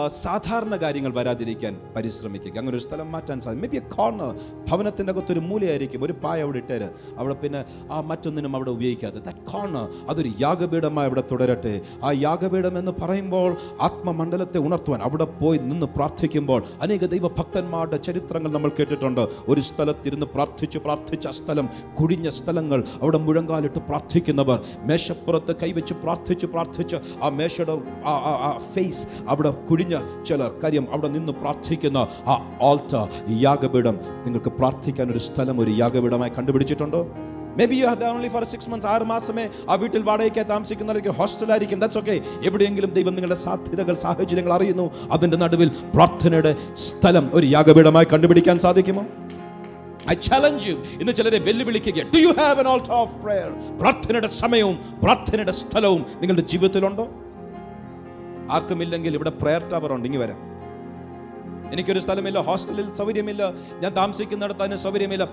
സാധാരണ 0.06 0.76
കാര്യങ്ങൾ 0.76 1.12
വരാതിരിക്കാൻ 1.14 1.80
പരിശ്രമിക്കുക. 1.96 2.58
അങ്ങനെ 2.58 2.76
ഒരു 2.76 2.82
സ്ഥലം 2.82 3.12
മാറ്റാൻ 3.12 3.40
സാധിക്കും. 3.40 3.70
മേ 3.70 3.78
ബി 3.78 3.84
എ 3.84 3.88
കോർണർ 3.94 4.40
ഭവനത്തിന്റെ 4.68 5.12
അകത്ത് 5.12 5.32
ഒരു 5.32 5.40
മൂലയായിരിക്കും. 5.40 6.04
ഒരു 6.04 6.12
പായ 6.12 6.42
അവിടെ 6.42 6.58
ഇട്ടേര്. 6.58 6.88
അവിടെ 7.18 7.34
പിന്നെ 7.34 7.64
ആ 7.90 8.00
മറ്റൊന്നിനും 8.00 8.56
അവിടെ 8.56 8.70
ഉപയോഗിക്കാതെ. 8.70 9.18
ദാറ്റ് 9.18 9.38
കോർണർ 9.38 9.88
അതൊരു 10.08 10.30
യാഗപീഠമായി 10.40 11.06
അവിടെ 11.06 11.24
തുടരട്ടെ. 11.32 11.80
ആ 12.04 12.12
യാഗപീഠം 12.12 12.78
എന്ന് 12.78 12.92
പറയുമ്പോൾ 13.02 13.56
ആത്മമണ്ഡലത്തെ 13.80 14.58
ഉണർത്തുവാൻ 14.58 15.02
അവിടെ 15.02 15.24
പോയി 15.24 15.58
നിന്ന് 15.58 15.86
പ്രാർത്ഥിക്കുമ്പോൾ 15.86 16.64
അനേക 16.80 17.06
ദൈവഭക്തന്മാരുടെ 17.06 17.96
ചരിത്രങ്ങൾ 17.96 18.52
നമ്മൾ 18.52 18.68
കേട്ടിട്ടുണ്ട്. 18.68 19.28
ഒരു 19.48 19.60
സ്ഥലത്തിരുന്ന് 19.60 20.26
പ്രാർത്ഥിച്ചു 20.26 20.78
പ്രാർത്ഥിച്ച് 20.78 21.04
ആ 21.28 21.30
സ്ഥലം 21.30 21.68
കുഴിഞ്ഞ 22.00 22.28
സ്ഥലങ്ങൾ 22.28 22.84
അവിടെ 23.02 23.18
മുഴങ്കാലിട്ട് 23.18 23.78
പ്രാർത്ഥിക്കുന്നവർ. 23.78 24.58
മേശപ്പുറത്ത് 24.78 25.56
കൈവച്ച് 25.62 25.94
പ്രാർത്ഥിച്ച് 25.94 26.46
പ്രാർത്ഥിച്ച് 26.46 26.96
ആ 27.22 27.28
മേശയുടെ 27.28 27.76
ഫേസ് 28.74 29.06
അവിടെ 29.28 29.50
കുഴിഞ്ഞ 29.50 29.96
ചിലർ 30.28 30.50
കാര്യം 30.64 30.86
അവിടെ 30.92 31.08
നിന്ന് 31.08 31.32
പ്രാർത്ഥിക്കുന്ന 31.32 31.98
ആ 32.26 32.58
ആൾട്ട 32.62 32.94
യാഗപീഠം. 33.30 33.98
നിങ്ങൾക്ക് 34.26 34.48
പ്രാർത്ഥിക്കാൻ 34.48 35.10
ഒരു 35.10 35.18
സ്ഥലം 35.18 35.60
ഒരു 35.60 35.70
യാഗപീഠമായി 35.70 36.30
കണ്ടുപിടിച്ചിട്ടുണ്ടോ? 36.38 37.06
Maybe 37.66 37.74
you 37.74 37.86
have 37.86 38.04
only 38.04 38.28
four 38.28 38.44
six 38.44 38.70
months 38.70 38.88
ആറ് 38.88 39.02
മാസമേ 39.02 39.48
ആ 39.68 39.74
വീട്ടിൽ 39.74 40.02
വാടകയ്ക്കായി 40.02 40.48
താമസിക്കുന്നവർക്ക് 40.48 41.08
ഹോസ്റ്റലായിരിക്കും 41.08 41.80
ദാറ്റ്സ് 41.80 41.98
ഓക്കെ 41.98 42.20
എവിടെയെങ്കിലും 42.44 42.90
ദൈവം 42.90 43.14
നിങ്ങളുടെ 43.14 43.38
സാധ്യതകൾ 43.38 43.94
സാഹചര്യങ്ങൾ 43.94 44.52
അറിയുന്നു. 44.52 44.90
അതിന്റെ 45.10 45.36
നടുവിൽ 45.36 45.68
പ്രാർത്ഥനയുടെ 45.68 46.56
സ്ഥലം 46.74 47.30
ഒരു 47.34 47.46
യാഗപീഠമായി 47.46 48.06
കണ്ടുപിടിക്കാൻ 48.12 48.58
സാധിക്കുമോ? 48.58 49.04
ഐ 50.10 50.14
ചലഞ്ച് 50.14 50.68
യു 50.68 50.74
ഇന്ന് 50.74 51.12
ചിലരെ 51.12 51.38
വെല്ലുവിളിക്കുക. 51.38 52.02
Do 52.14 52.18
you 52.18 52.34
have 52.38 52.60
an 52.60 52.68
altar 52.68 52.90
of 52.90 53.16
prayer 53.16 53.78
പ്രാർത്ഥനയുടെ 53.80 54.28
സമയവും 54.28 55.00
പ്രാർത്ഥനയുടെ 55.02 55.52
സ്ഥലവും 55.52 56.06
നിങ്ങളുടെ 56.20 56.42
ജീവിതത്തിലുണ്ടോ? 56.42 57.08
ആർക്കുമില്ലെങ്കിൽ 58.50 59.14
ഇവിടെ 59.14 59.30
പ്രെയർ 59.30 59.68
ടവർ 59.68 59.92
ഉണ്ട്. 59.92 60.06
ഇങ്ങി 60.08 60.18
വരാം. 60.18 60.55
എനിക്കൊരു 61.72 62.00
സ്ഥലമില്ല 62.04 62.38
ഹോസ്റ്റലിൽ 62.48 62.88
സൗകര്യമില്ല 62.98 63.42
ഞാൻ 63.82 63.90
താമസിക്കുന്നിടത്ത് 64.00 64.62
അതിന് 64.64 64.78
സൗകര്യമില്ല. 64.84 65.24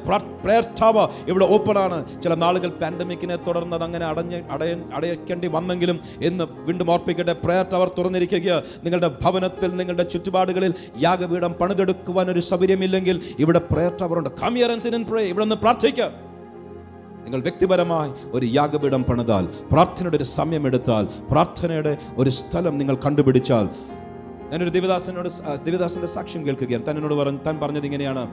പ്രയർ 0.43 0.65
ടവർ 0.79 1.07
ഇവിടെ 1.31 1.45
ഓപ്പണാണ് 1.55 1.97
ചില 2.23 2.33
നാളുകൾ 2.43 2.71
പാൻഡമിക്കിനെ 2.81 3.37
തുടർന്ന് 3.47 3.77
അതങ്ങനെ 3.79 4.05
അടഞ്ഞ് 4.11 4.39
അടയ 4.55 4.71
അടയ്ക്കേണ്ടി 4.97 5.47
വന്നെങ്കിലും 5.55 5.99
എന്ന് 6.29 6.45
വീണ്ടും 6.67 6.91
ഓർപ്പിക്കട്ടെ. 6.95 7.35
പ്രയർ 7.45 7.65
ടവർ 7.73 7.89
തുറന്നിരിക്കുക 7.97 8.49
നിങ്ങളുടെ 8.83 9.11
ഭവനത്തിൽ 9.23 9.71
നിങ്ങളുടെ 9.79 10.05
ചുറ്റുപാടുകളിൽ 10.13 10.73
യാഗപീഠം 11.05 11.53
പണിതെടുക്കുവാൻ 11.61 12.27
ഒരു 12.33 12.43
സൗകര്യമില്ലെങ്കിൽ 12.51 13.15
ഇവിടെ 13.37 13.61
പ്രയർ 13.71 13.95
ടവർ 14.01 14.17
ഉണ്ട് 14.21 14.31
കമ്മിയറൻസിൻ 14.43 15.03
പ്രേ 15.09 15.23
ഇവിടെ 15.31 15.43
നിന്ന് 15.45 15.59
പ്രാർത്ഥിക്കുക 15.63 16.07
നിങ്ങൾ 17.25 17.41
വ്യക്തിപരമായി 17.41 18.11
ഒരു 18.33 18.45
യാഗപീഠം 18.55 19.03
പണിതാൽ 19.03 19.43
പ്രാർത്ഥനയുടെ 19.71 20.17
ഒരു 20.17 20.27
സമയമെടുത്താൽ 20.37 21.03
പ്രാർത്ഥനയുടെ 21.31 21.93
ഒരു 22.17 22.31
സ്ഥലം 22.39 22.73
നിങ്ങൾ 22.77 22.95
കണ്ടുപിടിച്ചാൽ 22.95 23.65
ഞാനൊരു 24.51 24.69
ദേവദാസനോട് 24.69 25.29
ദേവദാസന്റെ 25.65 26.07
സാക്ഷ്യം 26.07 26.41
കേൾക്കുകയാണ്. 26.45 26.85
താൻ 26.87 26.95
എന്നോട് 26.95 27.13
പറഞ്ഞു 27.13 27.39
താൻ 27.45 27.59
പറഞ്ഞത് 27.59 27.85
ഇങ്ങനെയാണ്. 27.85 28.23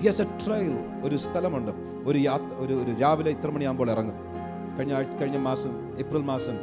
ഹിയസ് 0.00 0.22
എ 0.22 0.24
ട്രയൽ 0.24 0.72
ഒരു 1.04 1.16
സ്ഥലമുണ്ട്. 1.16 1.72
ഒരു 2.08 2.18
യാത്ര 2.18 2.48
ഒരു 2.64 2.74
ഒരു 2.82 2.92
രാവിലെ 3.00 3.30
ഇത്ര 3.30 3.50
മണിയാകുമ്പോൾ 3.50 3.90
ഇറങ്ങും. 3.90 4.16
കഴിഞ്ഞ 4.78 5.02
കഴിഞ്ഞ 5.20 5.38
മാസം 5.48 5.72
ഏപ്രിൽ 5.98 6.22
മാസം 6.32 6.56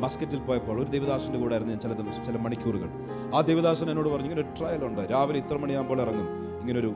മസ്കറ്റിൽ 0.00 0.40
പോയപ്പോൾ 0.48 0.76
ഒരു 0.82 0.90
ദേവദാസിന്റെ 0.90 1.38
കൂടെ 1.38 1.52
ആയിരുന്നു 1.54 1.72
ഞാൻ 1.74 1.80
ചില 1.80 1.92
ദിവസം 1.92 2.24
ചില 2.24 2.36
മണിക്കൂറുകൾ. 2.36 2.90
ആ 3.34 3.40
ദേവദാസൻ 3.40 3.90
എന്നോട് 3.90 4.08
പറഞ്ഞു 4.08 4.28
ഇങ്ങനെ 4.28 4.42
ഒരു 4.46 4.54
ട്രയൽ 4.58 4.84
ഉണ്ട്. 4.84 5.00
രാവിലെ 5.10 5.38
ഇത്ര 5.38 5.56
മണിയാകുമ്പോൾ 5.56 6.00
ഇറങ്ങും. 6.02 6.28
ഇങ്ങനൊരു 6.60 6.94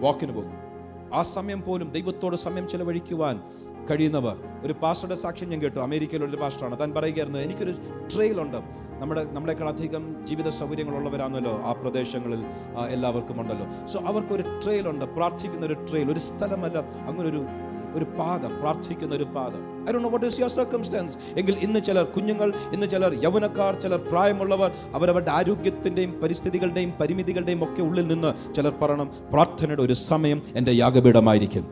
വാക്കിന് 0.00 0.32
പോകും. 0.32 0.54
ആ 1.14 1.22
സമയം 1.22 1.62
പോലും 1.62 1.92
ദൈവത്തോട് 1.92 2.36
സമയം 2.36 2.68
ചിലവഴിക്കുവാൻ 2.68 3.40
കഴിയുന്നവർ. 3.90 4.36
ഒരു 4.64 4.74
പാസ്റ്ററുടെ 4.82 5.14
സാക്ഷ്യം 5.14 5.48
ഞാൻ 5.50 5.62
കേട്ടു. 5.62 5.78
അമേരിക്കയിലുള്ള 5.78 6.34
ഒരു 6.34 6.42
പാസ്റ്ററാണ് 6.42 6.78
താൻ 6.78 6.90
പറയുകയായിരുന്നു 6.94 7.38
എനിക്കൊരു 7.38 7.74
ട്രെയിലുണ്ട് 8.14 8.89
നമ്മുടെ 9.00 9.22
നമ്മളെക്കാൾ 9.32 9.68
അധികം 9.68 10.04
ജീവിത 10.28 10.48
സൗകര്യങ്ങളുള്ളവരാണല്ലോ 10.48 11.54
ആ 11.64 11.72
പ്രദേശങ്ങളിൽ 11.72 12.44
എല്ലാവർക്കും 12.88 13.40
ഉണ്ടല്ലോ. 13.40 13.66
സോ 13.86 13.98
അവർക്കൊരു 14.10 14.44
ട്രെയിലുണ്ട് 14.64 15.04
പ്രാർത്ഥിക്കുന്ന 15.04 15.66
ഒരു 15.66 15.76
ട്രെയിൽ 15.90 16.10
ഒരു 16.10 16.22
സ്ഥലമല്ല 16.28 16.78
അങ്ങനെ 17.08 17.28
ഒരു 17.28 17.42
ഒരു 17.98 18.06
പാത 18.18 18.40
പ്രാർത്ഥിക്കുന്ന 18.46 19.14
ഒരു 19.14 19.24
പാത 19.24 19.52
I 19.88 19.92
do 19.94 20.08
what 20.08 20.26
is 20.26 20.40
your 20.40 20.50
circumstance 20.50 21.18
എങ്കിൽ 21.40 21.54
ഇന്ന് 21.66 21.80
ചിലർ 21.80 22.04
കുഞ്ഞുങ്ങൾ 22.04 22.52
ഇന്ന് 22.74 22.86
ചിലർ 22.86 23.14
യൗവനക്കാർ 23.24 23.74
ചിലർ 23.74 24.00
പ്രായമുള്ളവർ 24.10 24.70
അവരവരുടെ 24.94 25.30
ആരോഗ്യത്തിന്റെയും 25.30 26.12
പരിസ്ഥിതികളുടെയും 26.22 26.92
പരിമിതികളുടെയും 27.00 27.64
ഒക്കെ 27.64 27.82
ഉള്ളിൽ 27.82 28.06
നിന്ന് 28.06 28.54
ചിലർ 28.54 28.72
പറയണം 28.82 29.10
പ്രാർത്ഥനയുടെ 29.32 29.82
ഒരു 29.82 29.92
സമയം 29.92 30.42
എന്റെ 30.56 30.72
യാഗപീഠമായിരിക്കും. 30.72 31.64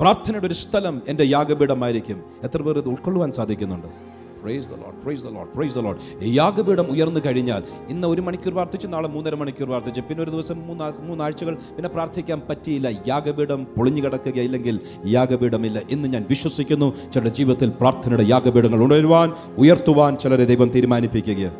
പ്രാർത്ഥനയുടെ 0.00 0.46
ഒരു 0.46 0.54
സ്ഥലം 0.54 1.02
എന്റെ 1.08 1.24
യാഗപീഠമായിരിക്കും. 1.24 2.24
എത്ര 2.42 2.62
പേർ 2.62 2.78
ഇത് 2.78 2.88
ഉൾക്കൊള്ളുവാൻ 2.88 3.32
സാധിക്കുന്നുണ്ട്? 3.32 4.09
Praise 4.42 4.68
the 4.72 4.76
Lord 4.82 4.98
praise 5.04 5.22
the 5.26 5.30
Lord 5.36 5.50
praise 5.56 5.74
the 5.78 5.82
Lord 5.86 6.00
യാഗപീഠം 6.40 6.86
ഉയർന്നു 6.94 7.20
കഴിഞ്ഞാൽ 7.26 7.62
ഇന്ന് 7.88 8.06
ഒരു 8.08 8.22
മണിക്കൂർ 8.26 8.52
പ്രാർത്ഥിച്ചു 8.52 8.86
നാളെ 8.86 9.08
മൂന്നര 9.08 9.34
മണിക്കൂർ 9.34 9.68
പ്രാർത്ഥിച്ചു 9.68 10.00
പിന്നെ 10.08 10.22
ഒരു 10.24 10.30
ദിവസം 10.30 10.58
മൂന്നാ 10.68 10.88
മൂന്നാഴ്ചകൾ 11.08 11.54
പിന്നെ 11.76 11.90
പ്രാർത്ഥിക്കാൻ 11.96 12.40
പറ്റിയില്ല. 12.48 12.88
യാഗപീഠം 13.10 13.64
പൊളിഞ്ഞു 13.76 14.02
കിടക്കുകയില്ലെങ്കിൽ 14.04 14.80
യാഗപീഠമില്ല 15.16 15.80
ഇന്ന് 15.90 16.08
ഞാൻ 16.08 16.26
വിശ്വസിക്കുന്നു. 16.32 16.90
ചിലരുടെ 17.12 17.34
ജീവിതത്തിൽ 17.38 17.70
പ്രാർത്ഥനയുടെ 17.80 18.26
യാഗപീഠങ്ങൾ 18.34 18.82
ഉണരുവാൻ 18.88 19.30
ഉയർത്തുവാൻ 19.58 20.16
ചിലരെ 20.16 20.44
ദൈവം 20.44 20.70
തീരുമാനിപ്പിക്കുകയാണ്. 20.76 21.56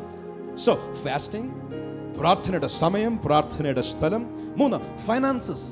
സോ 0.65 0.73
ഫാസ്റ്റിംഗ് 1.05 1.51
പ്രാർത്ഥനയുടെ 2.19 2.69
സമയം 2.83 3.15
പ്രാർത്ഥനയുടെ 3.25 3.83
സ്ഥലം 3.93 4.23
മൂന്ന് 4.61 4.79
ഫൈനാൻസസ് 5.07 5.69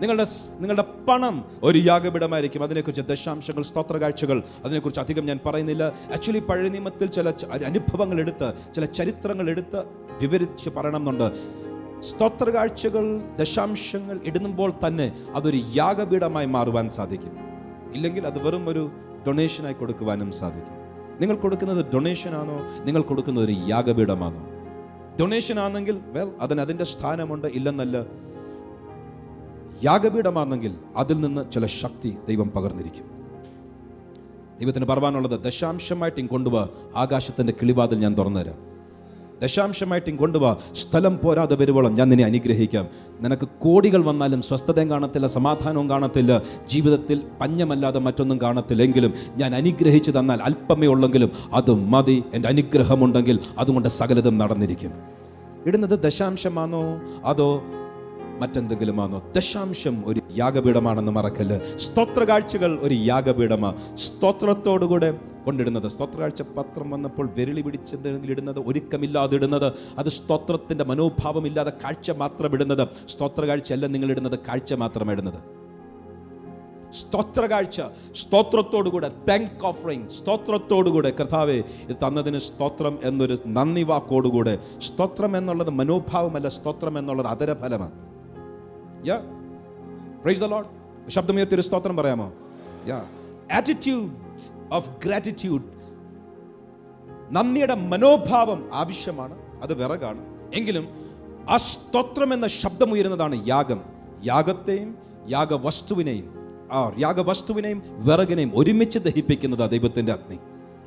നിങ്ങളുടെ 0.00 0.26
നിങ്ങളുടെ 0.60 0.84
പണം 1.08 1.44
ഒരു 1.62 1.78
യാഗപീഠമായിരിക്കും. 1.78 2.62
അതിനെക്കുറിച്ച് 2.62 3.02
ദശാംശങ്ങൾ 3.02 3.62
സ്തോത്ര 3.62 3.96
കാഴ്ചകൾ 3.96 4.42
അതിനെക്കുറിച്ച് 4.64 5.00
അധികം 5.00 5.26
ഞാൻ 5.26 5.40
പറയുന്നില്ല. 5.46 5.82
ആക്ച്വലി 6.12 6.38
പഴയ 6.38 6.68
നിയമത്തിൽ 6.68 7.06
ചില 7.06 7.30
അനുഭവങ്ങൾ 7.66 8.20
എടുത്ത് 8.20 8.52
ചില 8.74 8.84
ചരിത്രങ്ങൾ 8.84 9.50
എടുത്ത് 9.50 9.84
വിവരിച്ച് 10.22 10.70
പറയണമെന്നുണ്ട്. 10.70 11.32
സ്തോത്ര 12.00 12.50
കാഴ്ചകൾ 12.50 13.20
ദശാംശങ്ങൾ 13.38 14.20
ഇടുമ്പോൾ 14.24 14.72
തന്നെ 14.86 15.26
അതൊരു 15.34 15.60
യാഗപീഠമായി 15.74 16.46
മാറുവാൻ 16.46 16.90
സാധിക്കും. 16.90 17.32
ഇല്ലെങ്കിൽ 17.94 18.26
അത് 18.26 18.46
വെറും 18.46 18.68
ഒരു 18.68 18.90
ഡൊണേഷനായി 19.26 19.72
കൊടുക്കുവാനും 19.72 20.32
സാധിക്കും. 20.32 20.76
നിങ്ങൾ 21.20 21.36
കൊടുക്കുന്നത് 21.36 21.86
ഡൊണേഷനാണോ 21.94 22.58
നിങ്ങൾ 22.84 23.02
കൊടുക്കുന്നത് 23.02 23.44
ഒരു 23.44 23.56
യാഗപീഠമാണോ? 23.68 24.42
ഡൊണേഷൻ 25.20 25.60
ആണെങ്കിൽ 25.60 26.00
വെൽ 26.06 26.32
അതിന് 26.40 26.60
അതിന്റെ 26.60 26.84
സ്ഥാനമുണ്ട് 26.84 27.46
ഇല്ലെന്നല്ല. 27.46 28.25
യാഗപീഠമാണെങ്കിൽ 29.84 30.74
അതിൽ 30.96 31.20
നിന്ന് 31.20 31.52
ചില 31.52 31.66
ശക്തി 31.66 32.16
ദൈവം 32.28 32.50
പകർന്നിരിക്കും. 32.50 33.04
ദൈവത്തിന് 34.60 34.84
പറവാനുള്ളത് 34.84 35.40
ദശാംശമായിട്ട് 35.40 36.26
കൊണ്ടുപോവാ 36.26 36.68
ആകാശത്തിന്റെ 36.96 37.52
കിളിവാതിൽ 37.52 37.98
ഞാൻ 37.98 38.18
തുറന്നുതരാം. 38.18 38.76
ദശാംശമായിട്ട് 39.42 40.16
കൊണ്ടുപോവാ 40.16 40.56
സ്ഥലം 40.76 41.18
പോരാതെ 41.24 41.56
വരുവോളം 41.56 41.94
ഞാൻ 41.94 42.08
നിന്നെ 42.08 42.24
അനുഗ്രഹിക്കാം. 42.24 42.86
നിനക്ക് 43.20 43.48
കോടികൾ 43.60 44.04
വന്നാലും 44.04 44.42
സ്വസ്ഥതയും 44.42 44.90
കാണത്തില്ല 44.90 45.26
സമാധാനവും 45.26 45.90
കാണത്തില്ല 45.90 46.42
ജീവിതത്തിൽ 46.66 47.20
പഞ്ഞമല്ലാതെ 47.40 47.98
മറ്റൊന്നും 47.98 48.40
കാണത്തില്ലെങ്കിലും 48.40 49.14
ഞാൻ 49.36 49.54
അനുഗ്രഹിച്ചു 49.54 50.10
തന്നാൽ 50.10 50.42
അല്പമേ 50.42 50.86
ഉള്ളെങ്കിലും 50.86 51.30
അത് 51.52 51.74
മതി 51.74 52.24
എന്റെ 52.34 52.48
അനുഗ്രഹമുണ്ടെങ്കിൽ 52.48 53.38
അതുകൊണ്ട് 53.58 53.88
സകലതും 53.88 54.38
നടന്നിരിക്കും. 54.38 54.90
ഇടുന്നത് 55.66 56.02
ദശാംശമാണോ? 56.02 57.00
അതോ 57.24 57.62
മറ്റെന്തെങ്കിലുമാണോ? 58.40 59.22
ദശാംശം 59.36 60.02
ഒരു 60.06 60.20
യാഗപീഠമാണെന്ന് 60.36 61.12
മറക്കല്ല്. 61.12 61.78
സ്തോത്ര 61.78 62.24
കാഴ്ചകൾ 62.24 62.78
ഒരു 62.78 62.94
യാഗപീഠമാണ് 62.94 63.96
സ്തോത്രത്തോടുകൂടെ 63.96 65.18
കൊണ്ടിടുന്നത്. 65.46 65.88
സ്തോത്ര 65.88 66.18
കാഴ്ച 66.20 66.42
പത്രം 66.42 66.90
വന്നപ്പോൾ 66.90 67.30
വിരളി 67.34 67.60
പിടിച്ചെന്തെങ്കിലും 67.60 68.30
ഇടുന്നത് 68.30 68.58
ഒരുക്കമില്ലാതെ 68.58 69.34
ഇടുന്നത്. 69.34 69.72
അത് 69.98 70.08
സ്തോത്രത്തിന്റെ 70.08 70.84
മനോഭാവമില്ലാതെ 70.84 71.72
കാഴ്ച 71.84 72.10
മാത്രം 72.10 72.52
ഇടുന്നത്. 72.52 72.88
സ്തോത്ര 73.08 73.44
കാഴ്ചയല്ല 73.44 73.86
നിങ്ങൾ 73.86 74.10
ഇടുന്നത് 74.10 74.38
കാഴ്ച 74.38 74.72
മാത്രം 74.72 75.12
ഇടുന്നത്. 75.12 75.56
സ്തോത്രകാഴ്ച 76.92 77.82
സ്തോത്രത്തോടുകൂടെ 78.14 79.08
താങ്ക് 79.08 79.66
ഓഫറിങ് 79.66 80.08
സ്തോത്രത്തോടുകൂടെ. 80.08 81.10
കർത്താവെ 81.10 81.54
ഇത് 81.54 81.96
തന്നതിന് 81.96 82.38
സ്തോത്രം 82.38 82.98
എന്നൊരു 83.02 83.38
നന്ദി 83.46 83.82
വാക്കോടുകൂടെ. 83.82 84.58
സ്തോത്രം 84.78 85.36
എന്നുള്ളത് 85.36 85.70
മനോഭാവമല്ല 85.70 86.48
സ്തോത്രം 86.48 86.98
എന്നുള്ളത് 86.98 87.26
അതരഫലമാണ്. 87.26 88.15
യാ 89.04 89.20
പ്രൈസ് 90.22 90.40
ദ 90.40 90.44
ലോഡ് 90.44 90.66
ശബ്ദമുയർത്തി 91.10 91.60
സ്തോത്രം 91.60 91.96
പറയാമോ? 91.96 92.32
യാ 92.86 93.04
ആറ്റിറ്റ്യൂഡ് 93.56 94.10
ഓഫ് 94.72 94.90
ഗ്രാറ്റിറ്റ്യൂഡ് 95.04 95.62
നന്ദിയുടെ 97.30 97.74
മനോഭാവം 97.74 98.70
ആവശ്യമാണ്. 98.72 99.62
അത് 99.62 99.74
വിറകാണ്. 99.74 100.24
എങ്കിലും 100.54 100.88
ആ 101.48 101.56
സ്തോത്രം 101.56 102.34
എന്ന 102.34 102.46
ശബ്ദമുയരുന്നതാണ് 102.46 103.48
യാഗം. 103.48 103.80
യാഗത്തെയും 104.24 104.98
യാഗവസ്തുവിനെയും 105.28 106.34
ആ 106.72 106.92
യാഗവസ്തുവിനെയും 106.98 107.82
വിറകിനെയും 107.88 108.52
ഒരുമിച്ച് 108.54 108.98
ദഹിപ്പിക്കുന്നത് 108.98 109.70
ദൈവത്തിന്റെ 109.70 110.12
അഗ്നി. 110.12 110.38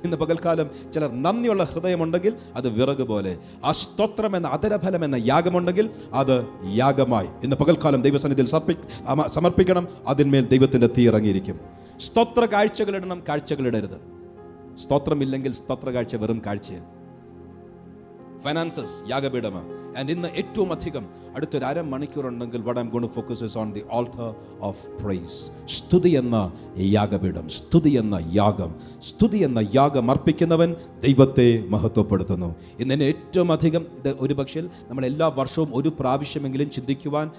ഇന്ന് 0.04 0.18
പകൽക്കാലം 0.18 0.92
ചിലർ 0.94 1.24
നന്ദിയുള്ള 1.24 1.64
ഹൃദയമുണ്ടെങ്കിൽ 1.64 2.34
അത് 2.56 2.68
വിറക് 2.68 3.04
പോലെ 3.04 3.38
ആ 3.66 3.72
സ്തോത്രം 3.72 4.36
എന്ന 4.36 4.48
അതരഫലം 4.48 5.06
എന്ന 5.06 5.16
യാഗമുണ്ടെങ്കിൽ 5.16 5.90
അത് 6.14 6.48
യാഗമായി. 6.74 7.28
ഇന്ന് 7.44 7.56
പകൽക്കാലം 7.56 8.02
ദൈവസന്നിധിയിൽ 8.02 8.48
സമർപ്പി 8.48 8.76
സമർപ്പിക്കണം. 9.28 9.88
അതിന്മേൽ 10.08 10.48
ദൈവത്തിന്റെ 10.48 10.88
തീ 10.88 11.08
ഇറങ്ങിയിരിക്കും. 11.08 11.60
സ്തോത്ര 12.00 12.46
കാഴ്ചകളിടണം 12.46 13.24
കാഴ്ചകളിടരുത് 13.30 13.98
സ്തോത്രമില്ലെങ്കിൽ 14.78 15.52
സ്തോത്ര 15.52 15.90
കാഴ്ച 15.90 16.16
വെറും 16.16 16.42
കാഴ്ചയാണ്. 16.46 16.86
ഫൈനാൻസസ് 18.44 19.12
യാഗപീഠമ? 19.12 19.62
ആൻഡ് 19.98 20.12
ഇന്ന് 20.12 20.28
ഏറ്റവും 20.28 20.72
അധികം 20.72 21.06
അടുത്തൊരു 21.36 21.66
അര 21.66 21.82
മണിക്കൂറുണ്ടെങ്കിൽ 21.82 22.62
what 22.62 22.80
I'm 22.80 22.90
gonna 22.90 23.08
focus 23.08 23.58
on 23.58 23.74
the 23.74 23.82
altar 23.94 24.36
of 24.60 25.04
praise 25.04 25.52
സ്തുതി 25.68 26.10
എന്ന 26.10 26.54
യാഗപീഠം 26.78 27.50
സ്തുതി 27.50 27.90
എന്ന 27.90 28.30
യാഗം 28.34 28.76
സ്തുതി 29.02 29.38
എന്ന 29.38 29.68
യാഗം 29.76 30.12
അർപ്പിക്കുന്നവൻ 30.12 30.76
ദൈവത്തെ 31.02 31.64
മഹത്വപ്പെടുത്തുന്നു. 31.70 32.56
ഇന്ന് 32.80 32.94
എന്നെ 32.94 33.06
ഏറ്റവും 33.06 33.52
അധികം 33.52 33.88
ഇത് 33.98 34.16
ഒരു 34.20 34.34
പക്ഷേ 34.34 34.62
നമ്മൾ 34.62 35.06
എല്ലാ 35.06 35.28
വർഷവും 35.28 35.70
ഒരു 35.74 35.90
പ്രാവശ്യമെങ്കിലും 36.00 36.70
ചിന്തിക്കുവാൻ 36.70 37.32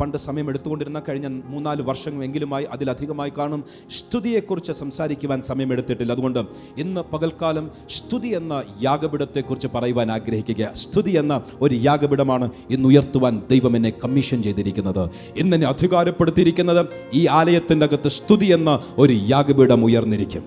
പണ്ട് 0.00 0.18
സമയം 0.18 0.48
എടുത്തുകൊണ്ടിരുന്ന 0.48 1.02
കഴിഞ്ഞ 1.08 1.26
മൂന്നാൽ 1.26 1.82
വർഷമെങ്കിലുമായി 1.82 2.64
അതിലധികമായി 2.64 3.32
കാണും 3.38 3.64
സ്തുതിയെക്കുറിച്ച് 3.90 4.72
സംസാരിക്കുവാൻ 4.72 5.42
സമയം 5.42 5.72
എടുത്തിട്ടില്ല 5.72 6.12
അതുകൊണ്ട് 6.12 6.40
ഇന്ന് 6.76 7.00
പകൽക്കാലം 7.00 7.70
സ്തുതി 7.90 8.28
എന്ന 8.28 8.62
യാഗപീഠത്തെക്കുറിച്ച് 8.82 9.68
പറയുവാൻ 9.74 10.12
ആഗ്രഹിക്കുക. 10.12 10.72
സ്തുതി 10.74 11.10
എന്ന 11.10 11.42
ഒരു 11.60 11.74
യാഗപീഠമാണ് 11.82 12.50
ഇന്ന് 12.70 12.88
ഉയർത്തുവാൻ 12.88 13.42
ദൈവം 13.50 13.76
എന്നെ 13.76 13.92
കമ്മീഷൻ 14.04 14.42
ചെയ്തിരിക്കുന്നത്. 14.42 15.10
ഇന്ന് 15.36 15.56
എന്നെ 15.56 15.68
അധികാരപ്പെടുത്തിയിരിക്കുന്നത് 15.68 16.86
ഈ 17.14 17.26
ആലയത്തിന്റെ 17.26 17.86
അകത്ത് 17.86 18.08
സ്തുതി 18.08 18.46
എന്ന 18.46 18.82
ഒരു 18.98 19.12
യാഗപീഠം 19.12 19.84
ഉയർന്നിരിക്കും. 19.84 20.44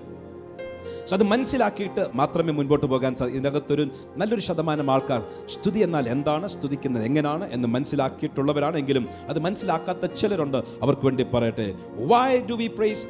അത് 1.12 1.22
മനസ്സിലാക്കിയിട്ട് 1.22 2.06
മാത്രമേ 2.14 2.52
മുൻപോട്ട് 2.52 2.86
പോകാൻ 2.86 3.14
സാധിക്കും 3.16 3.40
ഇതിനകത്തൊരു 3.40 3.84
നല്ലൊരു 4.16 4.40
ശതമാനം 4.40 4.90
ആൾക്കാർ 4.90 5.20
സ്തുതി 5.48 5.80
എന്നാൽ 5.80 6.08
എന്താണ് 6.08 6.46
സ്തുതിക്കുന്നത് 6.48 7.04
എങ്ങനെയാണ് 7.04 7.46
എന്ന് 7.52 7.68
മനസ്സിലാക്കിയിട്ടുള്ളവരാണെങ്കിലും 7.68 9.06
അത് 9.28 9.38
മനസ്സിലാക്കാത്ത 9.38 10.06
ചിലരുണ്ട്. 10.20 10.56
അവർക്ക് 10.56 11.04
വേണ്ടി 11.04 11.26
പറയട്ടെ 11.34 11.68
why 12.12 12.30
do 12.50 12.54
we 12.54 12.66
praise 12.66 13.06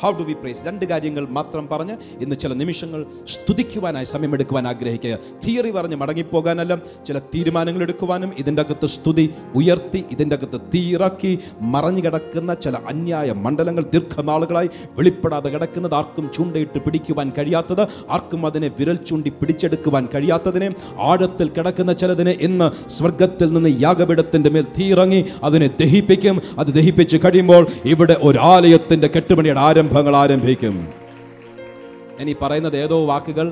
how 0.00 0.10
do 0.12 0.22
we 0.22 0.32
praise 0.32 0.66
രണ്ട് 0.66 0.84
കാര്യങ്ങൾ 0.84 1.26
മാത്രം 1.38 1.68
പറഞ്ഞ് 1.68 1.94
ഇന്ന് 2.20 2.36
ചില 2.36 2.52
നിമിഷങ്ങൾ 2.52 3.06
സ്തുതിക്കുവാനായി 3.28 4.04
സമയമെടുക്കുവാൻ 4.04 4.68
ആഗ്രഹിക്കുക. 4.68 5.18
തിയറി 5.46 5.70
പറഞ്ഞ് 5.70 5.96
മടങ്ങിപ്പോകാനല്ല 5.96 6.78
ചില 7.06 7.18
തീരുമാനങ്ങൾ 7.18 7.82
എടുക്കുവാനും 7.82 8.32
ഇതിന്റെ 8.38 8.62
അകത്ത് 8.62 8.86
സ്തുതി 8.86 9.26
ഉയർത്തി 9.54 10.04
ഇതിന്റെ 10.12 10.36
അകത്ത് 10.36 10.60
തീറാക്കി 10.74 11.38
മറഞ്ഞു 11.60 12.00
കിടക്കുന്ന 12.00 12.54
ചില 12.54 12.76
അന്യായ 12.76 13.32
മണ്ഡലങ്ങൾ 13.32 13.84
ദീർഘനാളുകളായി 13.92 14.68
വെളിപ്പെടാതെ 14.98 15.48
കിടക്കുന്നത് 15.48 15.94
ആർക്കും 15.94 16.30
ചൂണ്ടയിട്ട് 16.34 16.78
പിടിക്കുവാൻ 16.78 17.32
കഴിയാത്തത് 17.38 17.82
ആർക്കും 18.10 18.46
അതിനെ 18.46 18.70
വിരൽ 18.78 18.96
ചൂണ്ടി 19.08 19.30
പിടിച്ചെടുക്കുവാൻ 19.30 20.08
കഴിയാത്തതിനെ 20.14 20.68
ആഴത്തിൽ 21.00 21.48
കിടക്കുന്ന 21.48 21.92
ചിലതിനെ 21.92 22.36
ഇന്ന് 22.40 22.90
സ്വർഗത്തിൽ 22.90 23.52
നിന്ന് 23.52 23.70
യാഗപീഠത്തിന്റെ 23.80 24.50
മേൽ 24.50 24.66
തീറങ്ങി 24.78 25.24
അതിനെ 25.42 25.66
ദഹിപ്പിക്കും. 25.80 26.42
അത് 26.58 26.66
ദഹിപ്പിച്ച് 26.66 27.16
കഴിയുമ്പോൾ 27.16 27.66
ഇവിടെ 27.84 28.16
ഒരു 28.22 28.38
ആലയത്തിന്റെ 28.38 29.08
കെട്ടുപണിയുടെ 29.16 29.60
ആരംഭങ്ങൾ 29.68 30.14
ആരംഭിക്കും. 30.22 30.76
ഇനി 32.20 32.32
പറയുന്നത് 32.42 32.76
ഏതോ 32.84 32.98
വാക്കുകൾ 33.06 33.48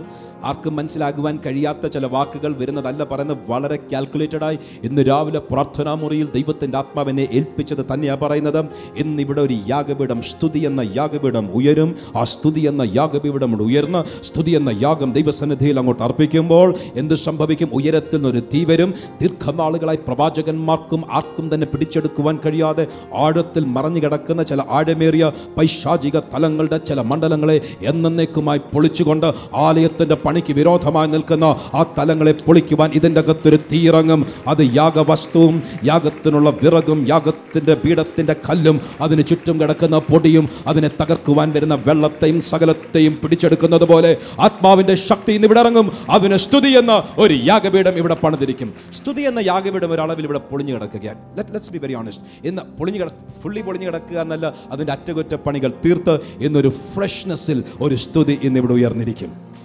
ആർക്കും 0.46 0.76
മനസ്സിലാകുവാൻ 0.76 1.38
കഴിയാത്ത 1.46 1.86
ചില 1.86 2.06
വാക്കുകൾ 2.06 2.56
വരുന്നതല്ല 2.56 3.04
പറയുന്നത് 3.04 3.38
വളരെ 3.48 3.78
കാൽക്കുലേറ്റഡായി 3.92 4.58
ഇന്ന് 4.84 5.02
രാവിലെ 5.02 5.38
പ്രാർത്ഥനാ 5.38 5.94
മുറിയിൽ 5.94 6.28
ദൈവത്തിന്റെ 6.34 6.78
ആത്മാവിനെ 6.78 7.28
ഏൽപ്പിച്ചത് 7.32 7.86
തന്നെയാണ് 7.92 8.20
പറയുന്നത്. 8.20 8.60
ഇന്ന് 8.96 9.22
ഇവിടെ 9.22 9.40
ഒരു 9.40 9.56
യാഗപീഠം 9.68 10.22
സ്തുതി 10.22 10.58
എന്ന 10.58 10.80
യാഗപീഠം 10.96 11.46
ഉയരും. 11.52 11.94
ആ 12.16 12.24
സ്തുതി 12.24 12.60
എന്ന 12.60 12.82
യാഗപീഠം 12.94 13.62
ഉയർന്ന് 13.62 14.24
സ്തുതി 14.24 14.50
എന്ന 14.50 14.70
യാഗം 14.82 15.12
ദൈവസന്നിധിയിൽ 15.12 15.78
അങ്ങോട്ട് 15.78 16.02
അർപ്പിക്കുമ്പോൾ 16.02 16.74
എന്ത് 16.94 17.14
സംഭവിക്കും? 17.14 17.70
ഉയരത്തിൽ 17.72 18.16
നിന്നൊരു 18.16 18.42
തീ 18.54 18.64
വരും. 18.64 18.94
ദീർഘനാളുകളായി 19.22 19.98
പ്രവാചകന്മാർക്കും 20.06 21.04
ആർക്കും 21.12 21.54
തന്നെ 21.54 21.66
പിടിച്ചെടുക്കുവാൻ 21.66 22.38
കഴിയാതെ 22.46 22.86
ആഴത്തിൽ 23.14 23.64
മറഞ്ഞു 23.64 24.00
കിടക്കുന്ന 24.00 24.42
ചില 24.42 24.60
ആഴമേറിയ 24.70 25.32
പൈശാചിക 25.58 26.18
തലങ്ങളുടെ 26.34 26.78
ചില 26.78 27.00
മണ്ഡലങ്ങളെ 27.00 27.60
എന്നേക്കുമായി 27.82 28.58
പൊളിച്ചുകൊണ്ട് 28.74 29.28
ആലയത്തിന്റെ 29.54 30.14
പണിക്ക് 30.36 30.54
വിരോധമായി 30.58 31.08
നിൽക്കുന്ന 31.08 31.44
ആ 31.78 31.82
തലങ്ങളെ 31.96 32.32
പൊളിക്കുവാൻ 32.46 32.88
ഇതിന്റെ 32.98 33.20
അകത്തൊരു 33.20 33.58
തീയിറങ്ങും. 33.70 34.20
അത് 34.48 34.62
യാഗവസ്തുവും 34.78 35.62
യാഗത്തിനുള്ള 35.84 36.48
വിറകും 36.62 36.98
യാഗത്തിന്റെ 37.08 37.74
പീഠത്തിന്റെ 37.74 38.34
കല്ലും 38.48 38.76
അതിന് 39.00 39.22
ചുറ്റും 39.30 39.56
കിടക്കുന്ന 39.60 39.98
പൊടിയും 39.98 40.48
അതിനെ 40.66 40.90
തകർക്കുവാൻ 41.00 41.48
വരുന്ന 41.52 41.74
വെള്ളത്തെയും 41.86 42.40
സകലത്തെയും 42.50 43.14
പിടിച്ചെടുക്കുന്നത് 43.22 43.86
പോലെ 43.92 44.10
ആത്മാവിന്റെ 44.40 44.94
ശക്തി 45.08 45.32
ഇന്ന് 45.32 45.48
ഇവിടെ 45.48 45.62
ഇറങ്ങും. 45.64 45.88
അതിന് 46.10 46.36
സ്തുതി 46.36 46.72
എന്ന 46.82 46.92
ഒരു 47.18 47.34
യാഗപീഠം 47.44 47.96
ഇവിടെ 48.02 48.18
പണിതിരിക്കും. 48.24 48.74
സ്തുതി 48.92 49.24
എന്ന 49.32 49.38
യാഗപീഠം 49.50 49.92
ഒരളവിൽ 49.92 50.24
ഇവിടെ 50.24 50.42
പൊളിഞ്ഞു 50.52 50.74
കിടക്കുകയാണ്. 50.74 51.20
Let 51.38 51.54
let's 51.54 51.72
be 51.72 51.78
very 51.78 51.96
honest 52.02 52.46
ഇന്ന് 52.48 52.62
പൊളിഞ്ഞു 52.78 53.00
കിട 53.00 53.10
ഫുള്ളി 53.42 53.60
പൊളിഞ്ഞു 53.60 53.86
കിടക്കുക 53.86 54.20
എന്നല്ല 54.26 54.54
അതിന്റെ 54.70 54.92
അറ്റകുറ്റപ്പണികൾ 54.92 55.72
തീർത്ത് 55.84 56.20
ഇന്നൊരു 56.40 56.72
ഫ്രഷ്നെസ്സിൽ 56.94 57.64
ഒരു 57.80 57.94
സ്തുതി 57.94 58.38
ഇന്ന് 58.42 58.60
ഇവിടെ 58.60 58.72
ഉയർന്നിരിക്കും. 58.72 59.55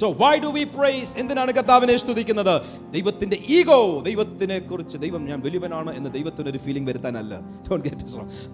So 0.00 0.12
why 0.12 0.38
do 0.38 0.46
we 0.46 0.64
praise 0.64 1.18
എന്തിനാണ് 1.18 1.52
കർത്താവിനെ 1.52 1.96
സ്തുതിക്കുന്നത്? 1.96 2.62
ദൈവത്തിന്റെ 2.92 3.38
ഈഗോ 3.48 4.00
ദൈവത്തിനെ 4.00 4.58
കുറിച്ച് 4.58 4.98
ദൈവം 4.98 5.26
ഞാൻ 5.26 5.40
വലിയവനാണ് 5.40 5.96
എന്ന് 5.96 6.10
ദൈവത്തിന് 6.10 6.48
ഒരു 6.48 6.58
ഫീലിംഗ് 6.58 6.88
വരുത്താനല്ല. 6.88 7.40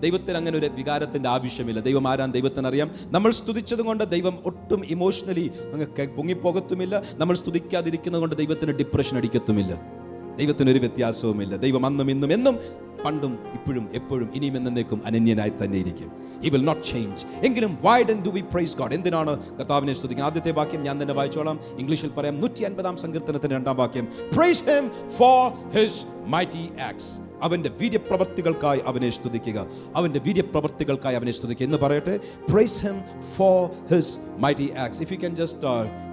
ദൈവത്തിന് 0.00 0.36
അങ്ങനെ 0.36 0.58
ഒരു 0.58 0.66
വികാരത്തിന്റെ 0.66 1.28
ആവശ്യമില്ല. 1.28 1.80
ദൈവം 1.80 2.08
ആരാൻ 2.08 2.32
ദൈവത്തിന് 2.32 2.66
അറിയാം. 2.66 2.90
നമ്മൾ 3.04 3.30
സ്തുതിച്ചത് 3.30 3.82
കൊണ്ട് 3.82 4.10
ദൈവം 4.10 4.38
ഒട്ടും 4.44 4.84
ഇമോഷണലി 4.86 5.50
അങ്ങ് 5.72 6.06
പൊങ്ങിപ്പോകത്തുമില്ല. 6.06 7.02
നമ്മൾ 7.14 7.36
സ്തുതിക്കാതിരിക്കുന്നത് 7.36 8.20
കൊണ്ട് 8.20 8.36
ദൈവത്തിന് 8.36 8.70
ഡിപ്രഷൻ 8.70 9.16
അടിക്കത്തുമില്ല. 9.16 10.03
ദൈവത്തിന് 10.36 10.70
ഒരു 10.70 10.78
വ്യത്യാസവുമില്ല. 10.78 11.56
ദൈവം 11.56 11.86
അന്നും 11.86 12.10
ഇന്നും 12.10 12.32
എന്നും 12.32 12.58
പണ്ടും 13.04 13.38
ഇപ്പോഴും 13.52 13.88
എപ്പോഴും 13.94 14.30
ഇനിയും 14.34 14.56
എന്നേക്കും 14.56 15.02
അനന്യനായി 15.06 15.52
തന്നെ 15.64 15.78
ഇരിക്കും. 15.78 16.12
ഇ 16.44 16.48
വിൽ 16.48 16.64
നോട്ട് 16.64 16.82
ചേഞ്ച് 16.82 17.26
എങ്കിലും 17.46 17.78
why 17.82 18.02
then 18.02 18.22
do 18.24 18.28
we 18.28 18.40
praise 18.40 18.78
God 18.78 18.94
എന്തിനാണ് 18.94 19.58
കർത്താവിനെ 19.58 19.92
സ്തുതിക്കുക 19.92 20.24
ആദ്യത്തെ 20.24 20.50
വാക്യം 20.50 20.82
ഞാൻ 20.82 21.02
തന്നെ 21.02 21.14
വായിച്ചോളാം. 21.14 21.60
ഇംഗ്ലീഷിൽ 21.78 22.08
പറയാം 22.08 22.40
നൂറ്റി 22.40 22.64
അൻപതാം 22.64 22.96
സങ്കീർത്തനത്തിന്റെ 22.96 23.56
രണ്ടാം 23.56 23.76
വാക്യം. 23.76 24.08
Praise 24.34 24.64
him 24.64 25.08
for 25.08 25.70
his 25.70 26.02
mighty 26.26 26.68
acts 26.82 27.20
അവന്റെ 27.46 27.70
വീര്യപ്രവർത്തികൾക്കായി 27.80 28.80
അവനെ 28.86 29.10
സ്തുതിക്കുക. 29.10 29.58
അവന്റെ 29.96 30.20
വീര്യപ്രവർത്തികൾക്കായി 30.26 31.16
അവനെ 31.20 31.32
സ്തുതിക്കുക. 31.32 31.66
എന്ന് 31.66 31.78
പറയട്ടെ 31.78 32.14
praise 32.52 32.80
him 32.86 32.96
for 33.36 33.60
his 33.94 34.18
mighty 34.44 34.66
acts 34.84 35.02
if 35.02 35.12
you 35.12 35.18
can 35.18 35.36
just 35.36 35.68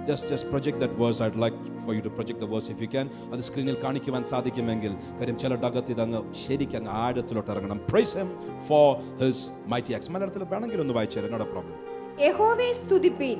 just 0.08 0.28
just 0.28 0.48
project 0.48 0.78
that 0.78 0.94
verse 0.94 1.22
I'd 1.22 1.38
like 1.42 1.56
for 1.84 1.94
you 1.94 2.00
to 2.00 2.08
project 2.08 2.40
the 2.40 2.44
verse 2.44 2.70
if 2.70 2.82
you 2.82 2.86
can 2.86 3.10
അത് 3.32 3.40
സ്ക്രീനിൽ 3.40 3.76
കാണിക്കുവാൻ 3.84 4.24
സാധിക്കുമെങ്കിൽ 4.24 4.94
കാര്യം 5.20 5.38
ചില 5.38 5.54
ഡകത്ത് 5.54 5.90
ഇതങ്ങ് 5.90 6.22
ശരിക്കും 6.46 6.78
അങ്ങ് 6.78 6.92
ആഴത്തിലോട്ട് 6.92 7.50
ഇറങ്ങണം. 7.50 7.80
Praise 7.90 8.16
him 8.16 8.30
for 8.68 8.90
his 9.24 9.48
mighty 9.66 9.94
acts 9.94 10.10
മലയാളത്തിൽ 10.10 10.44
വേണമെങ്കിൽ 10.44 10.80
ഒന്ന് 10.80 10.94
വായിച്ചു 10.94 11.20
തരാം. 11.20 11.40
പ്രോബ്ലം 11.52 11.78
യഹോവെ 12.20 12.72
സ്തുതിപ്പീൻ. 12.72 13.38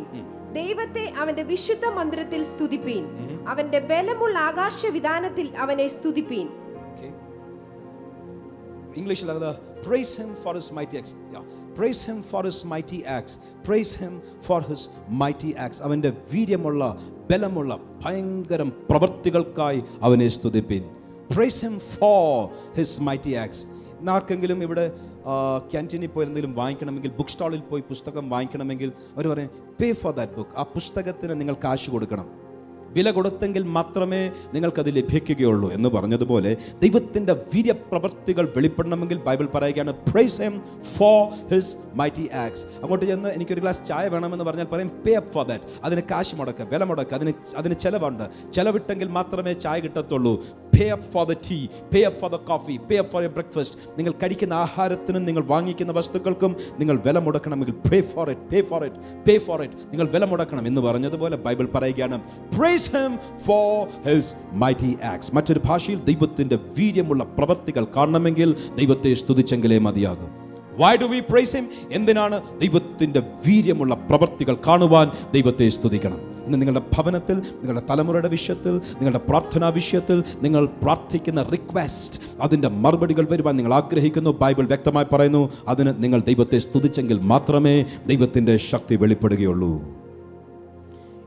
ദൈവത്തെ 0.53 1.05
അവന്റെ 1.19 1.43
വിശുദ്ധ 1.43 1.87
മന്ദിരത്തിൽ 1.87 2.43
സ്തുതിപ്പീൻ. 2.43 3.05
അവന്റെ 3.49 3.79
ബലമുള്ള 3.91 4.39
ആകാശ 4.39 4.87
വിധാനത്തിൽ 4.87 5.47
അവനെ 5.57 5.87
സ്തുതിപ്പീൻ. 5.89 6.49
ഇംഗ്ലീഷിൽ 8.97 9.31
അത് 9.31 9.51
praise 9.87 10.21
him 10.21 10.35
for 10.35 10.55
his 10.55 10.73
mighty 10.75 10.97
acts 10.97 11.15
praise 11.77 12.11
him 12.11 12.23
for 12.23 12.45
his 12.45 12.67
mighty 12.67 13.01
acts 13.19 13.37
praise 13.67 13.99
him 13.99 14.15
for 14.47 14.61
his 14.63 14.89
mighty 15.09 15.53
acts 15.65 15.83
അവന്റെ 15.83 16.11
വീര്യമുള്ള 16.33 16.83
ബലമുള്ള 17.31 17.79
ഭയങ്കരം 18.05 18.73
പ്രവൃത്തികൾക്കായി 18.91 19.83
അവനെ 20.03 20.29
സ്തുതിപ്പിൻ. 20.29 20.83
Praise 21.35 21.61
him 21.65 21.79
for 21.79 22.49
his 22.77 23.01
mighty 23.01 23.35
acts 23.45 23.63
ആർക്കെങ്കിലും 24.15 24.63
ഇവിടെ 24.63 24.85
ക്യാന്റീനിൽ 25.71 26.11
പോയി 26.15 26.27
എന്തെങ്കിലും 26.27 26.55
വാങ്ങിക്കണമെങ്കിൽ 26.55 27.11
ബുക്ക് 27.19 27.31
സ്റ്റാളിൽ 27.31 27.61
പോയി 27.61 27.83
പുസ്തകം 27.91 28.25
വാങ്ങിക്കണമെങ്കിൽ 28.31 28.93
അവർ 29.15 29.27
പറയും 29.33 29.51
പേ 29.81 29.93
ഫോർ 29.93 30.13
ദാറ്റ് 30.15 30.33
ബുക്ക് 30.33 30.55
ആ 30.57 30.63
പുസ്തകത്തിന് 30.77 31.35
നിങ്ങൾ 31.41 31.57
കാശ് 31.65 31.91
കൊടുക്കണം. 31.91 32.27
വില 32.97 33.11
കൊടുത്തെങ്കിൽ 33.11 33.63
മാത്രമേ 33.79 34.23
നിങ്ങൾക്കത് 34.55 34.91
ലഭിക്കുകയുള്ളൂ 34.97 35.71
എന്ന് 35.77 35.89
പറഞ്ഞതുപോലെ 35.89 36.53
ദൈവത്തിന്റെ 36.83 37.33
വീര്യപ്രവൃത്തികൾ 37.55 38.53
വെളിപ്പെടണമെങ്കിൽ 38.57 39.19
ബൈബിൾ 39.29 39.47
പറയുകയാണ് 39.55 39.95
praise 40.11 40.43
him 40.43 40.57
for 40.97 41.21
his 41.53 41.77
mighty 41.95 42.27
acts 42.45 42.65
അങ്ങോട്ട് 42.83 43.05
ചെന്ന് 43.07 43.29
എനിക്കൊരു 43.29 43.61
ഗ്ലാസ് 43.61 43.87
ചായ 43.87 44.09
വേണമെന്ന് 44.09 44.45
പറഞ്ഞാൽ 44.45 44.69
പറയും 44.73 44.93
പേ 45.07 45.15
അപ്പ് 45.15 45.33
ഫോർ 45.33 45.47
ദാറ്റ് 45.47 45.65
അതിന് 45.85 46.03
കാശ് 46.11 46.37
മുടക്കുക 46.37 46.67
വില 46.73 46.85
മുടക്കുക 46.85 47.15
അതിന് 47.15 47.33
അതിന് 47.57 47.75
ചിലവുണ്ട്. 47.85 48.25
ചിലവിട്ടെങ്കിൽ 48.53 49.09
മാത്രമേ 49.09 49.53
ചായ 49.53 49.81
കിട്ടത്തുള്ളൂ. 49.81 50.35
Pay 50.75 50.89
up 50.89 51.05
for 51.05 51.27
the 51.27 51.33
tea 51.33 51.67
pay 51.93 52.03
up 52.03 52.21
for 52.21 52.31
the 52.31 52.35
coffee 52.35 52.81
pay 52.91 52.97
up 52.97 53.13
for 53.13 53.23
a 53.23 53.27
breakfast 53.27 53.99
നിങ്ങൾ 53.99 54.13
കഴിക്കുന്ന 54.13 54.53
ആഹാരത്തിനും 54.53 55.25
നിങ്ങൾ 55.25 55.43
വാങ്ങിക്കുന്ന 55.43 55.93
വസ്തുക്കൾക്കും 55.93 56.57
നിങ്ങൾ 56.79 57.01
വില 57.07 57.19
മുടക്കണമെങ്കിൽ 57.19 57.75
pay 57.91 58.01
for 58.01 58.31
it 58.31 58.41
pay 58.41 58.61
for 58.63 58.85
it 58.85 58.97
pay 59.29 59.39
for 59.39 59.63
it 59.63 59.75
നിങ്ങൾ 59.75 60.09
വില 60.09 60.25
മുടക്കണം 60.25 60.67
എന്ന് 60.67 60.81
പറഞ്ഞതുപോലെ 60.81 61.37
ബൈബിൾ 61.37 61.69
പറയുകയാണ്. 61.75 62.21
Praise 62.59 62.91
him 62.97 63.19
for 63.47 63.89
his 64.09 64.35
mighty 64.53 64.97
acts 65.03 65.35
മറ്റൊരു 65.35 65.61
ഭാഷയിൽ 65.65 66.05
ദൈവത്തിന്റെ 66.05 66.59
വീര്യമുള്ള 66.79 67.25
പ്രവൃത്തികൾ 67.25 67.87
കാണണമെങ്കിൽ 67.97 68.57
ദൈവത്തെ 68.77 69.15
സ്തുതിച്ചെങ്കിലേ 69.15 69.79
മതിയാകും. 69.79 70.31
Why 70.81 70.97
do 70.97 71.05
we 71.05 71.21
praise 71.21 71.57
him 71.57 71.69
എന്തിനാണ് 71.93 72.43
ദൈവത്തിന്റെ 72.59 73.21
വീര്യമുള്ള 73.47 73.95
പ്രവൃത്തികൾ 73.95 74.57
കാണുവാൻ 74.67 75.11
ദൈവത്തെ 75.33 75.69
സ്തുതിക്കണം? 75.69 76.32
ഇന്ന് 76.47 76.61
നിങ്ങളുടെ 76.61 76.83
ഭവനത്തിൽ 76.97 77.35
നിങ്ങളുടെ 77.35 77.83
തലമുറയുടെ 77.91 78.29
വിഷയത്തിൽ 78.29 78.77
നിങ്ങളുടെ 78.77 79.19
പ്രാർത്ഥനാ 79.19 79.69
വിഷയത്തിൽ 79.69 80.25
നിങ്ങൾ 80.43 80.67
പ്രാർത്ഥിക്കുന്ന 80.67 81.43
റിക്വസ്റ്റ് 81.43 82.21
അതിന്റെ 82.41 82.69
മറുപടികൾ 82.69 83.27
വരുവാൻ 83.31 83.57
നിങ്ങൾ 83.57 83.75
ആഗ്രഹിക്കുന്നു. 83.75 84.31
ബൈബിൾ 84.31 84.67
വ്യക്തമായി 84.67 85.07
പറയുന്നു 85.13 85.53
അതിന് 85.69 85.95
നിങ്ങൾ 85.99 86.21
ദൈവത്തെ 86.21 86.59
സ്തുതിച്ചെങ്കിൽ 86.59 87.19
മാത്രമേ 87.19 87.85
ദൈവത്തിന്റെ 88.07 88.57
ശക്തി 88.57 88.97
വെളിപ്പെടുകയുള്ളൂ. 88.97 89.83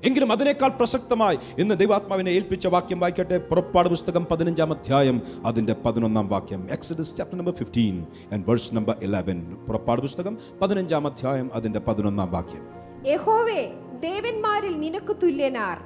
എങ്കിലും 0.05 0.31
അതിനേക്കാൾ 0.31 0.67
പ്രസക്തമായി 0.67 1.37
ഇന്ന് 1.57 1.75
ദൈവാത്മാവിനെ 1.75 2.29
ഏൽപ്പിച്ച 2.29 2.67
വാക്യം 2.67 2.99
വായിക്കട്ടെ. 2.99 3.37
പുറപ്പാട് 3.37 3.89
പുസ്തകം 3.89 4.27
പതിനഞ്ചാം 4.31 4.71
അധ്യായം 4.71 5.21
അതിന്റെ 5.45 5.75
പതിനൊന്നാം 5.85 6.29
വാക്യം. 6.29 6.67
Exodus 6.71 7.15
chapter 7.17 7.37
number 7.37 7.53
fifteen 7.53 8.05
and 8.33 8.43
verse 8.47 8.75
number 8.75 8.95
eleven 9.01 9.55
പുറപ്പാട് 9.67 10.01
പുസ്തകം 10.01 10.37
പതിനഞ്ചാം 10.61 11.07
അധ്യായം 11.07 11.51
അതിന്റെ 11.53 11.79
പതിനൊന്നാം 11.79 12.31
വാക്യം. 12.31 12.63
യഹോവേ 13.11 13.71
ദേവന്മാരിൽ 14.01 14.73
നിനക്ക് 14.79 15.13
തുല്യനാർ. 15.23 15.77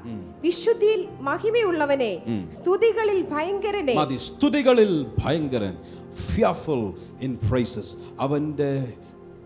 വിശുദ്ധിയിൽ 0.42 1.02
മഹിമയുള്ളവനെ 1.22 2.14
സ്തുതികളിൽ 2.58 3.20
ഭയങ്കരനെ. 3.34 3.96
മതി 3.96 4.18
സ്തുതികളിൽ 4.18 5.06
ഭയങ്കരൻ 5.20 5.76
ഫിയർഫുൾ 6.26 6.84
ഇൻ 7.22 7.38
പ്രൈസസ് 7.50 7.96
അവന്റെ 8.20 8.72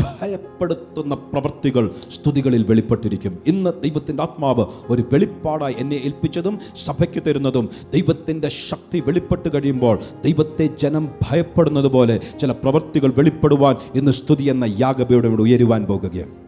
ഭയപ്പെടുത്തുന്ന 0.04 1.16
പ്രവൃത്തികൾ 1.16 1.96
സ്തുതികളിൽ 2.10 2.64
വെളിപ്പെട്ടിരിക്കും. 2.64 3.34
ഇന്ന് 3.48 3.72
ദൈവത്തിന്റെ 3.84 4.24
ആത്മാവ് 4.24 4.66
ഒരു 4.90 5.04
വെളിപ്പാടായി 5.12 5.76
എന്നെ 5.78 5.96
ഏൽപ്പിച്ചതും 5.96 6.60
സഭയ്ക്ക് 6.86 7.24
തരുന്നതും 7.24 7.70
ദൈവത്തിന്റെ 7.94 8.50
ശക്തി 8.50 9.00
വെളിപ്പെട്ട് 9.00 9.50
കഴിയുമ്പോൾ 9.56 10.00
ദൈവത്തെ 10.24 10.66
ജനം 10.66 11.08
ഭയപ്പെടുന്നത് 11.26 11.88
പോലെ 11.88 12.20
ചില 12.42 12.52
പ്രവൃത്തികൾ 12.52 13.14
വെളിപ്പെടുവാൻ 13.18 13.76
ഇന്ന് 13.96 14.12
സ്തുതി 14.12 14.44
എന്ന 14.44 14.66
യാഗബയുടെ 14.78 15.28
ഉയരുവാൻ 15.28 15.86
പോകുകയാണ്. 15.86 16.43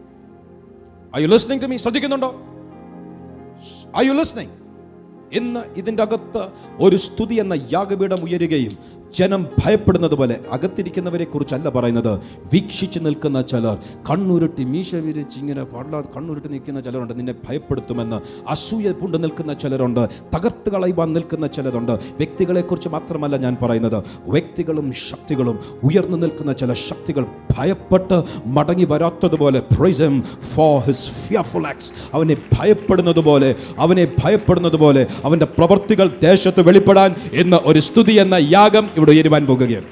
Are 1.16 1.20
you 1.20 1.28
listening 1.28 1.60
to 1.60 1.68
me? 1.68 1.76
ശ്രദ്ധിക്കുന്നുണ്ടോ 1.78 2.28
ഐ 4.00 4.02
യു 4.08 4.14
listening? 4.20 4.50
ഇന്ന് 5.38 5.60
ഇതിന്റെ 5.80 6.02
അകത്ത് 6.02 6.42
ഒരു 6.84 6.96
സ്തുതി 6.96 7.36
എന്ന 7.42 7.54
യാഗപീഠം 7.72 8.20
ഉയരുകയും 8.26 8.74
ജനം 9.14 9.46
ഭയപ്പെടുന്നത് 9.64 10.14
പോലെ 10.14 10.40
അകത്തിരിക്കുന്നവരെ 10.52 11.24
കുറിച്ചല്ല 11.24 11.68
പറയുന്നത്. 11.68 12.20
വീക്ഷിച്ച് 12.52 12.98
നിൽക്കുന്ന 12.98 13.40
ചിലർ 13.40 13.78
കണ്ണുരുട്ടി 14.10 14.64
മീശ 14.64 14.94
വിരിച്ച് 14.94 15.38
ഇങ്ങനെ 15.38 15.64
പാടില്ലാതെ 15.64 16.08
കണ്ണുരുട്ടി 16.16 16.48
നിൽക്കുന്ന 16.48 16.80
ചിലരുണ്ട്. 16.80 17.18
നിന്നെ 17.18 17.34
ഭയപ്പെടുത്തുമെന്ന് 17.48 18.20
അസൂയ 18.48 18.92
പൂണ്ട് 18.92 19.22
നിൽക്കുന്ന 19.22 19.52
ചിലരുണ്ട്. 19.52 20.08
തകർത്ത് 20.36 20.70
കളയുവാൻ 20.70 21.12
നിൽക്കുന്ന 21.12 21.46
ചിലരുണ്ട്. 21.46 21.92
വ്യക്തികളെക്കുറിച്ച് 21.92 22.88
മാത്രമല്ല 22.88 23.36
ഞാൻ 23.36 23.56
പറയുന്നത്. 23.62 24.04
വ്യക്തികളും 24.26 24.92
ശക്തികളും 24.92 25.58
ഉയർന്നു 25.84 26.16
നിൽക്കുന്ന 26.16 26.52
ചില 26.52 26.72
ശക്തികൾ 26.72 27.26
ഭയപ്പെട്ട് 27.56 28.22
മടങ്ങി 28.46 28.84
വരാത്തതുപോലെ 28.84 29.62
ഫോർ 30.54 30.80
ഹിസ് 30.80 31.10
ഫിയർഫുൾ 31.10 31.66
അവനെ 32.12 32.36
ഭയപ്പെടുന്നത് 32.58 33.20
പോലെ 33.20 33.54
അവനെ 33.78 34.12
ഭയപ്പെടുന്നത് 34.24 34.76
പോലെ 34.76 35.06
അവന്റെ 35.24 35.46
പ്രവൃത്തികൾ 35.46 36.10
ദേശത്ത് 36.22 36.60
വെളിപ്പെടാൻ 36.60 37.14
എന്ന 37.32 37.60
ഒരു 37.64 37.80
സ്തുതി 37.80 38.12
എന്ന 38.12 38.34
യാഗം 38.34 38.90
ഇവിടെ 38.96 39.10
ഉയരുവാൻ 39.10 39.46
പോകുകയാണ്. 39.46 39.88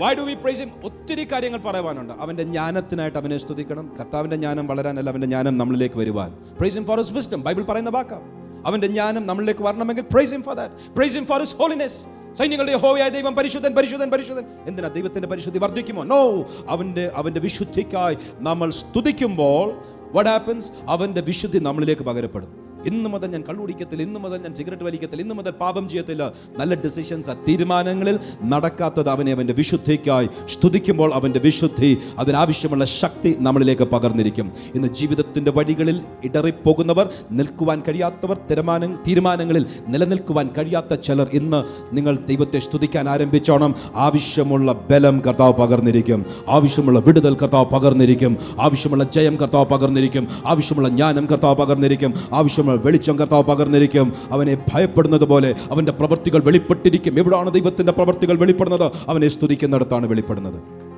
Why 0.00 0.14
do 0.14 0.20
we 0.20 0.34
praise 0.34 0.58
him 0.58 0.70
ഒത്തിരി 0.84 1.24
കാര്യങ്ങൾ 1.24 1.58
പറയാനുണ്ട് 1.58 2.12
അവന്റെ 2.12 2.42
ജ്ഞാനത്തിനായിട്ട് 2.42 3.18
അവനെ 3.18 3.36
സ്തുതിക്കണം. 3.36 3.96
കർത്താവിന്റെ 4.00 4.36
ജ്ഞാനം 4.36 4.66
വളരാനല്ല 4.66 5.10
അവന്റെ 5.10 5.26
ജ്ഞാനം 5.26 5.58
നമ്മളിലേക്ക് 5.58 5.98
വരുവാൻ. 5.98 6.30
Praise 6.30 6.74
him 6.74 6.84
for 6.84 6.98
his 6.98 7.12
wisdom 7.12 7.42
Bible 7.42 7.62
പറയുന്ന 7.62 7.90
വാക്കാം. 7.90 8.22
അവന്റെ 8.66 8.86
ജ്ഞാനം 8.86 9.26
നമ്മളിലേക്ക് 9.26 9.60
വരണമെങ്കിൽ 9.60 10.02
praise 10.02 10.32
him 10.32 10.42
for 10.42 10.54
that 10.54 10.94
praise 10.94 11.14
him 11.14 11.26
for 11.26 11.40
his 11.40 11.56
holiness 11.56 12.06
സൈന്യങ്ങളുടെ 12.38 12.76
ഹോവയായ 12.76 13.08
ദൈവം 13.08 13.34
പരിശുദ്ധൻ 13.34 13.74
പരിശുദ്ധൻ 13.74 14.10
പരിശുദ്ധൻ. 14.10 14.44
എന്തിനാ 14.66 14.88
ദൈവത്തിന്റെ 14.88 15.28
പരിശുദ്ധി 15.28 15.58
വർദ്ധിക്കുമോ? 15.58 16.02
നോ 16.02 16.46
അവന്റെ 16.68 17.10
അവന്റെ 17.14 17.40
വിശുദ്ധിക്കായി 17.40 18.16
നമ്മൾ 18.40 18.70
സ്തുതിക്കുമ്പോൾ 18.70 19.78
വാട്ട് 20.12 20.30
ഹാപ്പൻസ് 20.30 20.72
അവന്റെ 20.88 21.20
വിശുദ്ധി 21.20 21.58
നമ്മളിലേക്ക് 21.58 22.02
പകരപ്പെടും. 22.02 22.67
ഇന്ന് 22.88 23.10
മുതൽ 23.10 23.26
ഞാൻ 23.26 23.44
കള്ളുടിക്കത്തില്ല 23.48 24.02
ഇന്ന് 24.02 24.20
മുതൽ 24.20 24.42
ഞാൻ 24.42 24.54
സിഗരറ്റ് 24.54 24.82
വലിക്കത്തില്ല 24.82 25.22
ഇന്ന് 25.22 25.34
മുതൽ 25.34 25.50
പാപം 25.50 25.88
ചെയ്യത്തില്ല. 25.88 26.32
നല്ല 26.58 26.74
ഡിസിഷൻസ് 26.74 27.30
തീരുമാനങ്ങളിൽ 27.48 28.18
നടക്കാത്തത് 28.44 29.08
അവനെ 29.08 29.32
അവന്റെ 29.32 29.52
വിശുദ്ധിക്കായി 29.52 30.28
സ്തുതിക്കുമ്പോൾ 30.48 31.14
അവന്റെ 31.14 31.38
വിശുദ്ധി 31.38 31.98
അതിനാവശ്യമുള്ള 32.18 32.84
ശക്തി 32.84 33.36
നമ്മളിലേക്ക് 33.38 33.82
പകർന്നിരിക്കും. 33.82 34.52
ഇന്ന് 34.74 34.88
ജീവിതത്തിന്റെ 34.88 35.50
വഴികളിൽ 35.50 36.00
ഇടറിപ്പോകുന്നവർ 36.24 37.08
നിൽക്കുവാൻ 37.30 37.82
കഴിയാത്തവർ 37.88 38.36
തീരുമാനം 38.50 38.98
തീരുമാനങ്ങളിൽ 39.08 39.66
നിലനിൽക്കുവാൻ 39.88 40.50
കഴിയാത്ത 40.58 40.94
ചിലർ 40.94 41.26
ഇന്ന് 41.32 41.64
നിങ്ങൾ 41.96 42.16
ദൈവത്തെ 42.16 42.58
സ്തുതിക്കാൻ 42.58 43.08
ആരംഭിച്ചോണം. 43.08 43.74
ആവശ്യമുള്ള 43.94 44.72
ബലം 44.72 45.20
കർത്താവ് 45.20 45.52
പകർന്നിരിക്കും. 45.52 46.26
ആവശ്യമുള്ള 46.48 46.98
വിടുതൽ 46.98 47.34
കർത്താവ് 47.34 47.66
പകർന്നിരിക്കും. 47.66 48.36
ആവശ്യമുള്ള 48.60 49.04
ജയം 49.04 49.36
കർത്താവ് 49.36 49.66
പകർന്നിരിക്കും. 49.66 50.28
ആവശ്യമുള്ള 50.46 50.88
ജ്ഞാനം 50.88 51.26
കർത്താവ് 51.26 51.56
പകർന്നിരിക്കും. 51.56 52.14
ആവശ്യമുള്ള 52.32 52.77
വെളിച്ചം 52.78 53.18
കർത്താവ് 53.18 53.42
പകർന്നിരിക്കും. 53.42 54.12
അവനെ 54.30 54.64
ഭയപ്പെടുന്നത് 54.74 55.24
പോലെ 55.24 55.54
അവന്റെ 55.70 55.92
പ്രവൃത്തികൾ 55.92 56.42
വെളിപ്പെട്ടിരിക്കും. 56.42 57.18
എവിടാണ് 57.18 57.50
ദൈവത്തിന്റെ 57.50 57.92
പ്രവൃത്തികൾ 57.92 58.38
വെളിപ്പെടുന്നത്? 58.38 58.92
അവനെ 59.08 59.28
സ്തുതിക്കുന്നിടത്താണ് 59.28 60.06
വെളിപ്പെടുന്നത്. 60.06 60.88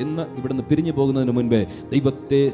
ഇന്ന് 0.00 0.22
ഇവിടുന്ന് 0.22 0.62
പിരിഞ്ഞു 0.62 0.92
പോകുന്നതിന് 0.92 1.30
മുൻപേ 1.30 1.66
ദൈവത്തെ 1.92 2.52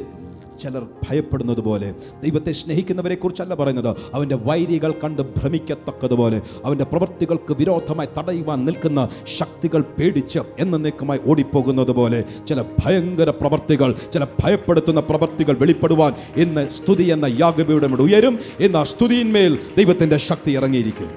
ചിലർ 0.62 0.86
ഭയപ്പെടുന്നത് 1.08 1.60
പോലെ 1.60 1.94
ദൈവത്തെ 2.22 2.52
സ്നേഹിക്കുന്നവരെ 2.52 3.14
കുറിച്ചല്ല 3.14 3.54
പറയുന്നത്. 3.54 3.96
അവന്റെ 4.14 4.34
വൈരികൾ 4.34 4.94
കണ്ട് 5.04 5.22
ഭ്രമിക്കത്തക്കതുപോലെ 5.22 6.42
അവന്റെ 6.64 6.84
പ്രവൃത്തികൾക്ക് 6.84 7.52
വിരോധമായി 7.52 8.08
തടയുവാൻ 8.18 8.64
നിൽക്കുന്ന 8.64 9.08
ശക്തികൾ 9.38 9.82
പേടിച്ച് 9.82 10.38
എന്നേക്കുമായി 10.58 11.20
ഓടിപ്പോകുന്നത് 11.26 11.90
പോലെ 11.90 12.24
ചില 12.48 12.62
ഭയങ്കര 12.62 13.30
പ്രവൃത്തികൾ 13.30 13.96
ചില 14.12 14.24
ഭയപ്പെടുത്തുന്ന 14.24 15.00
പ്രവൃത്തികൾ 15.00 15.56
വെളിപ്പെടുവാൻ 15.58 16.14
ഇന്ന് 16.36 16.68
സ്തുതി 16.68 17.02
എന്ന 17.02 17.26
യാഗബിയുടെ 17.40 17.86
ഉയരും. 17.86 18.38
ഇന്ന് 18.60 18.78
ആ 18.78 18.82
സ്തുതിയിന്മേൽ 18.82 19.58
ദൈവത്തിന്റെ 19.76 20.16
ശക്തി 20.16 20.50
ഇറങ്ങിയിരിക്കും. 20.50 21.10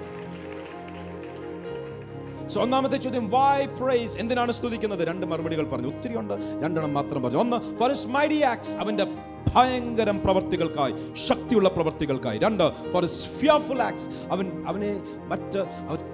സോ 2.50 2.62
ഒന്നാമത്തെ 2.62 2.98
ചോദ്യം 2.98 3.30
വൈ 3.30 3.66
പ്രൈസ് 3.66 4.18
എന്തിനാണ് 4.18 4.52
സ്തുതിക്കുന്നത്? 4.52 5.08
രണ്ട് 5.08 5.26
മറുപടികൾ 5.26 5.66
പറഞ്ഞു. 5.66 5.88
ഒത്തിരി 5.88 6.18
ഉണ്ട് 6.18 6.34
രണ്ടെണ്ണം 6.34 6.94
മാത്രം 6.94 7.24
പറഞ്ഞു. 7.24 7.38
ഒന്ന് 7.38 7.58
ഹിസ് 7.90 8.08
മൈഡി 8.08 8.40
ആക്സ് 8.42 8.78
അവന്റെ 8.78 9.06
ഭയങ്കരം 9.48 10.22
പ്രവർത്തികൾക്കായി 10.24 10.94
ശക്തിയുള്ള 11.28 11.70
പ്രവർത്തികൾക്കായി. 11.70 12.40
രണ്ട് 12.40 12.66
ഫോർ 12.92 13.06
ഫിയർഫുൾ 13.40 13.82
ആക്സ് 13.82 14.10
അവൻ 14.32 14.48
അവനെ 14.68 14.92
മറ്റ് 15.32 15.62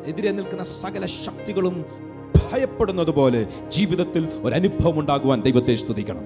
എതിരെ 0.05 0.31
നിൽക്കുന്ന 0.31 0.63
സകല 0.63 1.05
ശക്തികളും 1.05 1.85
ഭയപ്പെടുന്നത് 2.39 3.11
പോലെ 3.11 3.41
ജീവിതത്തിൽ 3.67 4.23
ഒരു 4.43 4.53
അനുഭവം 4.55 4.99
ഉണ്ടാകുവാൻ 4.99 5.41
ദൈവത്തെ 5.41 5.75
സ്തുതിക്കണം. 5.75 6.25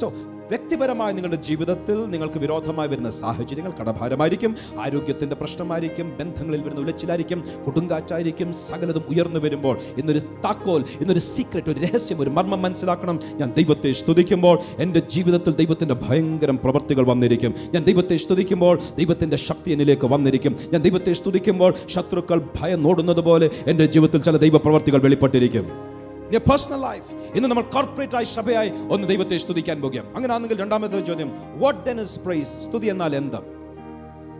സോ 0.00 0.06
വ്യക്തിപരമായ 0.48 1.12
നിങ്ങളുടെ 1.12 1.36
ജീവിതത്തിൽ 1.36 2.04
നിങ്ങൾക്ക് 2.04 2.38
വിരോധമായി 2.38 2.88
വരുന്ന 2.88 3.10
സാഹചര്യങ്ങൾ 3.10 3.72
കടഭാരമായിരിക്കും 3.80 4.56
ആരോഗ്യത്തിന്റെ 4.80 5.36
പ്രശ്നമായിരിക്കും 5.36 6.16
ബന്ധങ്ങളിൽ 6.20 6.62
വരുന്ന 6.62 6.80
ഉലച്ചിലായിരിക്കും 6.80 7.44
കൊടുങ്കാറ്റായിരിക്കും 7.64 8.52
സകലതും 8.52 9.04
ഉയർന്നു 9.08 9.40
വരുമ്പോൾ 9.40 9.78
ഇന്നൊരു 9.98 10.18
താക്കോൽ 10.18 10.84
ഇന്നൊരു 11.00 11.18
സീക്രട്ട് 11.18 11.70
ഒരു 11.70 11.80
രഹസ്യം 11.80 12.20
ഒരു 12.20 12.30
മർമ്മം 12.30 12.62
മനസ്സിലാക്കണം. 12.62 13.20
ഞാൻ 13.34 13.52
ദൈവത്തെ 13.52 13.92
സ്തുതിക്കുമ്പോൾ 13.92 14.58
എന്റെ 14.78 15.00
ജീവിതത്തിൽ 15.00 15.54
ദൈവത്തിന്റെ 15.54 15.94
ഭയങ്കരം 15.94 16.58
പ്രവൃത്തികൾ 16.58 17.06
വന്നിരിക്കും. 17.06 17.54
ഞാൻ 17.74 17.84
ദൈവത്തെ 17.84 18.16
സ്തുതിക്കുമ്പോൾ 18.16 18.78
ദൈവത്തിന്റെ 18.98 19.36
ശക്തി 19.36 19.70
എന്നിലേക്ക് 19.70 20.06
വന്നിരിക്കും. 20.06 20.56
ഞാൻ 20.72 20.82
ദൈവത്തെ 20.82 21.12
സ്തുതിക്കുമ്പോൾ 21.12 21.74
ശത്രുക്കൾ 21.90 22.48
ഭയം 22.60 22.82
നോടുന്നത് 22.82 23.20
പോലെ 23.20 23.50
എന്റെ 23.66 23.86
ജീവിതത്തിൽ 23.86 24.22
ചില 24.22 24.36
ദൈവപ്രവർത്തികൾ 24.36 24.98
വെളിപ്പെട്ടിരിക്കും. 24.98 25.93
പേഴ്സണൽ 26.32 26.80
ലൈഫ് 26.80 27.14
ഇന്ന് 27.14 27.48
നമ്മൾ 27.48 27.62
കോർപ്പറേറ്റ് 27.62 28.16
ആയി 28.16 28.24
സഭയായി 28.24 28.70
ഒന്ന് 28.90 29.08
ദൈവത്തെ 29.08 29.36
സ്തുതിക്കാൻ 29.36 29.82
പോകുകയാണ്. 29.82 30.14
അങ്ങനെ 30.16 30.34
ആണെങ്കിൽ 30.34 30.60
രണ്ടാമത്തെ 30.60 31.00
ചോദ്യം 31.00 31.32
വാട്ട് 31.60 31.84
ദെൻ 31.84 32.00
ഇസ് 32.00 32.20
പ്രൈസ് 32.20 32.60
സ്തുതി 32.60 32.86
എന്നാൽ 32.86 33.16
എന്താ? 33.16 33.42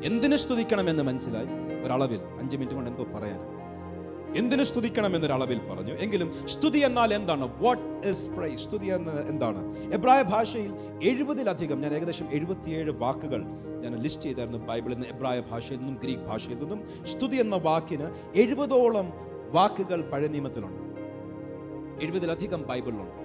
എന്തിനു 0.04 0.36
സ്തുതിക്കണമെന്ന് 0.36 1.02
മനസ്സിലായി? 1.02 1.46
ഒരളവിൽ. 1.84 2.20
അഞ്ച് 2.38 2.56
മിനിറ്റ് 2.56 2.74
കൊണ്ട് 2.74 2.90
എന്തോ 2.90 3.04
പറയാൻ 3.04 3.54
എന്തിനു 4.36 4.62
സ്തുതിക്കണം 4.62 5.16
എന്നൊരളവിൽ 5.16 5.58
പറഞ്ഞു. 5.58 5.92
എങ്കിലും 5.92 6.48
സ്തുതി 6.48 6.78
എന്നാൽ 6.78 7.14
എന്താണ്? 7.14 7.62
വാട്ട് 7.62 8.08
ഇസ് 8.08 8.30
പ്രൈസ് 8.30 8.62
സ്തുതി 8.62 8.86
എന്ന 8.86 9.10
എന്താണ്? 9.10 9.94
എബ്രായ 9.94 10.22
ഭാഷയിൽ 10.22 10.74
എഴുപതിലധികം 11.02 11.80
ഞാൻ 11.80 11.94
ഏകദേശം 11.94 12.28
എഴുപത്തിയേഴ് 12.32 12.90
വാക്കുകൾ 12.90 13.42
ഞാൻ 13.80 13.96
ലിസ്റ്റ് 13.96 14.22
ചെയ്തായിരുന്നു 14.22 14.58
ബൈബിളിൽ 14.58 14.94
നിന്ന് 14.94 15.08
എബ്രായ 15.08 15.40
ഭാഷയിൽ 15.40 15.78
നിന്നും 15.78 15.98
ഗ്രീക്ക് 16.02 16.22
ഭാഷയിൽ 16.22 16.58
നിന്നും. 16.58 17.06
സ്തുതി 17.06 17.36
എന്ന 17.36 17.56
വാക്കിന് 17.56 18.10
എഴുപതോളം 18.34 19.12
വാക്കുകൾ 19.50 20.02
പഴയ 20.02 20.26
നിയമത്തിലുണ്ട്. 20.26 20.93
എഴുപതിലധികം 22.02 22.66
ബൈബിളിലുണ്ട്. 22.68 23.24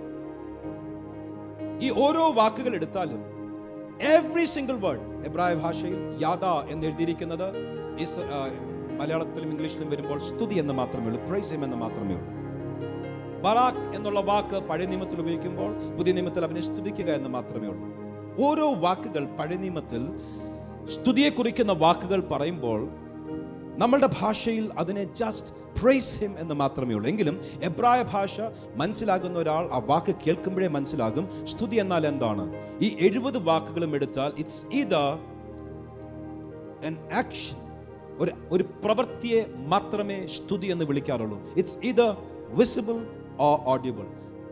ഈ 1.85 1.89
ഓരോ 2.03 2.33
വാക്കുകൾ 2.33 2.75
എടുത്താലും 2.75 3.21
എവ്രി 4.01 4.45
സിംഗിൾ 4.45 4.73
വേർഡ് 4.73 5.25
എബ്രായ 5.25 5.53
ഭാഷയിൽ 5.53 6.17
യാദ 6.21 6.45
എന്ന് 6.71 6.87
എഴുതിയിരിക്കുന്നത് 6.87 7.47
മലയാളത്തിലും 8.99 9.49
ഇംഗ്ലീഷിലും 9.51 9.89
വരുമ്പോൾ 9.89 10.19
സ്തുതി 10.19 10.55
എന്ന് 10.55 10.73
മാത്രമേ 10.73 11.07
ഉള്ളൂ 11.07 11.27
പ്രൈസ് 11.27 11.53
എന്ന് 11.53 11.77
മാത്രമേ 11.77 12.15
ഉള്ളൂ. 12.15 12.39
ബറാഖ് 13.43 13.95
എന്നുള്ള 13.95 14.19
വാക്ക് 14.19 14.59
പഴയ 14.67 14.85
നിയമത്തിൽ 14.85 15.19
ഉപയോഗിക്കുമ്പോൾ 15.19 15.95
പുതിയ 15.97 16.13
നിയമത്തിൽ 16.13 16.43
അവനെ 16.43 16.61
സ്തുതിക്കുക 16.61 17.05
എന്ന് 17.05 17.29
മാത്രമേ 17.29 17.67
ഉള്ളൂ. 17.67 17.87
ഓരോ 18.47 18.73
വാക്കുകൾ 18.73 19.25
പഴയ 19.25 19.55
നിയമത്തിൽ 19.55 20.01
സ്തുതിയെ 20.87 21.29
കുറിക്കുന്ന 21.29 21.71
വാക്കുകൾ 21.71 22.19
പറയുമ്പോൾ 22.21 22.89
നമ്മളുടെ 23.79 24.09
ഭാഷയിൽ 24.21 24.71
അതിനെ 24.77 25.03
ജസ്റ്റ് 25.03 25.79
പ്രൈസ് 25.81 26.19
ഹിം 26.19 26.39
എന്ന് 26.39 26.55
മാത്രമേ 26.55 26.95
ഉള്ളൂ. 26.95 27.09
എങ്കിലും 27.09 27.41
എബ്രായ 27.63 28.03
ഭാഷ 28.03 28.41
മനസ്സിലാകുന്ന 28.75 29.39
ഒരാൾ 29.39 29.69
ആ 29.71 29.77
വാക്ക് 29.77 30.15
കേൾക്കുമ്പോഴേ 30.27 30.67
മനസ്സിലാകും 30.67 31.47
സ്തുതി 31.47 31.75
എന്നാൽ 31.75 32.07
എന്താണ്? 32.07 32.55
ഈ 32.81 32.97
എഴുപത് 32.99 33.37
വാക്കുകളും 33.37 33.95
എടുത്താൽ 33.95 34.31
ഇറ്റ്സ് 34.37 34.65
ഇത് 34.75 35.29
action 37.19 37.57
ഒരു 38.17 38.31
ഒരു 38.51 38.63
പ്രവൃത്തിയെ 38.63 39.43
മാത്രമേ 39.67 40.27
സ്തുതി 40.27 40.67
എന്ന് 40.67 40.85
വിളിക്കാറുള്ളൂ. 40.85 41.41
ഇറ്റ്സ് 41.57 41.77
ഇത് 41.83 42.13
വിസിബിൾ 42.49 43.07
ഓ 43.39 43.57
ഓഡിയബിൾ 43.65 44.05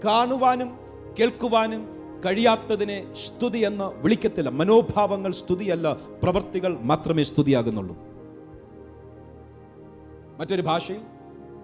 കാണുവാനും 0.05 0.79
കേൾക്കുവാനും 1.19 1.87
കഴിയാത്തതിനെ 2.25 3.13
സ്തുതി 3.13 3.57
എന്ന് 3.57 3.83
വിളിക്കത്തില്ല. 3.83 4.49
മനോഭാവങ്ങൾ 4.49 5.31
സ്തുതിയല്ല 5.31 5.93
പ്രവൃത്തികൾ 5.93 6.79
മാത്രമേ 6.79 7.23
സ്തുതിയാകുന്നുള്ളൂ. 7.23 8.16
മറ്റൊരു 10.39 10.61
ഭാഷയിൽ 10.61 11.01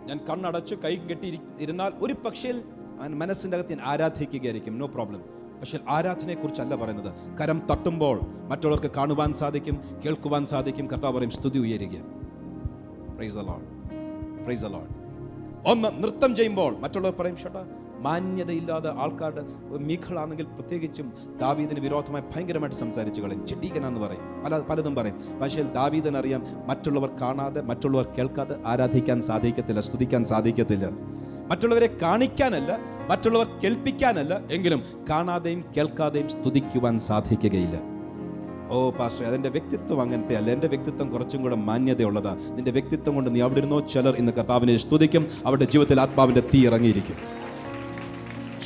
ഞാൻ 0.06 0.20
കണ്ണടച്ച് 0.30 0.76
കൈ 0.76 0.96
കെട്ടി 0.96 1.40
ഇരുന്നാൽ 1.60 1.92
ഒരു 2.00 2.14
പക്ഷേ 2.14 2.62
മനസ്സിന്റെ 3.08 3.58
അകത്ത് 3.58 3.74
ഞാൻ 3.74 3.82
ആരാധിക്കുകയായിരിക്കും. 3.86 4.78
നോ 4.78 4.86
പ്രോബ്ലം 4.86 5.24
പക്ഷേ 5.60 5.80
ആരാധനയെക്കുറിച്ചല്ല 5.90 6.76
പറയുന്നത്. 6.76 7.38
കരം 7.38 7.62
തട്ടുമ്പോൾ 7.72 8.22
മറ്റുള്ളവർക്ക് 8.50 8.92
കാണുവാൻ 8.96 9.34
സാധിക്കും 9.34 10.02
കേൾക്കുവാൻ 10.06 10.46
സാധിക്കും. 10.46 10.88
കർത്താവ് 10.88 11.18
പറയും 11.18 11.30
സ്തുതി 11.30 11.60
ഉയരുക. 11.60 11.98
ഒന്ന് 15.68 16.04
നൃത്തം 16.04 16.36
ചെയ്യുമ്പോൾ 16.36 16.78
മറ്റുള്ളവർ 16.78 17.14
പറയും 17.16 17.38
ഷട്ടാ 17.38 17.66
മാന്യതയില്ലാതെ 18.04 18.90
ആൾക്കാരുടെ 19.04 19.44
മീഖളാണെങ്കിൽ 19.90 20.46
പ്രത്യേകിച്ചും 20.46 21.14
ദാവീദിന് 21.42 21.80
വിരോധമായി 21.80 22.24
ഭയങ്കരമായിട്ട് 22.36 22.78
സംസാരിച്ചു 22.78 23.22
കളയും. 23.22 23.48
ചെട്ടീകനാന്ന് 23.48 24.00
പറയും. 24.00 24.44
പല 24.44 24.60
പലതും 24.60 24.96
പറയും. 24.96 25.40
പക്ഷേ 25.42 25.62
ദാവീദിനറിയാം 25.62 26.44
മറ്റുള്ളവർ 26.68 27.10
കാണാതെ 27.22 27.62
മറ്റുള്ളവർ 27.62 28.08
കേൾക്കാതെ 28.18 28.56
ആരാധിക്കാൻ 28.66 29.22
സാധിക്കത്തില്ല 29.22 29.82
സ്തുതിക്കാൻ 29.82 30.26
സാധിക്കത്തില്ല. 30.26 30.90
മറ്റുള്ളവരെ 31.52 31.98
കാണിക്കാനല്ല 32.02 32.78
മറ്റുള്ളവർ 33.10 33.48
കേൾപ്പിക്കാനല്ല 33.64 34.34
എങ്കിലും 34.52 34.84
കാണാതെയും 35.10 35.66
കേൾക്കാതെയും 35.78 36.30
സ്തുതിക്കുവാൻ 36.30 37.00
സാധിക്കുകയില്ല. 37.00 37.78
ഓ 38.72 38.90
പാസ്റ്റർ 38.90 39.26
അതെന്റെ 39.26 39.50
വ്യക്തിത്വം 39.50 40.02
അങ്ങനത്തെ 40.02 40.36
അല്ല. 40.36 40.52
എന്റെ 40.52 40.68
വ്യക്തിത്വം 40.68 41.12
കുറച്ചും 41.12 41.42
കൂടെ 41.42 41.56
മാന്യതയുള്ളതാണ് 41.56 42.58
നിന്റെ 42.58 42.72
വ്യക്തിത്വം 42.72 43.16
കൊണ്ട് 43.16 43.36
നീ 43.36 43.42
അവിടെ 43.42 43.58
ഇരുന്നോ 43.58 43.80
ചിലർ 43.80 44.16
ഇന്ന് 44.16 44.32
കർത്താവിനെ 44.32 44.78
സ്തുതിക്കും 44.78 45.28
അവരുടെ 45.46 45.66
ജീവിതത്തിൽ 45.66 46.02
ആത്മാവിന്റെ 46.02 46.44
തീ 46.54 46.66
ഇറങ്ങിയിരിക്കും. 46.68 47.43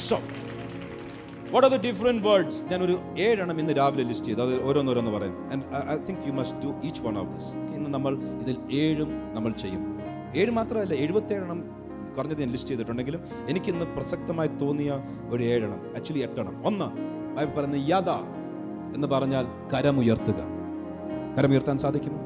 So 0.06 0.18
what 1.52 1.68
are 1.68 1.72
the 1.76 1.82
different 1.86 2.28
words 2.28 2.66
ഞാൻ 2.72 2.84
ഒരു 2.84 3.00
ഏഴെണ്ണം 3.18 3.60
ഇന്ന് 3.60 3.74
രാവിലെ 3.78 4.04
ലിസ്റ്റ് 4.04 4.28
ചെയ്തു. 4.28 4.42
അത് 4.42 4.64
ഓരോന്നോരോന്ന് 4.64 5.12
പറയും 5.12 5.36
I 5.94 5.98
think 6.08 6.28
you 6.28 6.32
must 6.32 6.60
do 6.64 6.88
each 6.88 7.02
one 7.02 7.18
of 7.18 7.34
this 7.36 7.58
ഇന്ന് 7.58 7.90
നമ്മൾ 7.90 8.18
ഇതിൽ 8.42 8.58
ഏഴും 8.72 9.34
നമ്മൾ 9.36 9.52
ചെയ്യും. 9.52 10.00
ഏഴ് 10.36 10.52
മാത്രമല്ല 10.52 10.94
എഴുപത്തേഴെണ്ണം 10.94 11.60
കുറഞ്ഞത് 12.18 12.40
ഞാൻ 12.40 12.52
ലിസ്റ്റ് 12.52 12.70
ചെയ്തിട്ടുണ്ടെങ്കിലും 12.70 13.22
എനിക്കിന്ന് 13.50 13.86
പ്രസക്തമായി 13.86 14.50
തോന്നിയ 14.62 14.92
ഒരു 15.30 15.44
ഏഴെണ്ണം 15.44 15.82
ആക്ച്വലി 15.98 16.24
എട്ടെണ്ണം. 16.24 16.66
ഒന്ന് 16.68 16.86
പറയുന്നത് 16.86 17.56
പറയുന്ന 17.58 17.76
യഥ 17.76 18.10
എന്ന് 18.96 19.08
പറഞ്ഞാൽ 19.08 19.46
കരമുയർത്തുക. 19.74 20.40
കരമുയർത്താൻ 21.38 21.78
സാധിക്കുമോ? 21.78 22.20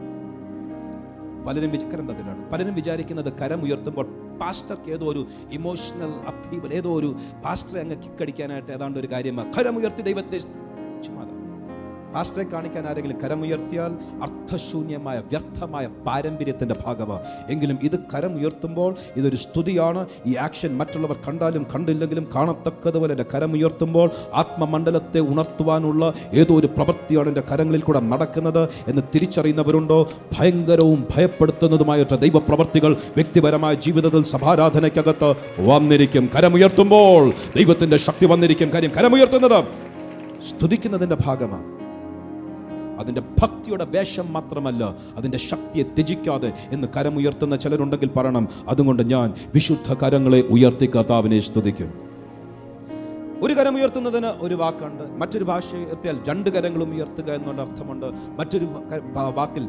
പലരും 1.48 1.72
വിചാരം 1.72 2.06
തന്നിട്ടാണ് 2.12 2.42
പലരും 2.52 2.76
വിചാരിക്കുന്നത് 2.80 3.30
കരം 3.42 3.62
ഉയർത്തുമ്പോൾ 3.68 4.08
പാസ്റ്റർക്ക് 4.42 4.90
ഏതോ 4.96 5.06
ഒരു 5.06 5.22
ഇമോഷണൽ 5.52 6.14
അപ്പീവൽ 6.32 6.74
ഏതോ 6.74 6.94
ഒരു 6.94 7.10
പാസ്റ്റർ 7.46 7.78
അങ്ങ് 7.80 7.98
കിക്കടിക്കാനായിട്ട് 8.04 8.72
ഏതാണ്ട് 8.72 9.00
ഒരു 9.00 9.10
കാര്യമാണ്. 9.12 9.54
കരമുയർത്തി 9.58 10.02
ദൈവത്തെ 10.02 10.40
ചുമ്മാതാ. 11.06 11.41
പാസ്റ്ററെ 12.16 12.44
കാണിക്കാൻ 12.44 12.88
ആരെങ്കിലും 12.88 13.18
കരമുയർത്തിയാൽ 13.22 13.92
അർത്ഥശൂന്യമായ 14.22 15.18
വ്യർത്ഥമായ 15.20 15.86
പാരമ്പര്യത്തിന്റെ 16.08 16.76
ഭാഗമാണ് 16.86 17.22
എങ്കിലും 17.50 17.80
ഇത് 17.84 18.00
കരമുയർത്തുമ്പോൾ 18.00 18.96
ഇതൊരു 19.16 19.36
സ്തുതിയാണ്. 19.36 20.06
ഈ 20.26 20.36
ആക്ഷൻ 20.36 20.78
മറ്റുള്ളവർ 20.78 21.18
കണ്ടാലും 21.28 21.66
കണ്ടില്ലെങ്കിലും 21.76 22.28
കാണത്തക്കതുപോലെ 22.36 23.14
എന്റെ 23.14 23.26
കരമുയർത്തുമ്പോൾ 23.34 24.12
ആത്മമണ്ഡലത്തെ 24.34 25.20
ഉണർത്തുവാനുള്ള 25.20 26.14
ഏതോ 26.34 26.56
ഒരു 26.56 26.68
പ്രവൃത്തിയാണ് 26.68 27.28
എന്റെ 27.28 27.44
കരങ്ങളിൽ 27.52 27.82
കൂടെ 27.82 28.00
നടക്കുന്നത് 28.00 28.70
എന്ന് 28.88 29.02
തിരിച്ചറിയുന്നവരുണ്ടോ? 29.16 30.10
ഭയങ്കരവും 30.40 31.08
ഭയപ്പെടുത്തുന്നതുമായിട്ട് 31.16 32.20
ദൈവപ്രവർത്തികൾ 32.20 32.94
വ്യക്തിപരമായ 32.94 33.74
ജീവിതത്തിൽ 33.74 34.24
സഭാരാധനയ്ക്കകത്ത് 34.24 35.36
വന്നിരിക്കും. 35.60 36.30
കരമുയർത്തുമ്പോൾ 36.36 37.30
ദൈവത്തിന്റെ 37.30 37.98
ശക്തി 37.98 38.26
വന്നിരിക്കും. 38.26 38.70
കാര്യം 38.74 38.92
കരമുയർത്തുന്നത് 38.98 39.64
സ്തുതിക്കുന്നതിന്റെ 40.50 41.18
ഭാഗമാണ് 41.26 41.81
അതിന്റെ 43.02 43.24
ഭക്തിയുടെ 43.42 43.86
വേഷം 43.96 44.28
മാത്രമല്ല 44.34 44.84
അതിന്റെ 45.18 45.42
ശക്തിയെ 45.50 45.84
ത്യജിക്കാതെ 45.96 46.54
എന്ന് 46.72 46.88
കരമുയർത്തുന്ന 46.98 47.56
ചിലരുണ്ടെങ്കിൽ 47.56 48.12
പറയണം 48.18 48.48
അതുകൊണ്ട് 48.68 49.04
ഞാൻ 49.16 49.34
വിശുദ്ധ 49.56 49.90
കരങ്ങളെ 49.94 50.42
ഉയർത്തി 50.56 50.90
കർത്താവിനെ 50.96 51.40
സ്തുതിക്കും. 51.50 51.92
ഒരു 53.46 53.54
കരം 53.54 53.76
ഉയർത്തുന്നതിന് 53.76 54.30
ഒരു 54.46 54.56
വാക്കുണ്ട്. 54.56 55.04
മറ്റൊരു 55.22 55.44
ഭാഷ 55.44 55.68
ഉയർത്തിയാൽ 55.76 56.18
രണ്ട് 56.28 56.50
കരങ്ങളും 56.56 56.90
ഉയർത്തുക 56.96 57.30
എന്നുള്ള 57.38 57.62
അർത്ഥമുണ്ട്. 57.62 58.06
മറ്റൊരു 58.40 58.66
വാക്കിൽ 59.38 59.64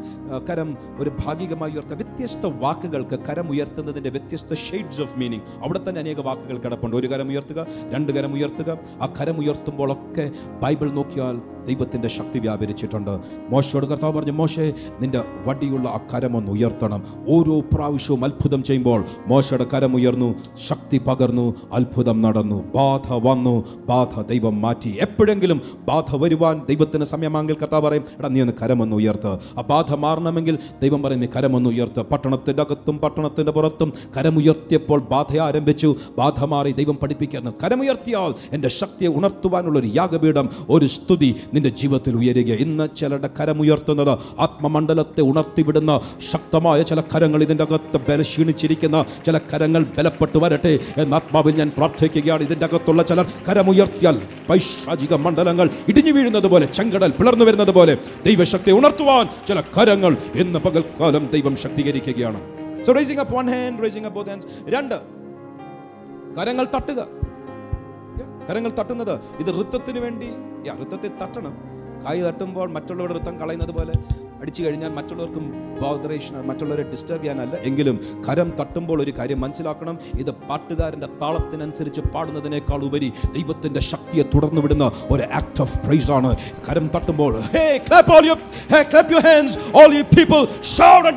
കരം 0.49 0.69
ഒരു 0.99 1.11
ഭാഗികമായി 1.25 1.71
ഉയർത്തുക. 1.71 1.95
വ്യത്യസ്ത 2.01 2.45
വാക്കുകൾക്ക് 2.63 3.17
കരം 3.29 3.47
ഉയർത്തുന്നതിന്റെ 3.53 4.09
വ്യത്യസ്ത 4.09 4.53
ഷെയ്ഡ്സ് 4.67 5.01
ഓഫ് 5.01 5.15
മീനിങ് 5.19 5.41
അവിടെ 5.63 5.79
തന്നെ 5.87 6.01
അനേക 6.01 6.21
വാക്കുകൾ 6.27 6.57
കിടപ്പുണ്ട്. 6.57 6.95
ഒരു 7.01 7.07
കരം 7.13 7.27
ഉയർത്തുക 7.33 7.65
രണ്ട് 7.93 8.11
കരം 8.17 8.33
ഉയർത്തുക. 8.33 8.77
ആ 9.01 9.07
കരം 9.21 9.39
ഉയർത്തുമ്പോഴൊക്കെ 9.43 10.25
ബൈബിൾ 10.63 10.89
നോക്കിയാൽ 10.99 11.41
ദൈവത്തിന്റെ 11.67 12.07
ശക്തി 12.07 12.39
വ്യാപരിച്ചിട്ടുണ്ട്. 12.39 13.19
മോശയോട് 13.49 13.85
കർത്താവ് 13.85 14.13
പറഞ്ഞു 14.13 14.31
മോശേ 14.31 14.73
നിന്റെ 15.01 15.23
വടിയുള്ള 15.45 15.89
ആ 15.89 15.99
കരമൊന്ന് 16.13 16.51
ഉയർത്തണം. 16.51 17.03
ഓരോ 17.29 17.59
പ്രാവശ്യവും 17.59 18.25
അത്ഭുതം 18.25 18.63
ചെയ്യുമ്പോൾ 18.63 19.05
മോശയുടെ 19.27 19.65
കരമുയർന്നു 19.73 20.35
ശക്തി 20.67 20.97
പകർന്നു 20.97 21.55
അത്ഭുതം 21.73 22.21
നടന്നു. 22.21 22.63
ബാധ 22.75 23.13
വന്നു 23.13 23.63
ബാധ 23.85 24.21
ദൈവം 24.21 24.61
മാറ്റി. 24.61 24.97
എപ്പോഴെങ്കിലും 25.01 25.61
ബാധ 25.87 26.15
വരുവാൻ 26.15 26.61
ദൈവത്തിന് 26.69 27.03
സമയമാണെങ്കിൽ 27.03 27.55
കർത്താവ് 27.55 27.87
പറയും 27.87 28.03
എടാ 28.19 28.27
നീ 28.27 28.41
ഒന്ന് 28.41 28.53
കരമൊന്ന് 28.61 28.95
ഉയർത്ത്. 28.95 29.37
ആ 29.59 29.61
ബാധ 29.61 29.93
മാറണമെങ്കിൽ 29.93 30.59
ദൈവം 30.81 31.03
പറയും 31.03 31.19
നീ 31.19 31.27
കരമൊന്ന് 31.35 31.69
ഉയർത്ത്. 31.69 32.01
പട്ടണത്തിന്റെ 32.01 32.61
അകത്തും 32.61 32.97
പട്ടണത്തിന്റെ 32.97 33.51
പുറത്തും 33.51 33.93
കരമുയർത്തിയപ്പോൾ 34.17 34.99
ബാധ 34.99 35.37
ആരംഭിച്ചു. 35.37 35.95
ബാധ 36.17 36.43
മാറി 36.43 36.71
ദൈവം 36.71 36.95
പഠിപ്പിക്കുന്നു. 36.95 37.51
കരമുയർത്തിയാൽ 37.63 38.33
എന്റെ 38.53 38.67
ശക്തിയെ 38.67 39.09
ഉണർത്തുവാനുള്ള 39.09 39.79
ഒരു 39.79 39.87
യാഗപീഠം 39.87 40.49
ഒരു 40.69 40.85
സ്തുതി 40.85 41.35
നിന്റെ 41.53 41.69
ജീവിതത്തിൽ 41.69 42.15
ഉയരുക 42.15 42.51
ഇന്ന് 42.65 42.87
ചിലരുടെ 42.97 43.29
കരമുയർത്തുന്നത് 43.39 44.13
ആത്മമണ്ഡലത്തെ 44.39 45.21
ഉണർത്തിവിടുന്ന 45.21 46.01
ശക്തമായ 46.31 46.81
ചില 46.81 47.01
കരങ്ങൾ 47.01 47.43
ഇതിന്റെ 47.43 47.63
അകത്ത് 47.63 47.97
ബലക്ഷീണിച്ചിരിക്കുന്ന 48.09 49.05
ചില 49.25 49.37
കരങ്ങൾ 49.37 49.83
ബലപ്പെട്ടു 49.97 50.37
വരട്ടെ 50.37 50.79
എന്ന് 50.97 51.15
ആത്മാവിൽ 51.15 51.55
ഞാൻ 51.55 51.71
പ്രാർത്ഥിക്കുകയാണ്. 51.77 52.43
ഇതിന്റെ 52.43 52.65
അകത്തുള്ള 52.65 53.03
ചിലർ 53.03 53.27
കരമുയർത്തിയാൽ 53.49 54.21
പൈശാചിക 54.49 55.13
മണ്ഡലങ്ങൾ 55.13 55.69
ഇടിഞ്ഞു 55.87 56.11
വീഴുന്നത് 56.11 56.47
പോലെ 56.47 56.65
ചെങ്കടൽ 56.65 57.11
പിളർന്നു 57.11 57.45
വരുന്നത് 57.45 57.71
പോലെ 57.71 57.97
ദൈവശക്തി 58.25 58.71
ഉണർത്തുവാൻ 58.71 59.27
ചില 59.47 59.61
കരങ്ങൾ 59.61 60.17
ഇന്ന് 60.35 60.59
പകൽക്കാലം 60.59 61.29
ദൈവം 61.33 61.55
ശക്തീകരിക്കുകയാണ്. 61.55 62.41
So 62.83 62.93
up 63.21 63.35
one 63.35 63.49
hand 63.49 64.09
both 64.09 64.29
hands 64.29 64.47
രണ്ട് 64.67 64.95
കരങ്ങൾ 66.39 66.67
തട്ടുക. 66.75 67.22
കരങ്ങൾ 68.49 68.71
തട്ടുന്നത് 68.79 69.19
ഇത് 69.39 69.51
ഋത്തത്തിന് 69.61 69.99
വേണ്ടി. 69.99 70.29
ഋത്തത്തെ 70.81 71.09
തട്ടണം. 71.21 71.55
കായ് 72.05 72.21
തട്ടുമ്പോൾ 72.21 72.69
മറ്റുള്ളവരുടെ 72.69 73.19
ഋത്തം 73.19 73.39
കളയുന്നത് 73.39 73.71
പോലെ. 73.71 73.93
അടിച്ചു 74.41 74.63
കഴിഞ്ഞാൽ 74.63 74.89
മറ്റുള്ളവർക്കും 74.89 75.43
ബോധറേഷൻ 75.81 76.47
മറ്റുള്ളവരെ 76.47 76.83
ഡിസ്റ്റർബ് 76.83 77.21
ചെയ്യാനല്ല. 77.21 77.55
എങ്കിലും 77.55 78.23
കരം 78.29 78.49
തട്ടുമ്പോൾ 78.59 79.01
ഒരു 79.01 79.11
കാര്യം 79.11 79.41
മനസ്സിലാക്കണം. 79.41 79.99
ഇത് 80.19 80.31
പാട്ടുകാരന്റെ 80.31 81.07
താളത്തിനനുസരിച്ച് 81.21 82.01
പാടുന്നതിനേക്കാൾ 82.01 82.83
ഉപരി 82.83 83.13
ദൈവത്തിന്റെ 83.33 83.79
ശക്തിയെ 83.79 84.23
തുടർന്നു 84.23 84.61
വിടുന്ന 84.61 84.91
ഒരു 85.11 85.23
ആക്ട് 85.33 85.61
ഓഫ് 85.61 85.77
പ്രൈസ് 85.85 86.11
ആണ്. 86.11 86.37
കരം 86.69 86.87
തട്ടുമ്പോൾ 86.95 87.39
hey 87.39 87.79
clap 87.89 88.25
you 88.25 88.35
hey 88.73 88.83
clap 88.93 89.11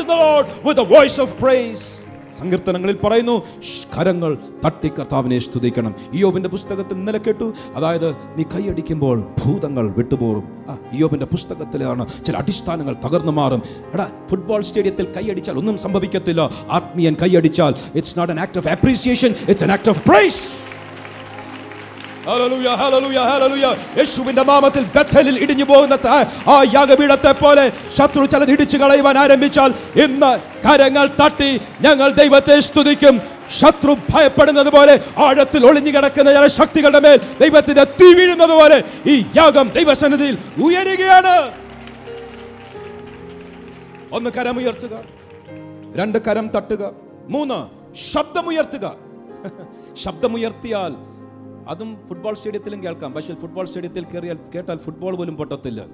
the 0.03 0.13
Lord 0.25 0.49
with 0.69 0.93
voice 0.95 1.21
of 1.21 1.41
shout 1.41 2.06
സങ്കീർത്തനങ്ങളിൽ 2.39 2.97
പറയുന്നു 3.05 3.43
"ഷ്, 3.61 3.99
കരങ്ങൾ 3.99 4.39
തട്ടി 4.65 4.89
കർത്താവിനെ 4.89 5.39
സ്തുതിക്കണം. 5.39 5.95
ഇയോബിന്റെ 6.13 6.49
പുസ്തകത്തിൽ 6.49 6.95
ഇന്നലെ 6.95 7.19
കേട്ടു. 7.19 7.55
അതായത് 7.75 8.11
നീ 8.11 8.43
കൈയടിക്കുമ്പോൾ 8.43 9.21
ഭൂതങ്ങൾ 9.45 9.91
വിട്ടുപോകും 9.91 10.45
ആ 10.69 10.79
ഇയോബിന്റെ 10.93 11.27
പുസ്തകത്തിലാണ് 11.27 12.07
ചില 12.27 12.37
അടിസ്ഥാനങ്ങൾ 12.37 12.97
തകർന്നു 13.05 13.33
മാറും. 13.33 13.63
എടാ 13.95 14.11
ഫുട്ബോൾ 14.31 14.63
സ്റ്റേഡിയത്തിൽ 14.63 15.05
കൈയടിച്ചാൽ 15.05 15.59
ഒന്നും 15.59 15.79
സംഭവിക്കത്തില്ല. 15.79 16.51
ആത്മീയൻ 16.71 17.17
കൈയടിച്ചാൽ 17.23 17.75
it's 17.95 18.19
not 18.19 18.33
an 18.33 18.41
act 18.41 18.59
of 18.59 18.69
appreciation 18.69 19.35
it's 19.49 19.65
an 19.65 19.73
act 19.73 19.89
of 19.89 20.05
praise. 20.05 20.66
യേശുവിന്റെ 23.99 24.43
നാമത്തിൽ 24.43 24.85
ബഥലിൽ 24.85 25.43
ഇടിഞ്ഞു 25.43 25.65
പോകുന്ന 25.65 25.99
ആ 26.49 26.63
യാഗപീഠത്തെ 26.75 27.33
പോലെ 27.33 27.73
ശത്രു 27.99 28.27
ചിലത് 28.27 28.51
ഇടിച്ചു 28.51 28.79
കളയുവാൻ 28.79 29.19
ആരംഭിച്ചാൽ 29.19 29.75
ഇന്ന് 30.03 30.39
കരങ്ങൾ 30.67 31.07
തട്ടി 31.07 31.61
ഞങ്ങൾ 31.81 32.13
ദൈവത്തെ 32.13 32.61
സ്തുതിക്കും. 32.61 33.37
ശത്രു 33.61 33.97
ഭയപ്പെടുന്നത് 34.15 34.69
പോലെ 34.69 35.01
ആഴത്തിൽ 35.19 35.67
ഒളിഞ്ഞു 35.67 35.91
കിടക്കുന്ന 35.91 36.33
ചില 36.33 36.47
ശക്തികളുടെ 36.47 37.01
മേൽ 37.01 37.21
ദൈവത്തിന്റെ 37.41 37.85
തീ 37.85 38.15
വീഴുന്നത് 38.15 38.51
പോലെ 38.51 38.85
ഈ 39.07 39.25
യാഗം 39.37 39.69
ദൈവസന്നിധിയിൽ 39.69 40.39
ഉയരുകയാണ്. 40.65 41.53
ഒന്ന് 44.13 44.31
കരമുയർത്തുക 44.31 45.05
രണ്ട് 45.97 46.19
കരം 46.19 46.49
തട്ടുക 46.49 46.93
മൂന്ന് 47.29 47.59
ശബ്ദമുയർത്തുക. 48.13 48.87
ശബ്ദമുയർത്തിയാൽ 50.05 50.93
അതും 51.69 51.97
ഫുട്ബോൾ 52.09 52.35
സ്റ്റേഡിയത്തിലും 52.35 52.85
കേൾക്കാം. 52.85 53.13
പക്ഷേ 53.13 53.35
ഫുട്ബോൾ 53.35 53.67
സ്റ്റേഡിയത്തിൽ 53.67 54.05
കയറിയാൽ 54.05 54.39
കേട്ടാൽ 54.55 54.77
ഫുട്ബോൾ 54.77 55.17
പോലും 55.17 55.37
പൊട്ടത്തില്ല. 55.37 55.85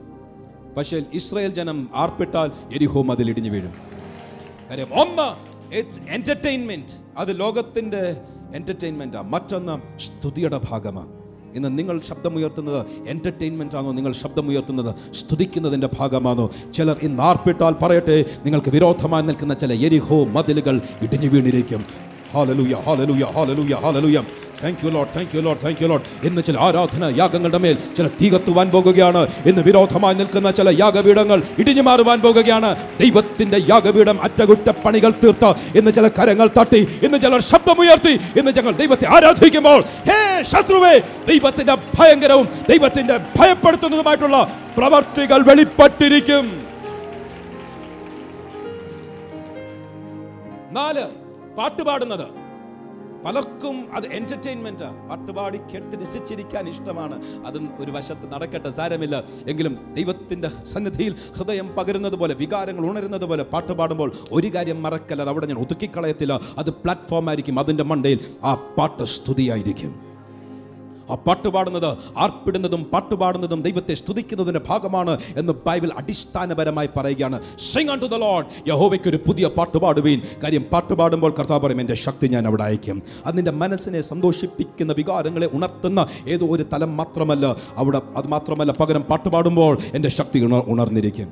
പക്ഷേ 0.76 1.02
ഇസ്രായേൽ 1.14 1.50
ജനം 1.50 1.90
ആർപ്പിട്ടാൽ 1.94 2.50
എരിഹോ 2.72 3.02
മതിൽ 3.02 3.30
ഇടിഞ്ഞു 3.30 3.50
വീഴും. 3.50 3.72
കാര്യം 4.70 4.88
ഒന്ന് 5.00 5.28
ഇറ്റ്സ് 5.74 6.00
എന്റർടൈൻമെന്റ് 6.10 6.92
അത് 7.18 7.40
ലോകത്തിന്റെ 7.40 8.16
എന്റർടൈൻമെന്റാണ് 8.54 9.32
മറ്റൊന്ന് 9.32 9.98
സ്തുതിയുടെ 9.98 10.60
ഭാഗമാണ് 10.70 11.08
ഇന്ന് 11.56 11.78
നിങ്ങൾ 11.78 12.00
ശബ്ദമുയർത്തുന്നത് 12.00 12.86
എന്റർടൈൻമെന്റ് 13.08 13.76
ആണോ? 13.76 13.92
നിങ്ങൾ 13.92 14.12
ശബ്ദമുയർത്തുന്നത് 14.12 15.14
സ്തുതിക്കുന്നതിന്റെ 15.14 15.88
ഭാഗമാണോ? 15.98 16.50
ചിലർ 16.74 16.96
ഇന്ന് 17.02 17.22
ആർപ്പിട്ടാൽ 17.22 17.74
പറയട്ടെ 17.82 18.24
നിങ്ങൾക്ക് 18.44 18.70
വിരോധമായി 18.70 19.22
നിൽക്കുന്ന 19.22 19.54
ചില 19.54 19.72
എരിഹോ 19.86 20.24
മതിലുകൾ 20.24 20.80
ഇടിഞ്ഞു 21.02 21.28
വീണിരിക്കും. 21.28 21.84
Hallelujah 22.32 22.74
hallelujah 22.74 23.24
hallelujah 23.24 23.74
hallelujah 23.74 24.18
thank 24.62 24.86
you 24.86 24.90
Lord 24.90 25.08
thank 25.16 25.36
you 25.36 25.40
Lord 25.40 25.58
thank 25.64 25.82
you 25.82 25.88
Lord 25.88 26.26
ഇന്ന് 26.26 26.42
ചില 26.42 26.56
ആരാധന 26.60 27.04
യാഗങ്ങളുടെ 27.16 27.58
മേൽ 27.58 27.78
ചില 27.96 28.06
തീ 28.08 28.28
കത്തുവാൻ 28.30 28.70
പോകുകയാണ്. 28.70 29.28
ഇന്ന് 29.46 29.62
വിരോധമായി 29.62 30.14
നിൽക്കുന്ന 30.14 30.50
ചില 30.50 30.68
യാഗപീഠങ്ങൾ 30.80 31.42
ഇടിഞ്ഞു 31.58 31.82
മാറുവാൻ 31.82 32.20
പോകുകയാണ്. 32.20 32.76
ദൈവത്തിന്റെ 33.00 33.60
യാഗപീഠം 33.68 34.22
അറ്റകുറ്റപ്പണികൾ 34.22 35.10
തീർത്ത് 35.10 35.78
ഇന്ന് 35.78 35.90
ചില 35.90 36.08
കരങ്ങൾ 36.08 36.50
തട്ടി 36.58 36.80
ഇന്ന് 37.02 37.18
ചിലർ 37.18 37.42
ശബ്ദമുയർത്തി 37.42 38.14
ഇന്ന് 38.38 38.52
ഞങ്ങൾ 38.56 38.72
ദൈവത്തെ 38.72 39.06
ആരാധിക്കുമ്പോൾ 39.16 39.80
ഹേ 40.10 40.42
ശത്രുവേ 40.42 40.98
ദൈവത്തിന്റെ 41.28 41.74
ഭയങ്കരവും 41.74 42.48
ദൈവത്തിന്റെ 42.68 43.16
ഭയപ്പെടുത്തുന്നതുമായിട്ടുള്ള 43.38 44.38
പ്രവർത്തികൾ 44.78 45.42
വെളിപ്പെട്ടിരിക്കും. 45.42 46.46
നാല് 50.72 51.04
പാട്ടുപാടുന്നത്. 51.56 52.41
പലർക്കും 53.24 53.76
അത് 53.96 54.06
എന്റർടൈൻമെന്റ് 54.18 54.88
പാട്ടുപാടി 55.08 55.58
കേട്ട് 55.72 55.96
രസിച്ചിരിക്കാൻ 56.02 56.68
ഇഷ്ടമാണ്. 56.68 57.16
അതും 57.46 57.64
ഒരു 57.80 57.90
വശത്ത് 57.90 58.32
നടക്കട്ടെ 58.32 58.70
സാരമില്ല. 58.70 59.24
എങ്കിലും 59.46 59.94
ദൈവത്തിന്റെ 59.98 60.48
സന്നിധിയിൽ 60.72 61.14
ഹൃദയം 61.38 61.68
പകരുന്നത് 61.76 62.14
പോലെ 62.14 62.34
വികാരങ്ങൾ 62.34 62.86
ഉണരുന്നത് 62.90 63.24
പോലെ 63.24 63.42
പാട്ട് 63.52 63.72
പാടുമ്പോൾ 63.72 64.12
ഒരു 64.32 64.50
കാര്യം 64.54 64.82
മറക്കല്ല 64.82 65.22
അത് 65.22 65.28
അവിടെ 65.28 65.46
ഞാൻ 65.46 65.58
ഒതുക്കിക്കളയത്തില്ല. 65.58 66.40
അത് 66.58 66.70
പ്ലാറ്റ്ഫോം 66.84 67.28
ആയിരിക്കും 67.28 67.58
അതിന്റെ 67.58 67.84
മണ്ടയിൽ 67.84 68.20
ആ 68.44 68.54
പാട്ട് 68.78 69.04
സ്തുതിയായിരിക്കും. 69.16 70.11
ആ 71.12 71.16
പാട്ട് 71.26 71.48
പാടുന്നത് 71.56 71.88
ആർപ്പിടുന്നതും 72.24 72.82
പാട്ടുപാടുന്നതും 72.92 73.62
ദൈവത്തെ 73.68 73.94
സ്തുതിക്കുന്നതിന്റെ 74.02 74.62
ഭാഗമാണ് 74.70 75.14
എന്ന് 75.42 75.52
ബൈബിൾ 75.66 75.90
അടിസ്ഥാനപരമായി 76.02 76.90
പറയുകയാണ്. 76.96 77.38
സിംഗ് 77.72 78.00
ടു 78.02 78.10
ദ 78.14 78.18
ലോഡ് 78.24 78.46
യഹോവയ്ക്ക് 78.70 79.08
ഒരു 79.12 79.20
പുതിയ 79.26 79.46
പാട്ട് 79.58 79.78
പാടുവീൻ. 79.84 80.20
കാര്യം 80.44 80.66
പാട്ട് 80.72 80.94
പാടുമ്പോൾ 81.00 81.34
കർത്താവ് 81.38 81.62
പറയും 81.66 81.82
എന്റെ 81.84 81.96
ശക്തി 82.06 82.26
ഞാൻ 82.34 82.46
അവിടെ 82.50 82.64
അയക്കും 82.68 82.98
അതിന്റെ 83.26 83.54
മനസ്സിനെ 83.62 84.00
സന്തോഷിപ്പിക്കുന്ന 84.12 84.92
വികാരങ്ങളെ 85.00 85.48
ഉണർത്തുന്ന 85.58 86.00
ഏതോ 86.34 86.46
ഒരു 86.56 86.66
തലം 86.72 86.92
മാത്രമല്ല. 87.00 87.46
അവിടെ 87.82 88.00
അത് 88.20 88.28
മാത്രമല്ല 88.34 88.72
പകരം 88.80 89.02
പാട്ടുപാടുമ്പോൾ 89.10 89.74
എന്റെ 89.94 90.12
ശക്തി 90.18 90.38
ഉണർന്നിരിക്കും. 90.74 91.30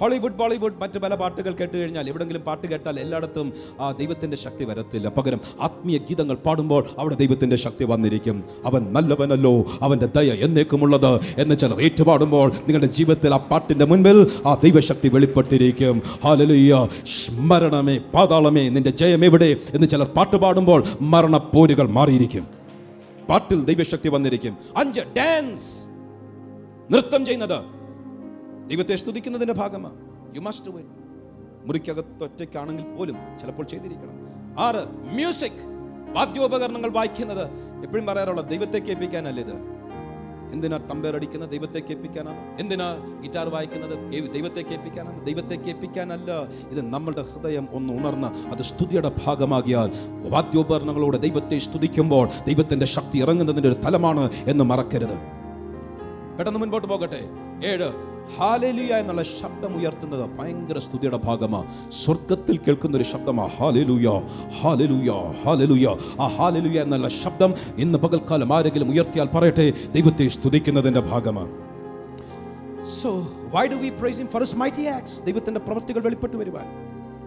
ഹോളിവുഡ് 0.00 0.32
ബോളിവുഡ് 0.32 0.72
മറ്റ് 0.80 0.98
പല 0.98 1.14
പാട്ടുകൾ 1.14 1.52
കേട്ട് 1.54 1.76
കഴിഞ്ഞാൽ 1.76 2.08
എവിടെങ്കിലും 2.08 2.42
പാട്ട് 2.42 2.66
കേട്ടാൽ 2.66 3.00
എല്ലായിടത്തും 3.00 3.52
ആ 3.80 3.90
ദൈവത്തിന്റെ 3.90 4.36
ശക്തി 4.36 4.64
വരത്തില്ല. 4.64 5.08
പകരം 5.08 5.40
ആത്മീയ 5.60 5.98
ഗീതങ്ങൾ 5.98 6.34
പാടുമ്പോൾ 6.34 6.86
അവിടെ 6.98 7.14
ദൈവത്തിന്റെ 7.14 7.56
ശക്തി 7.56 7.84
വന്നിരിക്കും. 7.84 8.44
അവൻ 8.64 8.92
നല്ലവനല്ലോ 8.92 9.64
അവന്റെ 9.82 10.06
ദയ 10.06 10.30
എന്നേക്കുമുള്ളത് 10.44 11.20
എന്ന് 11.38 11.56
ചിലർ 11.56 11.82
ഏറ്റുപാടുമ്പോൾ 11.82 12.52
നിങ്ങളുടെ 12.52 12.86
ജീവിതത്തിൽ 12.86 13.34
ആ 13.34 13.36
പാട്ടിന്റെ 13.36 13.84
മുൻപിൽ 13.84 14.30
ആ 14.46 14.54
ദൈവശക്തി 14.54 15.08
വെളിപ്പെട്ടിരിക്കും. 15.08 16.02
ഹാലലുയ്യ 16.24 16.88
സ്മരണമേ 17.16 17.98
പാതാളമേ 18.14 18.68
നിന്റെ 18.68 18.90
ജയം 18.90 19.24
എവിടെ 19.24 19.56
എന്ന് 19.74 19.86
ചിലർ 19.86 20.06
പാട്ട് 20.06 20.36
പാടുമ്പോൾ 20.36 20.84
മരണപ്പോരുകൾ 21.00 21.88
മാറിയിരിക്കും. 21.88 22.46
പാട്ടിൽ 23.28 23.64
ദൈവശക്തി 23.64 24.08
വന്നിരിക്കും. 24.08 24.56
അഞ്ച് 24.76 25.00
ഡാൻസ് 25.00 25.68
നൃത്തം 26.92 27.24
ചെയ്യുന്നത്. 27.26 27.79
ദൈവത്തെ 28.70 28.96
സ്തുതിക്കുന്നതിന്റെ 28.96 29.54
ഭാഗമാണ്. 29.54 29.96
യു 30.34 30.40
മസ്റ്റ് 30.40 30.70
വിൻ 30.70 30.84
മുറിക്കകത്ത് 31.64 32.24
ഒറ്റയ്ക്കാണെങ്കിൽ 32.24 32.96
പോലും 32.96 33.16
ചിലപ്പോൾ 33.40 33.66
ചെയ്തിരിക്കണം. 33.66 34.12
ആറ് 34.58 34.88
മ്യൂസിക് 35.14 35.60
വാദ്യോപകരണങ്ങൾ 36.16 36.90
വായിക്കുന്നത്. 36.90 37.48
എപ്പോഴും 37.84 38.06
പറയാറുള്ള 38.06 38.40
ദൈവത്തെ 38.40 38.78
കേൾപ്പിക്കാനല്ല 38.78 39.40
ഇത്? 39.40 39.80
എന്തിനാ 40.52 40.76
തമ്പേർ 40.76 41.16
അടിക്കുന്നത് 41.16 41.50
ദൈവത്തെ 41.50 41.80
കേൾപ്പിക്കാനാണ്? 41.80 42.60
എന്തിനാ 42.60 43.18
ഗിറ്റാർ 43.22 43.48
വായിക്കുന്നത്? 43.48 44.12
ദൈവത്തെ 44.32 44.62
കേൾപ്പിക്കാനാണ്? 44.62 45.26
ദൈവത്തെ 45.26 45.54
കേൾപ്പിക്കാനല്ല. 45.54 46.32
ഇത് 46.70 46.80
നമ്മളുടെ 46.80 47.22
ഹൃദയം 47.22 47.68
ഒന്ന് 47.72 47.92
ഉണർന്ന് 47.92 48.50
അത് 48.50 48.62
സ്തുതിയുടെ 48.62 49.12
ഭാഗമാകിയാൽ 49.26 49.90
വാദ്യോപകരണങ്ങളോട് 50.28 51.22
ദൈവത്തെ 51.22 51.58
സ്തുതിക്കുമ്പോൾ 51.58 52.28
ദൈവത്തിന്റെ 52.46 52.86
ശക്തി 52.86 53.18
ഇറങ്ങുന്നതിന്റെ 53.18 53.68
ഒരു 53.68 53.76
തലമാണ് 53.76 54.30
എന്ന് 54.46 54.64
മറക്കരുത്. 54.64 55.18
പെട്ടെന്ന് 56.36 56.60
മുൻപോട്ട് 56.60 56.88
പോകട്ടെ. 56.88 57.28
ഏഴ് 57.64 58.09
ഹാലേലുയ 58.38 58.92
എന്നുള്ള 59.02 59.22
ശബ്ദം 59.22 59.72
ഉയർത്തുന്നത് 59.80 60.24
ഭയങ്കര 60.38 60.78
സ്തുതിയുടെ 60.78 61.16
ഭാഗമാണ്. 61.16 61.66
സ്വർഗത്തിൽ 61.92 62.56
കേൾക്കുന്ന 62.56 62.96
ഒരു 62.96 63.04
ശബ്ദമാണ് 63.04 63.50
ഹാലലുയ 63.58 64.08
ഹാലലുയ 64.60 65.10
ഹാലലുയ. 65.44 65.86
ആ 66.20 66.26
ഹാലലുയ 66.38 66.78
എന്നുള്ള 66.82 67.08
ശബ്ദം 67.08 67.54
ഇന്ന് 67.76 67.98
പകൽക്കാലം 67.98 68.52
ആരെങ്കിലും 68.56 68.90
ഉയർത്തിയാൽ 68.90 69.28
പറയട്ടെ 69.34 69.72
ദൈവത്തെ 69.96 70.28
സ്തുതിക്കുന്നതിന്റെ 70.28 71.00
ഭാഗമാണ്. 71.00 71.52
So 73.02 73.10
why 73.54 73.66
do 73.66 73.74
we 73.74 73.88
praise 73.88 74.20
in 74.20 74.26
for 74.26 74.42
his 74.42 74.56
mighty 74.56 74.86
acts 74.98 75.22
ദൈവത്തിന്റെ 75.22 75.60
പ്രവൃത്തികൾ 75.60 76.00
വെളിപ്പെട്ടു 76.00 76.36
വരുവാൻ. 76.36 76.66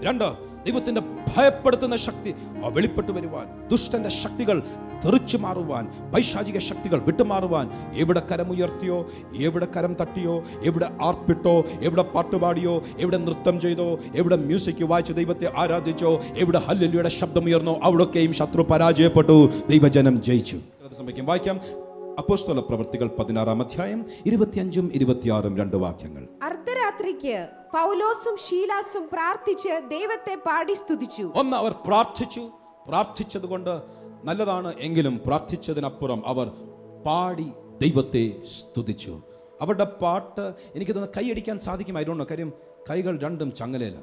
രണ്ട് 0.06 0.28
ദൈവത്തിന്റെ 0.66 1.02
ഭയപ്പെടുത്തുന്ന 1.38 1.96
ശക്തി 1.96 2.34
വെളിപ്പെട്ടു 2.70 3.12
വരുവാൻ. 3.12 3.46
ദുഷ്ടന്റെ 3.72 4.10
ശക്തികൾ 4.10 4.64
തെറിച്ചു 5.06 5.38
മാറുവാൻ 5.38 6.12
പൈശാചിക 6.14 6.60
ശക്തികൾ 6.60 7.00
വിട്ടുമാറുവാൻ 7.00 7.70
എവിടെ 7.94 8.22
കരമുയർത്തിയോ 8.32 9.12
എവിടെ 9.36 9.68
കരം 9.78 9.94
തട്ടിയോ 10.02 10.44
എവിടെ 10.64 10.90
ആർപ്പിട്ടോ 11.04 11.64
എവിടെ 11.82 12.02
പാട്ടുപാടിയോ 12.02 12.84
എവിടെ 13.00 13.18
നൃത്തം 13.18 13.62
ചെയ്തോ 13.62 14.00
എവിടെ 14.16 14.36
മ്യൂസിക് 14.36 14.84
വായിച്ച് 14.84 15.14
ദൈവത്തെ 15.14 15.54
ആരാധിച്ചോ 15.58 16.22
എവിടെ 16.38 16.60
ഹല്ലുലിയുടെ 16.60 17.10
ശബ്ദമുയർന്നോ 17.10 17.80
അവിടൊക്കെയും 17.84 18.34
ശത്രു 18.34 18.62
പരാജയപ്പെട്ടു. 18.62 19.50
ദൈവജനം 19.70 20.22
ജയിച്ചു. 20.22 20.58
സംഭവിക്കും. 20.98 21.26
വായിക്കാം. 21.26 21.60
അപ്പോസ്തല 22.20 22.60
പ്രവർത്തികൾ 22.60 23.08
പതിനാറാം 23.08 23.62
അധ്യായം 23.62 24.06
ഇരുപത്തിയഞ്ചും 24.26 24.92
ഇരുപത്തിയാറും 24.94 25.58
രണ്ട് 25.58 25.76
വാക്യങ്ങൾ. 25.76 26.28
അർദ്ധരാത്രിക്ക് 26.44 27.48
പൗലോസും 27.74 28.38
ശീലാസും 28.50 29.10
പ്രാർത്ഥിച്ച് 29.14 29.70
ദൈവത്തെ 29.90 30.36
പാടി 30.36 30.74
സ്തുതിച്ചു. 30.74 31.32
ഒന്ന് 31.36 31.58
അവർ 31.58 31.72
പ്രാർത്ഥിച്ചു. 31.72 32.50
പ്രാർത്ഥിച്ചതുകൊണ്ട് 32.88 34.03
നല്ലതാണ് 34.24 34.74
എങ്കിലും 34.80 35.22
പ്രാർത്ഥിച്ചതിനപ്പുറം 35.26 36.24
അവർ 36.28 36.48
പാടി 37.06 37.48
ദൈവത്തെ 37.82 38.26
സ്തുതിച്ചു. 38.56 39.14
അവരുടെ 39.62 39.84
പാട്ട് 39.84 40.54
എനിക്ക് 40.76 40.92
തോന്നുന്നു 40.92 41.18
കൈയടിക്കാൻ 41.18 41.60
സാധിക്കും 41.60 41.98
ആയിരുന്നു 41.98 42.26
കാര്യം 42.32 42.52
കൈകൾ 42.90 43.20
രണ്ടും 43.24 43.56
ചങ്ങലയില്ല 43.56 44.00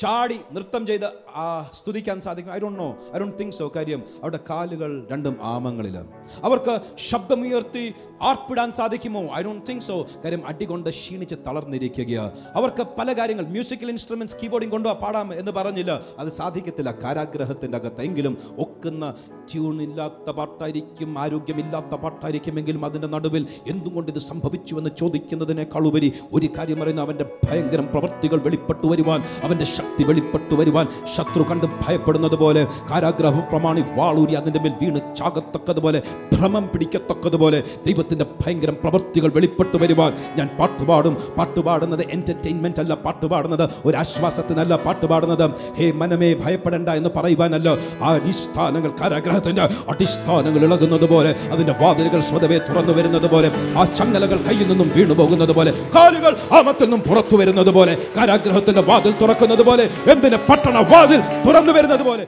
ചാടി 0.00 0.40
നൃത്തം 0.52 0.86
ചെയ്ത് 0.86 1.06
ആ 1.34 1.70
സ്തുതിക്കാൻ 1.74 2.20
സാധിക്കും. 2.20 2.52
I 2.52 2.58
don't 2.58 2.78
know 2.80 2.88
I 3.14 3.18
don't 3.18 3.38
think 3.38 3.54
so 3.54 3.72
കാര്യം 3.76 4.00
അവരുടെ 4.22 4.40
കാലുകൾ 4.50 5.08
രണ്ടും 5.12 5.36
ആമങ്ങളിൽ 5.42 5.96
അവർക്ക് 6.42 6.80
ശബ്ദമുയർത്തി 6.98 7.84
ആർപ്പിടാൻ 8.20 8.72
സാധിക്കുമോ? 8.72 9.34
ഐ 9.34 9.42
ഡോണ്ട് 9.42 9.70
തിങ്ക് 9.70 9.82
സോ 9.82 10.06
കാര്യം 10.24 10.42
അടികൊണ്ട് 10.46 10.90
ക്ഷീണിച്ച് 10.90 11.34
തളർന്നിരിക്കുകയാണ് 11.46 12.30
അവർക്ക് 12.54 12.86
പല 12.98 13.12
കാര്യങ്ങൾ 13.12 13.44
മ്യൂസിക്കൽ 13.44 13.90
ഇൻസ്ട്രുമെന്റ്സ് 13.90 14.36
കീബോർഡിങ് 14.42 14.70
കൊണ്ടോ 14.70 14.92
പാടാം 14.92 15.34
എന്ന് 15.34 15.52
പറഞ്ഞില്ല. 15.52 16.00
അത് 16.18 16.28
സാധിക്കത്തില്ല 16.28 16.94
കാരാഗ്രഹത്തിന്റെ 17.02 17.78
അകത്തെങ്കിലും 17.78 18.38
ഒക്കുന്ന 18.58 19.14
ട്യൂൺ 19.52 19.82
ഇല്ലാത്ത 19.82 20.30
പാട്ടായിരിക്കും 20.30 21.18
ആരോഗ്യമില്ലാത്ത 21.18 21.94
പാട്ടായിരിക്കുമെങ്കിലും 21.94 22.84
അതിന്റെ 22.84 23.08
നടുവിൽ 23.08 23.46
എന്തുകൊണ്ട് 23.66 24.10
ഇത് 24.10 24.18
സംഭവിച്ചു 24.18 24.74
എന്ന് 24.74 24.90
ചോദിക്കുന്നതിനേക്കാൾ 24.98 25.86
ഉപരി 25.86 26.12
ഒരു 26.32 26.46
കാര്യം 26.58 26.80
പറയുന്ന 26.80 27.00
അവന്റെ 27.00 27.24
ഭയങ്കര 27.44 27.80
പ്രവൃത്തികൾ 27.80 28.36
വെളിപ്പെട്ടു 28.36 28.86
വരുവാൻ 28.86 29.22
അവന്റെ 29.42 29.64
ശക്തി 29.64 30.04
വെളിപ്പെട്ടു 30.04 30.54
വരുവാൻ 30.54 30.86
ശത്രു 31.16 31.42
കണ്ട് 31.42 31.66
ഭയപ്പെടുന്നത് 31.66 32.34
പോലെ 32.34 32.66
കാരാഗ്രഹ 32.90 33.40
പ്രമാണി 33.40 33.80
വാളൂരി 33.96 34.34
അതിന്റെ 34.34 34.60
മേൽ 34.60 34.72
വീണ് 34.82 35.16
ചാകത്തക്കതുപോലെ 35.16 36.02
ഭ്രമം 36.32 36.68
പിടിക്കത്തക്കതുപോലെ 36.68 37.62
ദൈവത്തിന്റെ 38.08 38.26
ഭയങ്കര 38.40 38.70
പ്രവൃത്തികൾ 38.82 39.30
വെളിപ്പെട്ടു 39.36 39.76
വരുവാൻ 39.82 40.10
ഞാൻ 40.36 40.48
പാട്ടുപാടും 40.58 41.14
പാട്ടുപാടുന്നത് 41.36 42.02
എന്റർടൈൻമെന്റ് 42.14 42.80
അല്ല 42.82 42.94
പാട്ടുപാടുന്നത് 43.04 43.64
ഒരു 43.86 43.96
ആശ്വാസത്തിനല്ല 43.96 44.74
പാട്ടുപാടുന്നത് 44.84 45.44
ഹേ 45.78 45.86
മനമേ 46.00 46.28
ഭയപ്പെടേണ്ട 46.42 46.88
എന്ന് 46.98 47.10
പറയുവാനല്ല. 47.16 47.68
ആ 48.00 48.10
അടിസ്ഥാനങ്ങൾ 48.18 48.92
കാരാഗ്രഹത്തിന്റെ 49.00 49.62
അടിസ്ഥാനങ്ങൾ 49.92 50.62
ഇളകുന്നത് 50.68 51.06
പോലെ 51.12 51.32
അതിന്റെ 51.52 51.74
വാതിലുകൾ 51.80 52.22
സ്വതവേ 52.28 52.58
തുറന്നു 52.68 52.94
വരുന്നത് 52.98 53.28
പോലെ 53.34 53.50
ആ 53.76 53.84
ചങ്ങലകൾ 53.98 54.40
കയ്യിൽ 54.48 54.66
നിന്നും 54.70 54.88
വീണു 54.96 55.16
പോകുന്നത് 55.20 55.54
പോലെ 55.58 55.72
കാലുകൾ 55.96 56.32
ആമത്തിൽ 56.58 56.86
നിന്നും 56.86 57.02
പുറത്തു 57.08 57.36
വരുന്നത് 57.42 57.72
പോലെ 57.76 57.94
കാരാഗ്രഹത്തിന്റെ 58.16 58.84
വാതിൽ 58.90 59.14
തുറക്കുന്നത് 59.20 59.64
പോലെ 59.68 59.86
എന്തിന് 60.14 60.40
പട്ടണ 60.48 60.76
വാതിൽ 60.92 61.20
തുറന്നു 61.46 61.74
വരുന്നത് 61.76 62.04
പോലെ. 62.08 62.26